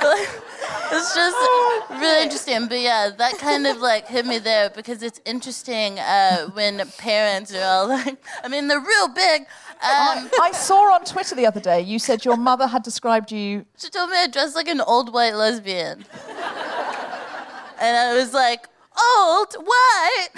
But 0.03 0.19
like, 0.19 0.29
it's 0.93 1.15
just 1.15 1.37
really 1.91 2.23
interesting. 2.23 2.67
But 2.69 2.81
yeah, 2.81 3.11
that 3.17 3.39
kind 3.39 3.67
of 3.67 3.79
like 3.79 4.09
hit 4.09 4.27
me 4.27 4.39
there 4.39 4.71
because 4.71 5.03
it's 5.03 5.21
interesting 5.25 5.99
uh, 5.99 6.49
when 6.55 6.83
parents 6.99 7.55
are 7.55 7.65
all 7.65 7.89
like, 7.89 8.25
I 8.43 8.49
mean, 8.49 8.69
they're 8.69 8.81
real 8.81 9.09
big. 9.09 9.43
Um, 9.83 10.31
I 10.41 10.53
saw 10.53 10.95
on 10.95 11.05
Twitter 11.05 11.35
the 11.35 11.47
other 11.47 11.59
day 11.59 11.81
you 11.81 11.99
said 11.99 12.25
your 12.25 12.37
mother 12.37 12.69
had 12.69 12.85
described 12.85 13.33
you. 13.33 13.67
She 13.77 13.91
told 13.91 14.11
me 14.11 14.17
I 14.17 14.29
dressed 14.29 14.55
like 14.55 14.69
an 14.69 14.81
old 14.81 15.13
white 15.13 15.35
lesbian. 15.35 16.05
And 17.83 17.97
I 17.97 18.15
was 18.15 18.33
like, 18.33 18.69
old 18.97 19.55
white? 19.55 20.29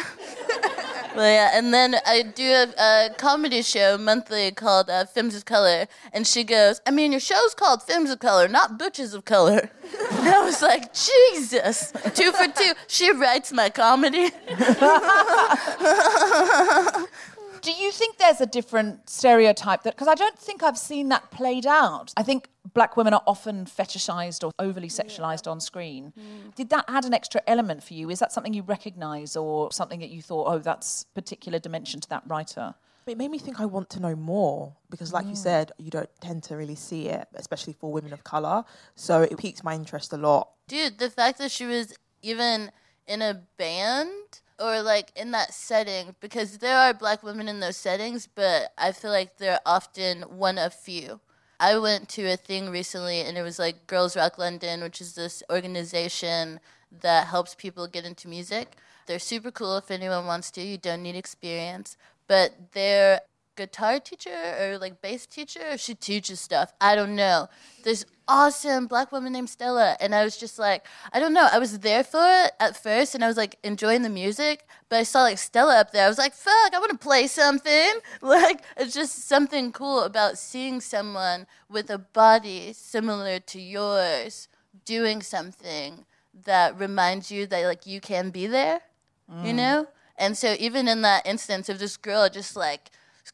well, 1.14 1.16
yeah, 1.30 1.50
and 1.52 1.74
then 1.74 1.96
I 2.06 2.22
do 2.22 2.50
a, 2.50 2.68
a 2.78 3.10
comedy 3.16 3.62
show 3.62 3.98
monthly 3.98 4.50
called 4.52 4.88
uh, 4.88 5.04
Films 5.04 5.34
of 5.34 5.44
Color, 5.44 5.86
and 6.12 6.26
she 6.26 6.44
goes, 6.44 6.80
I 6.86 6.90
mean, 6.90 7.12
your 7.12 7.20
show's 7.20 7.54
called 7.54 7.82
Films 7.82 8.10
of 8.10 8.18
Color, 8.18 8.48
not 8.48 8.78
Butches 8.78 9.14
of 9.14 9.24
Color. 9.24 9.70
And 10.10 10.28
I 10.28 10.42
was 10.42 10.62
like, 10.62 10.94
Jesus, 10.94 11.92
two 12.14 12.32
for 12.32 12.48
two. 12.48 12.72
She 12.88 13.12
writes 13.12 13.52
my 13.52 13.68
comedy. 13.68 14.30
Do 17.64 17.72
you 17.72 17.90
think 17.90 18.18
there's 18.18 18.42
a 18.42 18.46
different 18.46 19.08
stereotype 19.08 19.84
that 19.84 19.94
because 19.94 20.06
I 20.06 20.14
don't 20.14 20.38
think 20.38 20.62
I've 20.62 20.76
seen 20.76 21.08
that 21.08 21.30
played 21.30 21.66
out. 21.66 22.12
I 22.14 22.22
think 22.22 22.50
black 22.74 22.96
women 22.98 23.14
are 23.14 23.22
often 23.26 23.64
fetishized 23.64 24.44
or 24.44 24.52
overly 24.58 24.88
sexualized 24.88 25.50
on 25.50 25.60
screen. 25.60 26.12
Mm. 26.18 26.54
Did 26.54 26.68
that 26.70 26.84
add 26.88 27.06
an 27.06 27.14
extra 27.14 27.40
element 27.46 27.82
for 27.82 27.94
you? 27.94 28.10
Is 28.10 28.18
that 28.18 28.32
something 28.32 28.52
you 28.52 28.62
recognize 28.62 29.34
or 29.34 29.72
something 29.72 30.00
that 30.00 30.10
you 30.10 30.20
thought, 30.20 30.46
oh, 30.52 30.58
that's 30.58 31.04
particular 31.14 31.58
dimension 31.58 32.00
to 32.00 32.08
that 32.10 32.22
writer? 32.26 32.74
It 33.06 33.16
made 33.16 33.30
me 33.30 33.38
think 33.38 33.60
I 33.60 33.66
want 33.66 33.88
to 33.90 34.00
know 34.00 34.14
more 34.14 34.74
because, 34.90 35.12
like 35.12 35.24
you 35.24 35.32
mm. 35.32 35.36
said, 35.36 35.72
you 35.78 35.90
don't 35.90 36.10
tend 36.20 36.42
to 36.44 36.56
really 36.56 36.74
see 36.74 37.08
it, 37.08 37.28
especially 37.34 37.72
for 37.72 37.90
women 37.90 38.12
of 38.12 38.24
color. 38.24 38.64
So 38.94 39.22
it 39.22 39.38
piqued 39.38 39.64
my 39.64 39.74
interest 39.74 40.12
a 40.12 40.18
lot. 40.18 40.50
Dude, 40.68 40.98
the 40.98 41.08
fact 41.08 41.38
that 41.38 41.50
she 41.50 41.64
was 41.64 41.94
even 42.22 42.70
in 43.06 43.22
a 43.22 43.42
band 43.56 44.40
or 44.58 44.82
like 44.82 45.12
in 45.16 45.30
that 45.32 45.52
setting, 45.52 46.14
because 46.20 46.58
there 46.58 46.76
are 46.76 46.94
black 46.94 47.22
women 47.22 47.48
in 47.48 47.60
those 47.60 47.76
settings, 47.76 48.28
but 48.32 48.72
I 48.78 48.92
feel 48.92 49.10
like 49.10 49.38
they're 49.38 49.60
often 49.66 50.22
one 50.22 50.58
of 50.58 50.74
few. 50.74 51.20
I 51.60 51.78
went 51.78 52.08
to 52.10 52.26
a 52.26 52.36
thing 52.36 52.70
recently 52.70 53.20
and 53.20 53.38
it 53.38 53.42
was 53.42 53.58
like 53.58 53.86
Girls 53.86 54.16
Rock 54.16 54.38
London, 54.38 54.82
which 54.82 55.00
is 55.00 55.14
this 55.14 55.42
organization 55.50 56.60
that 57.00 57.28
helps 57.28 57.54
people 57.54 57.86
get 57.86 58.04
into 58.04 58.28
music. 58.28 58.76
They're 59.06 59.18
super 59.18 59.50
cool 59.50 59.76
if 59.76 59.90
anyone 59.90 60.26
wants 60.26 60.50
to. 60.52 60.62
You 60.62 60.78
don't 60.78 61.02
need 61.02 61.16
experience. 61.16 61.96
But 62.26 62.72
their 62.72 63.20
guitar 63.56 64.00
teacher 64.00 64.30
or 64.60 64.78
like 64.78 65.00
bass 65.00 65.26
teacher, 65.26 65.76
she 65.78 65.94
teaches 65.94 66.40
stuff. 66.40 66.72
I 66.80 66.94
don't 66.94 67.14
know. 67.14 67.48
This 67.82 68.04
awesome 68.26 68.86
black 68.86 69.12
woman 69.12 69.32
named 69.32 69.50
Stella. 69.50 69.96
And 70.00 70.14
I 70.14 70.24
was 70.24 70.36
just 70.36 70.58
like, 70.58 70.86
I 71.12 71.20
don't 71.20 71.32
know. 71.34 71.46
I 71.52 71.58
was 71.58 71.78
there 71.80 72.02
for 72.02 72.24
it 72.24 72.52
at 72.58 72.76
first 72.76 73.14
and 73.14 73.22
I 73.22 73.28
was 73.28 73.36
like 73.36 73.58
enjoying 73.62 74.02
the 74.02 74.08
music. 74.08 74.66
But 74.88 74.96
I 74.96 75.02
saw 75.02 75.22
like 75.22 75.38
Stella 75.38 75.78
up 75.80 75.92
there. 75.92 76.06
I 76.06 76.08
was 76.08 76.18
like, 76.18 76.32
fuck, 76.34 76.74
I 76.74 76.78
want 76.78 76.92
to 76.92 76.98
play 76.98 77.26
something. 77.26 77.92
Like, 78.22 78.62
it's 78.76 78.94
just 78.94 79.26
something 79.28 79.70
cool 79.72 80.00
about 80.00 80.38
seeing 80.38 80.80
someone 80.80 81.46
with 81.68 81.90
a 81.90 81.98
body 81.98 82.72
similar 82.72 83.38
to 83.38 83.60
yours 83.60 84.48
doing 84.84 85.20
something 85.22 86.06
that 86.44 86.78
reminds 86.78 87.30
you 87.30 87.46
that 87.46 87.64
like 87.66 87.86
you 87.86 88.00
can 88.00 88.30
be 88.30 88.46
there, 88.46 88.80
you 89.28 89.52
Mm. 89.52 89.56
know? 89.56 89.86
And 90.16 90.36
so 90.38 90.54
even 90.58 90.88
in 90.88 91.02
that 91.02 91.26
instance 91.26 91.68
of 91.68 91.78
this 91.78 91.96
girl 91.96 92.28
just 92.28 92.56
like 92.56 92.90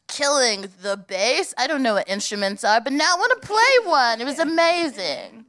killing 0.08 0.66
the 0.82 0.96
bass, 0.96 1.54
I 1.58 1.66
don't 1.66 1.82
know 1.82 1.94
what 1.94 2.08
instruments 2.08 2.64
are, 2.64 2.80
but 2.80 2.92
now 2.92 3.14
I 3.14 3.18
want 3.18 3.40
to 3.40 3.46
play 3.46 3.90
one. 3.90 4.20
It 4.20 4.24
was 4.24 4.38
amazing. 4.38 5.44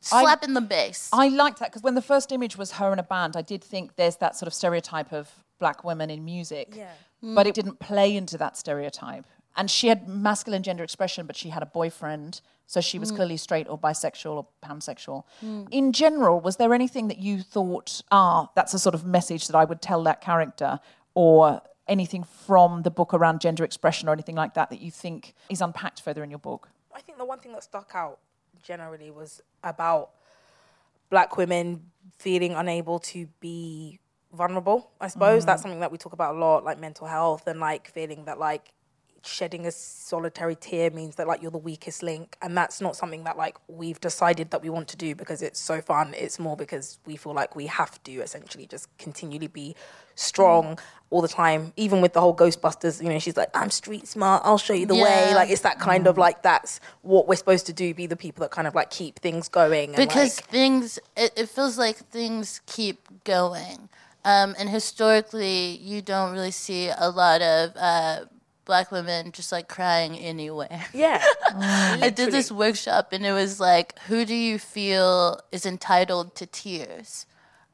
Slapping 0.00 0.54
the 0.54 0.60
bass. 0.60 1.08
I 1.12 1.28
liked 1.28 1.58
that 1.60 1.70
because 1.70 1.82
when 1.82 1.94
the 1.94 2.02
first 2.02 2.32
image 2.32 2.56
was 2.56 2.72
her 2.72 2.92
in 2.92 2.98
a 2.98 3.02
band, 3.02 3.36
I 3.36 3.42
did 3.42 3.62
think 3.62 3.96
there's 3.96 4.16
that 4.16 4.36
sort 4.36 4.46
of 4.46 4.54
stereotype 4.54 5.12
of 5.12 5.30
black 5.58 5.84
women 5.84 6.10
in 6.10 6.24
music. 6.24 6.74
Yeah. 6.76 6.90
But 7.22 7.46
it 7.46 7.54
didn't 7.54 7.78
play 7.78 8.16
into 8.16 8.36
that 8.38 8.56
stereotype. 8.56 9.24
And 9.56 9.70
she 9.70 9.88
had 9.88 10.08
masculine 10.08 10.62
gender 10.62 10.82
expression, 10.82 11.26
but 11.26 11.36
she 11.36 11.50
had 11.50 11.62
a 11.62 11.66
boyfriend. 11.66 12.40
So 12.66 12.80
she 12.80 12.98
was 12.98 13.12
Mm. 13.12 13.16
clearly 13.16 13.36
straight 13.36 13.68
or 13.68 13.78
bisexual 13.78 14.34
or 14.36 14.46
pansexual. 14.64 15.24
Mm. 15.44 15.68
In 15.70 15.92
general, 15.92 16.40
was 16.40 16.56
there 16.56 16.72
anything 16.72 17.08
that 17.08 17.18
you 17.18 17.42
thought, 17.42 18.00
ah, 18.10 18.48
that's 18.56 18.72
a 18.74 18.78
sort 18.78 18.94
of 18.94 19.04
message 19.04 19.46
that 19.48 19.54
I 19.56 19.64
would 19.64 19.82
tell 19.82 20.02
that 20.04 20.20
character? 20.22 20.80
Or 21.14 21.60
anything 21.88 22.22
from 22.24 22.82
the 22.82 22.90
book 22.90 23.12
around 23.14 23.40
gender 23.40 23.64
expression 23.64 24.08
or 24.08 24.12
anything 24.12 24.36
like 24.36 24.54
that 24.54 24.70
that 24.70 24.80
you 24.80 24.90
think 24.90 25.34
is 25.50 25.60
unpacked 25.60 26.00
further 26.00 26.22
in 26.22 26.30
your 26.30 26.38
book? 26.38 26.68
I 26.94 27.00
think 27.00 27.18
the 27.18 27.24
one 27.24 27.38
thing 27.38 27.52
that 27.52 27.64
stuck 27.64 27.92
out 27.94 28.18
generally 28.62 29.10
was 29.10 29.40
about 29.64 30.10
black 31.10 31.36
women 31.36 31.90
feeling 32.18 32.52
unable 32.52 32.98
to 32.98 33.26
be 33.40 33.98
vulnerable. 34.32 34.90
I 35.00 35.08
suppose 35.08 35.42
Mm. 35.42 35.46
that's 35.46 35.62
something 35.62 35.80
that 35.80 35.92
we 35.92 35.98
talk 35.98 36.12
about 36.12 36.34
a 36.34 36.38
lot, 36.38 36.64
like 36.64 36.78
mental 36.78 37.06
health 37.06 37.46
and 37.46 37.60
like 37.60 37.88
feeling 37.88 38.24
that 38.24 38.38
like 38.38 38.72
shedding 39.24 39.66
a 39.66 39.70
solitary 39.70 40.54
tear 40.54 40.90
means 40.90 41.16
that 41.16 41.26
like 41.26 41.42
you're 41.42 41.50
the 41.50 41.58
weakest 41.58 42.02
link. 42.02 42.36
And 42.42 42.56
that's 42.56 42.80
not 42.80 42.96
something 42.96 43.24
that 43.24 43.36
like 43.36 43.56
we've 43.68 44.00
decided 44.00 44.50
that 44.50 44.62
we 44.62 44.70
want 44.70 44.88
to 44.88 44.96
do 44.96 45.14
because 45.14 45.42
it's 45.42 45.60
so 45.60 45.80
fun. 45.80 46.14
It's 46.16 46.38
more 46.38 46.56
because 46.56 46.98
we 47.06 47.16
feel 47.16 47.34
like 47.34 47.54
we 47.54 47.66
have 47.66 48.02
to 48.04 48.12
essentially 48.12 48.66
just 48.66 48.88
continually 48.98 49.46
be 49.46 49.74
strong 50.14 50.78
all 51.10 51.22
the 51.22 51.28
time. 51.28 51.72
Even 51.76 52.00
with 52.00 52.12
the 52.12 52.20
whole 52.20 52.36
ghostbusters 52.36 53.02
you 53.02 53.08
know 53.08 53.18
she's 53.18 53.36
like 53.36 53.50
i'm 53.54 53.70
street 53.70 54.06
smart. 54.06 54.42
I'll 54.44 54.58
show 54.58 54.74
you 54.74 54.86
the 54.86 54.94
way. 54.94 55.34
Like 55.34 55.50
it's 55.50 55.62
that 55.62 55.78
kind 55.78 56.06
of 56.06 56.18
like 56.18 56.42
that's 56.42 56.80
what 57.02 57.28
we're 57.28 57.36
supposed 57.36 57.66
to 57.66 57.72
do 57.72 57.94
be 57.94 58.06
the 58.06 58.16
people 58.16 58.42
that 58.42 58.50
kind 58.50 58.66
of 58.66 58.74
like 58.74 58.90
keep 58.90 59.18
things 59.20 59.48
going 59.48 59.90
and, 59.90 59.96
because 59.96 60.38
like, 60.38 60.46
things 60.46 60.98
it, 61.16 61.32
it 61.36 61.48
feels 61.48 61.78
like 61.78 61.96
things 61.96 62.60
keep 62.66 63.24
going. 63.24 63.88
Um, 64.24 64.54
and 64.56 64.68
historically 64.68 65.78
you 65.78 66.00
don't 66.00 66.32
really 66.32 66.52
see 66.52 66.90
a 66.96 67.10
lot 67.10 67.42
of 67.42 67.72
uh, 67.76 68.20
black 68.64 68.92
women 68.92 69.32
just 69.32 69.52
like 69.52 69.68
crying 69.68 70.18
anywhere. 70.18 70.86
Yeah. 70.94 71.22
I 71.54 72.10
did 72.14 72.32
this 72.32 72.52
workshop 72.52 73.12
and 73.12 73.24
it 73.26 73.32
was 73.32 73.58
like 73.58 73.98
who 74.08 74.24
do 74.24 74.34
you 74.34 74.58
feel 74.58 75.40
is 75.50 75.66
entitled 75.66 76.34
to 76.36 76.46
tears? 76.46 77.26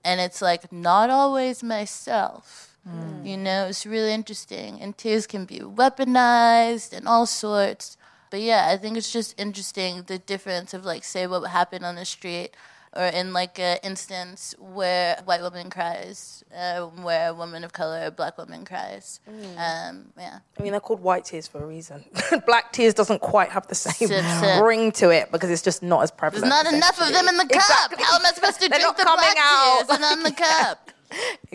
And 0.05 0.20
it's 0.20 0.41
like 0.41 0.72
not 0.72 1.11
always 1.11 1.62
myself. 1.62 2.76
Mm. 2.89 3.26
You 3.26 3.36
know 3.36 3.66
it's 3.66 3.84
really 3.84 4.12
interesting. 4.12 4.80
And 4.80 4.97
tears 4.97 5.26
can 5.26 5.45
be 5.45 5.59
weaponized 5.61 6.93
and 6.93 7.07
all 7.07 7.26
sorts. 7.26 7.97
But 8.30 8.43
yeah 8.43 8.68
i 8.68 8.76
think 8.76 8.99
it's 8.99 9.11
just 9.11 9.34
interesting 9.41 10.03
the 10.03 10.18
difference 10.18 10.74
of 10.74 10.84
like 10.84 11.03
say 11.03 11.26
what 11.26 11.49
happened 11.49 11.82
on 11.86 11.95
the 11.95 12.05
street 12.05 12.51
or 12.97 13.05
in 13.05 13.32
like 13.32 13.59
an 13.59 13.78
instance 13.82 14.55
where 14.59 15.16
a 15.18 15.22
white 15.24 15.41
woman 15.43 15.68
cries 15.70 16.43
uh, 16.57 16.82
where 16.86 17.28
a 17.30 17.34
woman 17.34 17.62
of 17.64 17.72
color 17.72 18.07
a 18.07 18.11
black 18.11 18.36
woman 18.39 18.64
cries 18.64 19.20
um, 19.28 20.07
yeah 20.16 20.39
I 20.59 20.62
mean, 20.62 20.72
they're 20.72 20.80
called 20.80 21.01
white 21.01 21.24
tears 21.24 21.47
for 21.47 21.62
a 21.62 21.66
reason. 21.66 22.05
Black 22.47 22.72
tears 22.72 22.95
doesn't 22.95 23.20
quite 23.20 23.51
have 23.51 23.66
the 23.68 23.74
same 23.76 24.09
Sip, 24.09 24.24
sip. 24.24 24.62
ring 24.62 24.91
to 24.93 25.11
it 25.11 25.30
because 25.30 25.51
it's 25.51 25.62
just 25.62 25.82
not 25.82 26.03
as 26.03 26.11
prevalent. 26.11 26.51
there's 26.51 26.64
not 26.64 26.74
enough 26.74 27.01
of 27.01 27.12
them 27.12 27.28
in 27.28 27.36
the 27.36 27.45
cup 27.45 27.53
Exactly. 27.62 28.05
how 28.05 28.16
am 28.16 28.26
i 28.26 28.32
supposed 28.32 28.61
to 28.61 28.68
They're 28.68 28.78
drink 28.80 28.82
not 28.82 28.97
the 28.97 29.05
coming 29.05 29.20
black 29.20 29.36
out. 29.39 29.78
tears 29.86 29.91
and 29.97 30.05
on 30.12 30.22
the 30.24 30.32
cup 30.32 30.91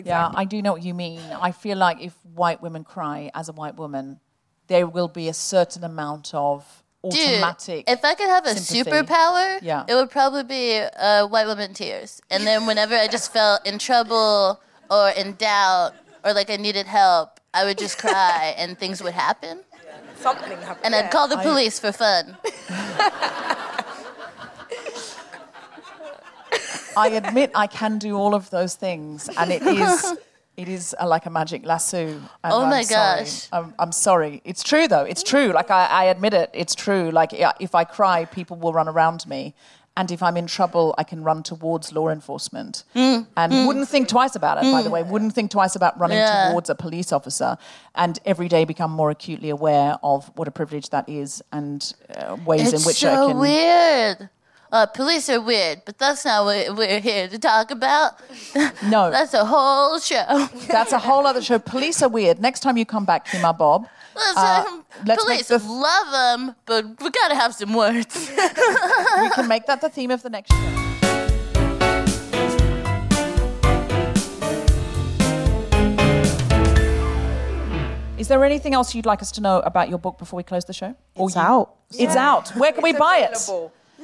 Yeah, 0.02 0.30
I 0.34 0.44
do 0.46 0.62
know 0.62 0.72
what 0.72 0.82
you 0.82 0.94
mean. 0.94 1.20
I 1.40 1.52
feel 1.52 1.76
like 1.78 2.00
if 2.00 2.14
white 2.34 2.60
women 2.62 2.82
cry 2.84 3.30
as 3.34 3.48
a 3.48 3.52
white 3.52 3.76
woman, 3.76 4.18
there 4.66 4.86
will 4.86 5.08
be 5.08 5.28
a 5.28 5.34
certain 5.34 5.84
amount 5.84 6.32
of 6.34 6.82
automatic. 7.04 7.86
Dude, 7.86 7.94
if 7.98 8.04
I 8.04 8.14
could 8.14 8.28
have 8.28 8.46
a 8.46 8.54
sympathy. 8.56 8.90
superpower, 8.90 9.58
Yeah. 9.62 9.84
it 9.88 9.94
would 9.94 10.10
probably 10.10 10.44
be 10.44 10.78
uh, 10.78 11.26
white 11.26 11.46
woman 11.46 11.74
tears. 11.74 12.20
And 12.30 12.46
then 12.46 12.66
whenever 12.66 12.94
I 12.94 13.06
just 13.08 13.32
felt 13.32 13.66
in 13.66 13.78
trouble 13.78 14.60
or 14.90 15.10
in 15.10 15.34
doubt 15.34 15.92
or 16.24 16.32
like 16.32 16.50
I 16.50 16.56
needed 16.56 16.86
help, 16.86 17.40
I 17.52 17.64
would 17.64 17.78
just 17.78 17.98
cry 17.98 18.54
and 18.58 18.78
things 18.78 19.02
would 19.02 19.14
happen. 19.14 19.60
Something 20.16 20.58
happened. 20.58 20.80
And 20.84 20.94
I'd 20.94 21.10
call 21.10 21.28
the 21.28 21.38
I- 21.38 21.42
police 21.44 21.78
for 21.78 21.92
fun. 21.92 22.36
I 26.96 27.08
admit 27.08 27.50
I 27.54 27.66
can 27.66 27.98
do 27.98 28.14
all 28.16 28.34
of 28.34 28.50
those 28.50 28.76
things, 28.76 29.28
and 29.36 29.50
it 29.50 29.62
is. 29.62 30.14
It 30.56 30.68
is 30.68 30.94
uh, 31.00 31.06
like 31.08 31.26
a 31.26 31.30
magic 31.30 31.64
lasso. 31.66 32.06
and 32.06 32.28
Oh 32.44 32.62
I'm 32.62 32.70
my 32.70 32.82
sorry. 32.82 33.20
gosh. 33.24 33.48
I'm, 33.52 33.74
I'm 33.78 33.92
sorry. 33.92 34.40
It's 34.44 34.62
true 34.62 34.86
though. 34.88 35.02
It's 35.04 35.22
true. 35.22 35.48
Like 35.52 35.70
I, 35.70 35.86
I 35.86 36.04
admit 36.04 36.32
it. 36.34 36.50
It's 36.52 36.74
true. 36.74 37.10
Like 37.10 37.32
if 37.60 37.74
I 37.74 37.84
cry, 37.84 38.24
people 38.26 38.56
will 38.56 38.72
run 38.72 38.88
around 38.88 39.26
me, 39.26 39.54
And 39.96 40.10
if 40.10 40.22
I'm 40.22 40.36
in 40.36 40.46
trouble, 40.48 40.92
I 40.98 41.04
can 41.04 41.22
run 41.22 41.42
towards 41.44 41.92
law 41.92 42.08
enforcement. 42.08 42.82
Mm, 42.96 43.26
And 43.36 43.52
mm. 43.52 43.66
wouldn't 43.68 43.88
think 43.88 44.08
twice 44.08 44.34
about 44.36 44.58
it, 44.58 44.64
by 44.72 44.82
the 44.82 44.88
Mm. 44.88 44.92
way. 44.92 45.02
Wouldn't 45.04 45.34
think 45.34 45.50
twice 45.52 45.76
about 45.76 45.92
running 46.00 46.18
Yeah. 46.18 46.50
towards 46.50 46.68
a 46.70 46.74
police 46.74 47.12
officer. 47.12 47.56
And 47.94 48.18
every 48.24 48.48
day 48.48 48.64
become 48.64 48.90
more 48.90 49.10
acutely 49.10 49.50
aware 49.50 49.96
of 50.02 50.30
what 50.36 50.48
a 50.48 50.50
privilege 50.50 50.88
that 50.90 51.08
is 51.08 51.42
and 51.52 51.80
uh, 52.16 52.36
ways 52.44 52.72
it's 52.72 52.82
in 52.82 52.86
which 52.86 52.96
so 53.00 53.08
I 53.08 53.14
can. 53.14 53.22
It's 53.22 53.32
so 53.32 53.38
weird. 53.40 54.28
Uh, 54.74 54.86
police 54.86 55.28
are 55.30 55.40
weird, 55.40 55.82
but 55.86 55.96
that's 55.98 56.24
not 56.24 56.44
what 56.44 56.74
we're 56.76 56.98
here 56.98 57.28
to 57.28 57.38
talk 57.38 57.70
about. 57.70 58.14
No. 58.82 59.10
that's 59.10 59.32
a 59.34 59.44
whole 59.44 59.98
show. 60.00 60.48
That's 60.68 60.90
a 60.92 60.98
whole 60.98 61.26
other 61.26 61.40
show. 61.40 61.58
Police 61.60 62.02
are 62.02 62.08
weird. 62.08 62.40
Next 62.40 62.60
time 62.60 62.76
you 62.76 62.84
come 62.84 63.04
back, 63.04 63.26
Kemah 63.28 63.56
Bob. 63.56 63.86
Listen, 64.16 64.34
uh, 64.36 64.64
let's 65.06 65.22
police 65.24 65.48
the- 65.48 65.58
love 65.58 66.10
them, 66.10 66.56
but 66.66 66.84
we 67.00 67.10
gotta 67.10 67.36
have 67.36 67.54
some 67.54 67.72
words. 67.72 68.30
we 69.22 69.30
can 69.30 69.46
make 69.46 69.66
that 69.66 69.80
the 69.80 69.88
theme 69.88 70.10
of 70.10 70.22
the 70.22 70.30
next 70.30 70.50
show. 70.52 70.70
Is 78.18 78.28
there 78.28 78.44
anything 78.44 78.74
else 78.74 78.94
you'd 78.94 79.06
like 79.06 79.20
us 79.22 79.30
to 79.32 79.40
know 79.40 79.60
about 79.60 79.88
your 79.88 79.98
book 79.98 80.18
before 80.18 80.36
we 80.38 80.42
close 80.42 80.64
the 80.64 80.72
show? 80.72 80.94
It's 81.16 81.36
out. 81.36 81.74
It's 81.92 82.16
out. 82.16 82.48
Where 82.56 82.72
can 82.72 82.82
we 82.82 82.90
It's 82.90 82.98
buy 82.98 83.28
it? 83.30 83.38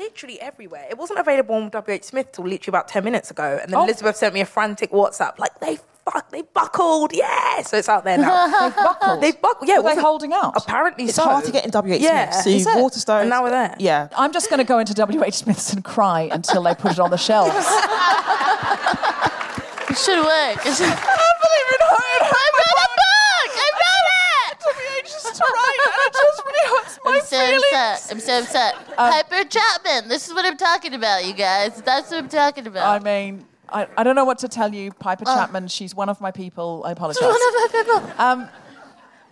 Available 0.00 0.10
Literally 0.10 0.40
everywhere. 0.40 0.86
It 0.90 0.98
wasn't 0.98 1.18
available 1.20 1.54
on 1.56 1.70
WH 1.70 2.02
Smith 2.04 2.32
till 2.32 2.44
literally 2.44 2.70
about 2.76 2.88
10 2.88 3.04
minutes 3.04 3.30
ago. 3.30 3.58
And 3.62 3.70
then 3.72 3.78
Oh. 3.80 3.84
Elizabeth 3.84 4.16
sent 4.16 4.34
me 4.34 4.40
a 4.40 4.44
frantic 4.46 4.90
WhatsApp, 4.90 5.38
like, 5.38 5.58
they 5.60 5.78
fuck, 6.10 6.30
they 6.30 6.42
buckled. 6.42 7.12
Yeah. 7.12 7.60
So 7.62 7.76
it's 7.76 7.88
out 7.88 8.04
there 8.04 8.16
now. 8.18 8.46
They've 8.70 8.74
buckled. 8.76 9.20
They've 9.22 9.40
buckled. 9.40 9.68
Yeah. 9.68 9.74
Are 9.76 9.82
they 9.82 9.84
wasn't- 9.84 10.04
holding 10.06 10.32
out? 10.32 10.54
Apparently 10.56 11.04
It's 11.04 11.14
so. 11.14 11.22
hard 11.24 11.44
to 11.44 11.52
get 11.52 11.64
in 11.64 11.70
WH 11.70 12.00
Yeah. 12.00 12.30
Smith. 12.30 12.44
See, 12.44 12.56
Is 12.56 12.66
it? 12.66 12.74
Waterstones. 12.76 13.20
And 13.22 13.30
now 13.30 13.42
we're 13.44 13.50
there. 13.50 13.74
Yeah. 13.78 14.08
I'm 14.16 14.32
just 14.32 14.48
going 14.50 14.58
to 14.58 14.64
go 14.64 14.78
into 14.78 14.94
WH 14.94 15.34
Smith's 15.34 15.72
and 15.72 15.84
cry 15.84 16.28
until 16.32 16.62
they 16.62 16.74
put 16.74 16.92
it 16.92 16.98
on 16.98 17.10
the 17.10 17.18
shelves. 17.18 17.54
it 19.90 19.96
should 19.98 20.18
work. 20.18 20.58
I 20.58 20.64
believe 20.64 21.68
it. 21.68 21.82
I 21.82 21.92
read 22.22 22.78
a 22.80 22.88
book. 22.96 23.52
I 23.54 23.68
read 23.80 24.06
it. 24.48 24.56
WH 24.60 25.06
is 25.06 25.40
right. 25.40 25.78
It 26.06 26.12
just 26.12 26.40
really 26.46 26.66
hurts 26.74 26.94
my 26.99 26.99
I'm 27.14 27.20
so 27.22 27.38
feelings. 27.38 27.62
upset. 27.72 28.08
I'm 28.10 28.20
so 28.20 28.38
upset. 28.40 28.74
Um, 28.98 29.12
Hyper 29.12 29.44
Chapman. 29.48 30.08
This 30.08 30.28
is 30.28 30.34
what 30.34 30.44
I'm 30.44 30.56
talking 30.56 30.94
about, 30.94 31.24
you 31.24 31.32
guys. 31.32 31.80
That's 31.82 32.10
what 32.10 32.18
I'm 32.18 32.28
talking 32.28 32.66
about. 32.66 33.00
I 33.00 33.04
mean, 33.04 33.44
I, 33.68 33.86
I 33.96 34.02
don't 34.02 34.16
know 34.16 34.24
what 34.24 34.38
to 34.40 34.48
tell 34.48 34.74
you, 34.74 34.92
Piper 34.92 35.24
Chapman. 35.24 35.68
She's 35.68 35.94
one 35.94 36.08
of 36.08 36.20
my 36.20 36.30
people. 36.30 36.82
I 36.84 36.92
apologize. 36.92 37.18
She's 37.18 37.26
One 37.26 37.34
of 37.34 37.54
my 37.54 37.68
people. 37.72 38.24
Um, 38.24 38.48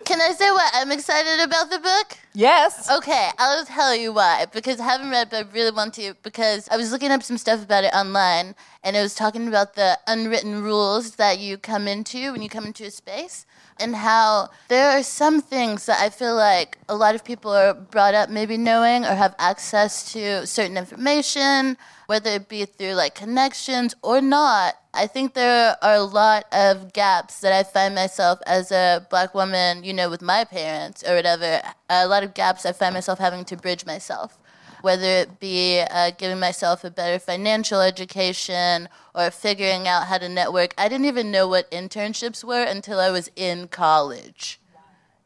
Can 0.05 0.21
I 0.21 0.31
say 0.31 0.49
why 0.49 0.69
I'm 0.73 0.91
excited 0.91 1.43
about 1.43 1.69
the 1.69 1.77
book? 1.79 2.17
Yes. 2.33 2.89
Okay, 2.89 3.29
I'll 3.37 3.65
tell 3.65 3.93
you 3.95 4.13
why. 4.13 4.45
Because 4.51 4.79
I 4.79 4.85
haven't 4.85 5.09
read, 5.11 5.29
but 5.29 5.45
I 5.45 5.49
really 5.51 5.71
want 5.71 5.93
to. 5.95 6.15
Because 6.23 6.67
I 6.71 6.77
was 6.77 6.91
looking 6.91 7.11
up 7.11 7.21
some 7.21 7.37
stuff 7.37 7.63
about 7.63 7.83
it 7.83 7.93
online, 7.93 8.55
and 8.83 8.95
it 8.95 9.01
was 9.01 9.13
talking 9.13 9.47
about 9.47 9.75
the 9.75 9.99
unwritten 10.07 10.63
rules 10.63 11.15
that 11.15 11.39
you 11.39 11.57
come 11.57 11.87
into 11.87 12.31
when 12.31 12.41
you 12.41 12.49
come 12.49 12.65
into 12.65 12.85
a 12.85 12.91
space, 12.91 13.45
and 13.79 13.95
how 13.95 14.49
there 14.67 14.89
are 14.91 15.03
some 15.03 15.41
things 15.41 15.85
that 15.85 15.99
I 15.99 16.09
feel 16.09 16.35
like 16.35 16.77
a 16.87 16.95
lot 16.95 17.15
of 17.15 17.23
people 17.23 17.51
are 17.51 17.73
brought 17.73 18.13
up 18.13 18.29
maybe 18.29 18.57
knowing 18.57 19.05
or 19.05 19.15
have 19.15 19.35
access 19.39 20.11
to 20.13 20.45
certain 20.45 20.77
information, 20.77 21.77
whether 22.07 22.31
it 22.31 22.49
be 22.49 22.65
through 22.65 22.93
like 22.93 23.15
connections 23.15 23.95
or 24.01 24.21
not. 24.21 24.75
I 24.93 25.07
think 25.07 25.33
there 25.33 25.77
are 25.81 25.95
a 25.95 26.03
lot 26.03 26.45
of 26.51 26.93
gaps 26.93 27.41
that 27.41 27.53
I 27.53 27.63
find 27.63 27.93
myself 27.93 28.39
as 28.47 28.71
a 28.71 29.05
black 29.09 29.35
woman, 29.35 29.83
you 29.83 29.93
know, 29.93 30.09
with 30.09 30.21
my 30.21 30.43
parents 30.43 31.03
or 31.07 31.15
whatever, 31.15 31.61
a 31.89 32.07
lot 32.07 32.23
of 32.23 32.33
gaps 32.33 32.65
I 32.65 32.71
find 32.71 32.93
myself 32.93 33.19
having 33.19 33.45
to 33.45 33.55
bridge 33.55 33.85
myself. 33.85 34.37
Whether 34.81 35.05
it 35.05 35.39
be 35.39 35.81
uh, 35.81 36.11
giving 36.17 36.39
myself 36.39 36.83
a 36.83 36.91
better 36.91 37.19
financial 37.19 37.81
education 37.81 38.89
or 39.13 39.31
figuring 39.31 39.87
out 39.87 40.07
how 40.07 40.17
to 40.17 40.29
network. 40.29 40.73
I 40.77 40.87
didn't 40.87 41.05
even 41.05 41.31
know 41.31 41.47
what 41.47 41.69
internships 41.71 42.43
were 42.43 42.63
until 42.63 42.99
I 42.99 43.11
was 43.11 43.29
in 43.35 43.67
college. 43.67 44.59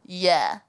Yeah. 0.05 0.59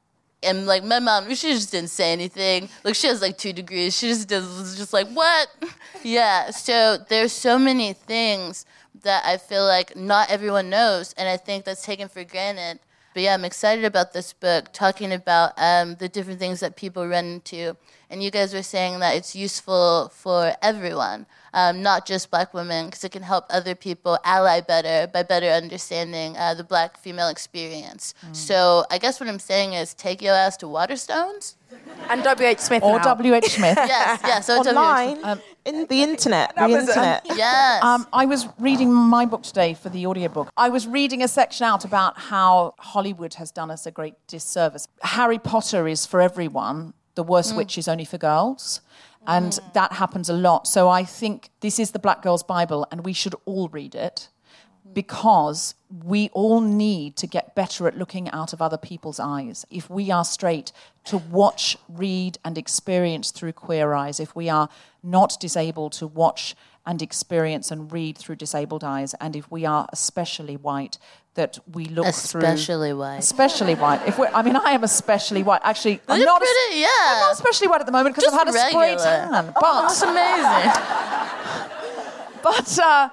And 0.43 0.67
like 0.67 0.85
my 0.85 0.99
mom, 0.99 1.29
she 1.35 1.53
just 1.53 1.73
didn't 1.73 1.91
say 1.91 2.13
anything. 2.13 2.69
Like 2.85 2.95
she 2.95 3.07
has 3.07 3.23
like 3.23 3.39
two 3.39 3.53
degrees. 3.53 3.97
She 3.97 4.09
just 4.09 4.29
does, 4.29 4.45
was 4.59 4.77
just 4.77 4.93
like 4.93 5.09
what? 5.09 5.49
yeah. 6.03 6.51
So 6.51 6.99
there's 7.09 7.33
so 7.33 7.59
many 7.59 7.95
things 7.95 8.67
that 9.03 9.25
I 9.25 9.37
feel 9.37 9.65
like 9.65 9.97
not 9.97 10.31
everyone 10.31 10.71
knows, 10.71 11.15
and 11.17 11.29
I 11.29 11.37
think 11.37 11.65
that's 11.65 11.85
taken 11.85 12.09
for 12.09 12.25
granted. 12.25 12.81
But 13.13 13.23
yeah, 13.23 13.35
I'm 13.35 13.45
excited 13.45 13.85
about 13.85 14.13
this 14.13 14.33
book, 14.33 14.73
talking 14.73 15.13
about 15.13 15.53
um, 15.57 15.95
the 15.95 16.09
different 16.09 16.41
things 16.41 16.61
that 16.61 16.75
people 16.75 17.07
run 17.07 17.25
into. 17.25 17.77
And 18.15 18.23
you 18.23 18.31
guys 18.31 18.55
were 18.55 18.63
saying 18.63 19.01
that 19.01 19.17
it's 19.17 19.35
useful 19.35 20.09
for 20.15 20.55
everyone, 20.63 21.27
um, 21.53 21.83
not 21.83 22.07
just 22.07 22.31
black 22.31 22.55
women, 22.55 22.87
because 22.87 23.03
it 23.03 23.11
can 23.11 23.25
help 23.25 23.45
other 23.51 23.75
people 23.75 24.21
ally 24.23 24.61
better 24.61 25.11
by 25.13 25.25
better 25.25 25.49
understanding 25.49 26.37
uh, 26.37 26.55
the 26.55 26.63
black 26.63 26.97
female 26.97 27.29
experience. 27.29 28.15
So 28.31 28.85
I 28.89 28.99
guess 28.99 29.19
what 29.19 29.29
I'm 29.29 29.41
saying 29.41 29.73
is 29.73 29.95
take 29.95 30.23
your 30.23 30.35
ass 30.35 30.57
to 30.59 30.67
Waterstones. 30.67 31.57
And 32.09 32.23
WH 32.23 32.61
Smith. 32.61 32.85
Or. 32.85 33.01
WH 33.01 33.47
Smith. 33.47 33.79
Yes, 33.95 34.21
yes. 34.23 34.47
So 34.47 34.59
Online, 34.61 35.19
Um, 35.25 35.41
in 35.65 35.87
the 35.87 36.05
internet, 36.05 36.55
the 36.55 36.69
internet. 36.69 37.27
Yes. 37.35 37.83
Um, 37.83 38.07
I 38.13 38.27
was 38.27 38.47
reading 38.61 38.95
my 38.95 39.27
book 39.27 39.43
today 39.43 39.75
for 39.75 39.89
the 39.89 40.07
audiobook. 40.07 40.53
I 40.57 40.69
was 40.69 40.87
reading 40.87 41.21
a 41.21 41.27
section 41.27 41.65
out 41.65 41.85
about 41.85 42.17
how 42.17 42.77
Hollywood 42.79 43.35
has 43.35 43.51
done 43.51 43.73
us 43.73 43.87
a 43.87 43.91
great 43.91 44.15
disservice. 44.29 44.87
Harry 45.03 45.41
Potter 45.41 45.89
is 45.89 46.07
for 46.07 46.21
everyone, 46.21 46.95
The 47.15 47.23
Worst 47.23 47.53
mm. 47.53 47.59
Witch 47.59 47.79
is 47.79 47.89
only 47.89 48.05
for 48.05 48.19
girls. 48.19 48.81
Mm-hmm. 49.27 49.33
And 49.37 49.61
that 49.73 49.93
happens 49.93 50.29
a 50.29 50.35
lot. 50.35 50.67
So 50.67 50.89
I 50.89 51.05
think 51.05 51.51
this 51.61 51.79
is 51.79 51.93
the 51.93 51.99
Black 51.99 52.23
Girl's 52.23 52.43
Bible, 52.43 52.87
and 52.91 53.05
we 53.05 53.13
should 53.13 53.35
all 53.45 53.69
read 53.69 53.95
it 53.95 54.29
mm. 54.87 54.95
because 54.95 55.75
we 56.05 56.29
all 56.33 56.61
need 56.61 57.17
to 57.17 57.27
get 57.27 57.55
better 57.55 57.87
at 57.87 57.97
looking 57.97 58.29
out 58.31 58.53
of 58.53 58.61
other 58.61 58.77
people's 58.77 59.21
eyes. 59.21 59.65
If 59.71 59.89
we 59.89 60.11
are 60.11 60.25
straight, 60.25 60.73
to 61.05 61.19
watch, 61.19 61.77
read, 61.89 62.39
and 62.45 62.59
experience 62.59 63.31
through 63.31 63.53
queer 63.53 63.93
eyes. 63.95 64.19
If 64.19 64.35
we 64.35 64.49
are 64.49 64.69
not 65.03 65.37
disabled, 65.39 65.93
to 65.95 66.07
watch 66.07 66.57
and 66.87 67.01
experience 67.01 67.71
and 67.71 67.91
read 67.93 68.19
through 68.19 68.37
disabled 68.37 68.85
eyes. 68.85 69.15
And 69.21 69.37
if 69.37 69.51
we 69.51 69.65
are 69.65 69.89
especially 69.93 70.57
white, 70.57 70.99
that 71.35 71.59
we 71.73 71.87
look 71.87 72.07
through. 72.15 72.43
Especially 72.43 72.93
white. 72.93 73.19
Especially 73.19 73.75
white. 73.75 74.07
If 74.07 74.19
we're, 74.19 74.29
I 74.29 74.43
mean, 74.43 74.57
I 74.57 74.71
am 74.73 74.85
especially 74.85 75.43
white. 75.43 75.61
Actually, 75.65 76.01
I'm 76.09 76.19
You're 76.19 76.27
not. 76.27 76.41
pretty, 76.41 76.81
yeah. 76.81 76.89
I'm 76.89 77.21
not 77.21 77.33
especially 77.33 77.69
white 77.69 77.81
at 77.81 77.87
the 77.87 77.93
moment 77.93 78.15
because 78.15 78.33
I've 78.33 78.39
had 78.39 78.49
a 78.49 78.53
spray 78.53 78.91
regular. 78.93 79.05
tan. 79.05 79.47
But 79.47 79.63
Oh, 79.65 79.83
that's 79.83 80.03
amazing. 80.03 80.71
but 82.43 82.79
uh, 82.79 83.09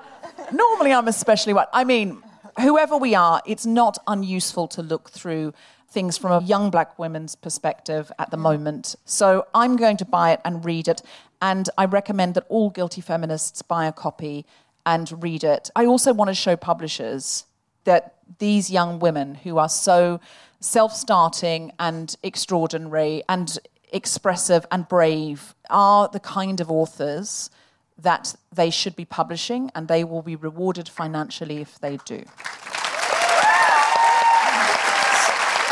normally 0.53 0.93
I'm 0.93 1.07
especially 1.07 1.53
white. 1.53 1.67
I 1.73 1.83
mean, 1.83 2.21
whoever 2.59 2.97
we 2.97 3.15
are, 3.15 3.41
it's 3.45 3.65
not 3.65 3.97
unuseful 4.07 4.67
to 4.69 4.83
look 4.83 5.09
through 5.09 5.53
things 5.89 6.17
from 6.17 6.31
a 6.31 6.45
young 6.45 6.69
black 6.69 6.97
woman's 6.97 7.35
perspective 7.35 8.11
at 8.17 8.31
the 8.31 8.37
moment. 8.37 8.95
So 9.05 9.45
I'm 9.53 9.75
going 9.75 9.97
to 9.97 10.05
buy 10.05 10.31
it 10.31 10.41
and 10.45 10.63
read 10.63 10.87
it. 10.87 11.01
And 11.41 11.69
I 11.77 11.85
recommend 11.85 12.35
that 12.35 12.45
all 12.49 12.69
guilty 12.69 13.01
feminists 13.01 13.61
buy 13.61 13.87
a 13.87 13.91
copy 13.91 14.45
and 14.85 15.21
read 15.23 15.43
it. 15.43 15.69
I 15.75 15.85
also 15.85 16.13
want 16.13 16.29
to 16.29 16.35
show 16.35 16.55
publishers 16.55 17.45
that 17.83 18.15
these 18.39 18.69
young 18.69 18.99
women 18.99 19.35
who 19.35 19.57
are 19.57 19.69
so 19.69 20.19
self 20.59 20.93
starting 20.95 21.71
and 21.79 22.15
extraordinary 22.23 23.23
and 23.27 23.57
expressive 23.91 24.65
and 24.71 24.87
brave 24.87 25.53
are 25.69 26.07
the 26.07 26.19
kind 26.19 26.61
of 26.61 26.71
authors 26.71 27.49
that 27.97 28.35
they 28.53 28.69
should 28.69 28.95
be 28.95 29.05
publishing, 29.05 29.69
and 29.75 29.87
they 29.87 30.03
will 30.03 30.23
be 30.23 30.35
rewarded 30.35 30.89
financially 30.89 31.57
if 31.57 31.79
they 31.79 31.97
do. 31.97 32.23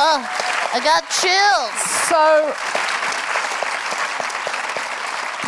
Oh, 0.01 0.21
I 0.71 0.79
got 0.79 1.03
chills. 1.09 1.73
So, 2.07 2.78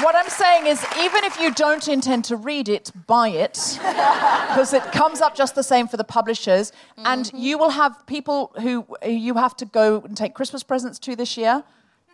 what 0.03 0.15
I'm 0.15 0.29
saying 0.29 0.67
is, 0.67 0.85
even 0.99 1.23
if 1.23 1.39
you 1.39 1.53
don't 1.53 1.87
intend 1.87 2.25
to 2.25 2.35
read 2.35 2.69
it, 2.69 2.91
buy 3.07 3.29
it, 3.29 3.77
because 3.77 4.73
it 4.73 4.83
comes 4.91 5.21
up 5.21 5.35
just 5.35 5.55
the 5.55 5.63
same 5.63 5.87
for 5.87 5.97
the 5.97 6.03
publishers, 6.03 6.71
and 6.97 7.25
mm-hmm. 7.25 7.37
you 7.37 7.57
will 7.57 7.69
have 7.71 8.05
people 8.07 8.53
who 8.61 8.85
you 9.05 9.35
have 9.35 9.55
to 9.57 9.65
go 9.65 10.01
and 10.01 10.15
take 10.17 10.33
Christmas 10.33 10.63
presents 10.63 10.99
to 10.99 11.15
this 11.15 11.37
year. 11.37 11.63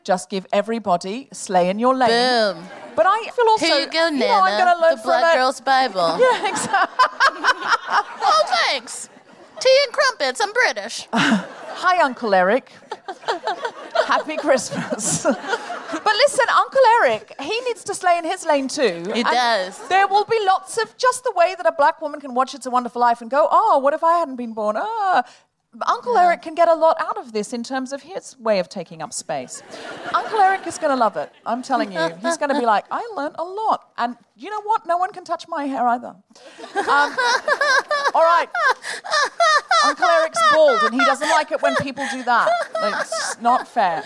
Just 0.04 0.30
give 0.30 0.46
everybody 0.54 1.28
slay 1.34 1.70
in 1.70 1.80
your 1.80 1.94
lane. 1.94 2.10
Boom. 2.10 2.66
But 2.96 3.06
I 3.08 3.30
feel 3.36 3.46
also, 3.50 3.66
Here 3.66 3.80
you 3.80 3.88
go, 3.88 4.10
Nana. 4.10 4.20
know, 4.20 4.42
I'm 4.42 4.58
gonna 4.58 4.82
learn 4.82 4.96
the 4.96 5.04
Black. 5.04 5.36
Girl's 5.36 5.62
Bible. 5.62 6.18
Yeah, 6.20 6.50
exactly. 6.50 7.06
Oh, 8.22 8.44
thanks. 8.66 9.10
Tea 9.60 9.78
and 9.86 9.94
crumpets. 9.94 10.40
I'm 10.40 10.54
British. 10.54 11.08
Hi, 11.14 12.04
Uncle 12.04 12.34
Eric. 12.34 12.72
Happy 14.08 14.38
Christmas. 14.38 15.26
but 15.92 16.06
listen, 16.06 16.46
Uncle 16.56 16.82
Eric, 17.02 17.34
he 17.42 17.60
needs 17.62 17.84
to 17.86 17.94
slay 17.96 18.18
in 18.18 18.26
his 18.26 18.46
lane 18.46 18.68
too. 18.68 19.10
He 19.14 19.24
does. 19.24 19.88
There 19.88 20.08
will 20.08 20.26
be 20.26 20.40
lots 20.46 20.78
of 20.78 20.96
just 20.98 21.24
the 21.24 21.34
way 21.36 21.56
that 21.56 21.66
a 21.66 21.72
black 21.72 22.02
woman 22.02 22.20
can 22.20 22.34
watch 22.34 22.54
It's 22.54 22.66
a 22.66 22.72
Wonderful 22.72 23.00
Life 23.00 23.22
and 23.22 23.30
go, 23.30 23.48
oh, 23.50 23.80
what 23.80 23.94
if 23.94 24.04
I 24.04 24.18
hadn't 24.18 24.36
been 24.36 24.54
born? 24.54 24.76
Ah. 24.78 25.24
Uncle 25.86 26.18
Eric 26.18 26.42
can 26.42 26.56
get 26.56 26.68
a 26.68 26.74
lot 26.74 26.96
out 27.00 27.18
of 27.18 27.34
this 27.34 27.54
in 27.54 27.62
terms 27.62 27.94
of 27.94 28.02
his 28.02 28.40
way 28.40 28.58
of 28.60 28.68
taking 28.70 29.02
up 29.02 29.14
space. 29.14 29.62
Uncle 30.14 30.40
Eric 30.40 30.66
is 30.66 30.78
going 30.78 30.92
to 30.92 30.96
love 30.96 31.18
it. 31.18 31.32
I'm 31.46 31.62
telling 31.62 31.92
you. 31.92 32.00
He's 32.22 32.38
going 32.38 32.50
to 32.50 32.60
be 32.60 32.66
like, 32.76 32.86
I 32.90 33.08
learned 33.16 33.36
a 33.38 33.44
lot. 33.44 33.92
And 33.98 34.16
you 34.36 34.50
know 34.50 34.62
what? 34.64 34.88
No 34.88 34.98
one 34.98 35.12
can 35.12 35.24
touch 35.24 35.46
my 35.48 35.66
hair 35.66 35.86
either. 35.88 36.08
Um, 36.08 37.18
all 38.16 38.24
right. 38.24 38.48
Uncle 39.86 40.06
Eric's 40.08 40.42
bald 40.52 40.84
and 40.84 40.94
he 40.94 41.06
doesn't 41.06 41.30
like 41.30 41.52
it 41.52 41.62
when 41.62 41.76
people 41.76 42.06
do 42.12 42.24
that. 42.24 42.50
It's 42.84 43.40
not 43.42 43.68
fair. 43.68 44.04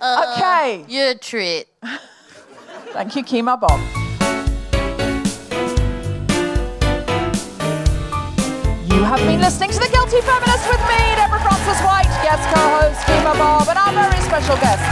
Uh-huh. 0.00 0.34
okay. 0.36 0.84
You're 0.88 1.10
a 1.10 1.14
treat. 1.18 1.66
Thank 2.92 3.16
you, 3.16 3.22
Kemah 3.24 3.60
Bob. 3.60 3.80
You 8.86 9.02
have 9.04 9.20
been 9.20 9.40
listening 9.40 9.70
to 9.70 9.78
The 9.78 9.88
Guilty 9.92 10.20
Feminist 10.22 10.68
with 10.68 10.80
me, 10.88 11.00
Deborah 11.16 11.40
Frances 11.40 11.80
White, 11.84 12.08
guest 12.22 12.44
co-host 12.54 13.00
Kemah 13.06 13.38
Bob, 13.38 13.68
and 13.68 13.78
our 13.78 13.92
very 13.92 14.20
special 14.22 14.56
guests, 14.56 14.84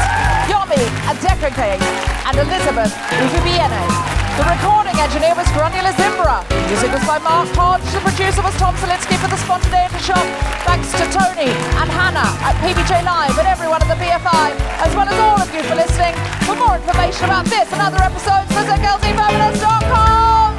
Yomi 0.49 0.81
Adekrake 1.09 1.81
and 2.27 2.37
Elizabeth 2.39 2.93
Uvubiene. 3.21 4.14
The 4.35 4.43
recording 4.51 4.99
engineer 4.99 5.31
was 5.39 5.47
Granula 5.55 5.95
Zimbra. 5.95 6.43
Music 6.67 6.91
was 6.91 7.07
by 7.07 7.23
Mark 7.23 7.47
Hodge. 7.55 7.87
The 7.95 8.03
producer 8.03 8.43
was 8.43 8.51
Tom 8.59 8.75
Salinsky 8.83 9.15
for 9.23 9.31
The 9.31 9.39
Spontaneity 9.39 10.03
Shop. 10.03 10.27
Thanks 10.67 10.91
to 10.99 11.07
Tony 11.07 11.55
and 11.55 11.87
Hannah 11.87 12.35
at 12.43 12.59
PBJ 12.59 13.07
Live 13.07 13.39
and 13.39 13.47
everyone 13.47 13.79
at 13.79 13.87
the 13.87 13.95
BFI, 13.95 14.59
as 14.83 14.91
well 14.99 15.07
as 15.07 15.15
all 15.23 15.39
of 15.39 15.47
you 15.55 15.63
for 15.63 15.79
listening. 15.79 16.19
For 16.51 16.59
more 16.59 16.75
information 16.75 17.31
about 17.31 17.47
this 17.47 17.71
and 17.71 17.79
other 17.79 18.03
episodes, 18.03 18.51
visit 18.51 18.75
guiltyfeminist.com. 18.83 20.51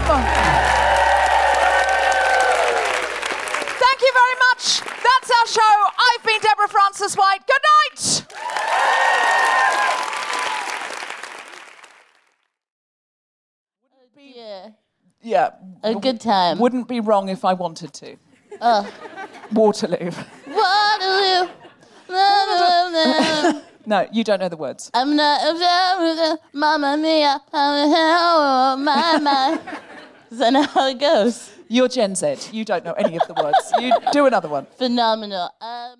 Thank 3.75 3.99
you 3.99 4.13
very 4.15 4.37
much. 4.55 4.87
That's 4.87 5.29
our 5.35 5.47
show. 5.51 5.75
I've 5.99 6.23
been 6.23 6.39
Deborah 6.39 6.71
Frances 6.71 7.19
White. 7.19 7.43
Good 7.43 7.59
night. 7.59 8.23
Yeah. 14.55 14.69
Yeah. 15.21 15.49
A 15.83 15.95
good 15.95 16.21
time. 16.21 16.59
Wouldn't 16.59 16.87
be 16.87 16.99
wrong 16.99 17.29
if 17.29 17.43
I 17.43 17.53
wanted 17.53 17.93
to. 17.93 18.15
Oh. 18.61 18.87
Waterloo. 19.51 20.11
Waterloo. 20.47 21.51
No, 23.87 24.07
you 24.11 24.23
don't 24.23 24.39
know 24.39 24.49
the 24.49 24.57
words. 24.57 24.89
I'm 24.95 25.15
not 25.15 25.41
a 25.43 26.39
Mamma 26.53 26.97
mia, 26.97 27.39
my 27.53 29.19
my. 29.21 29.59
Is 30.31 30.39
that 30.39 30.53
not 30.53 30.71
how 30.71 30.87
it 30.87 30.99
goes? 30.99 31.51
You're 31.67 31.87
Gen 31.87 32.15
Z. 32.15 32.49
You 32.51 32.65
don't 32.65 32.83
know 32.83 32.93
any 32.93 33.15
of 33.15 33.27
the 33.27 33.35
words. 33.35 33.71
You 33.79 33.93
do 34.11 34.25
another 34.25 34.49
one. 34.49 34.65
Phenomenal. 34.77 35.51
Um, 35.61 35.97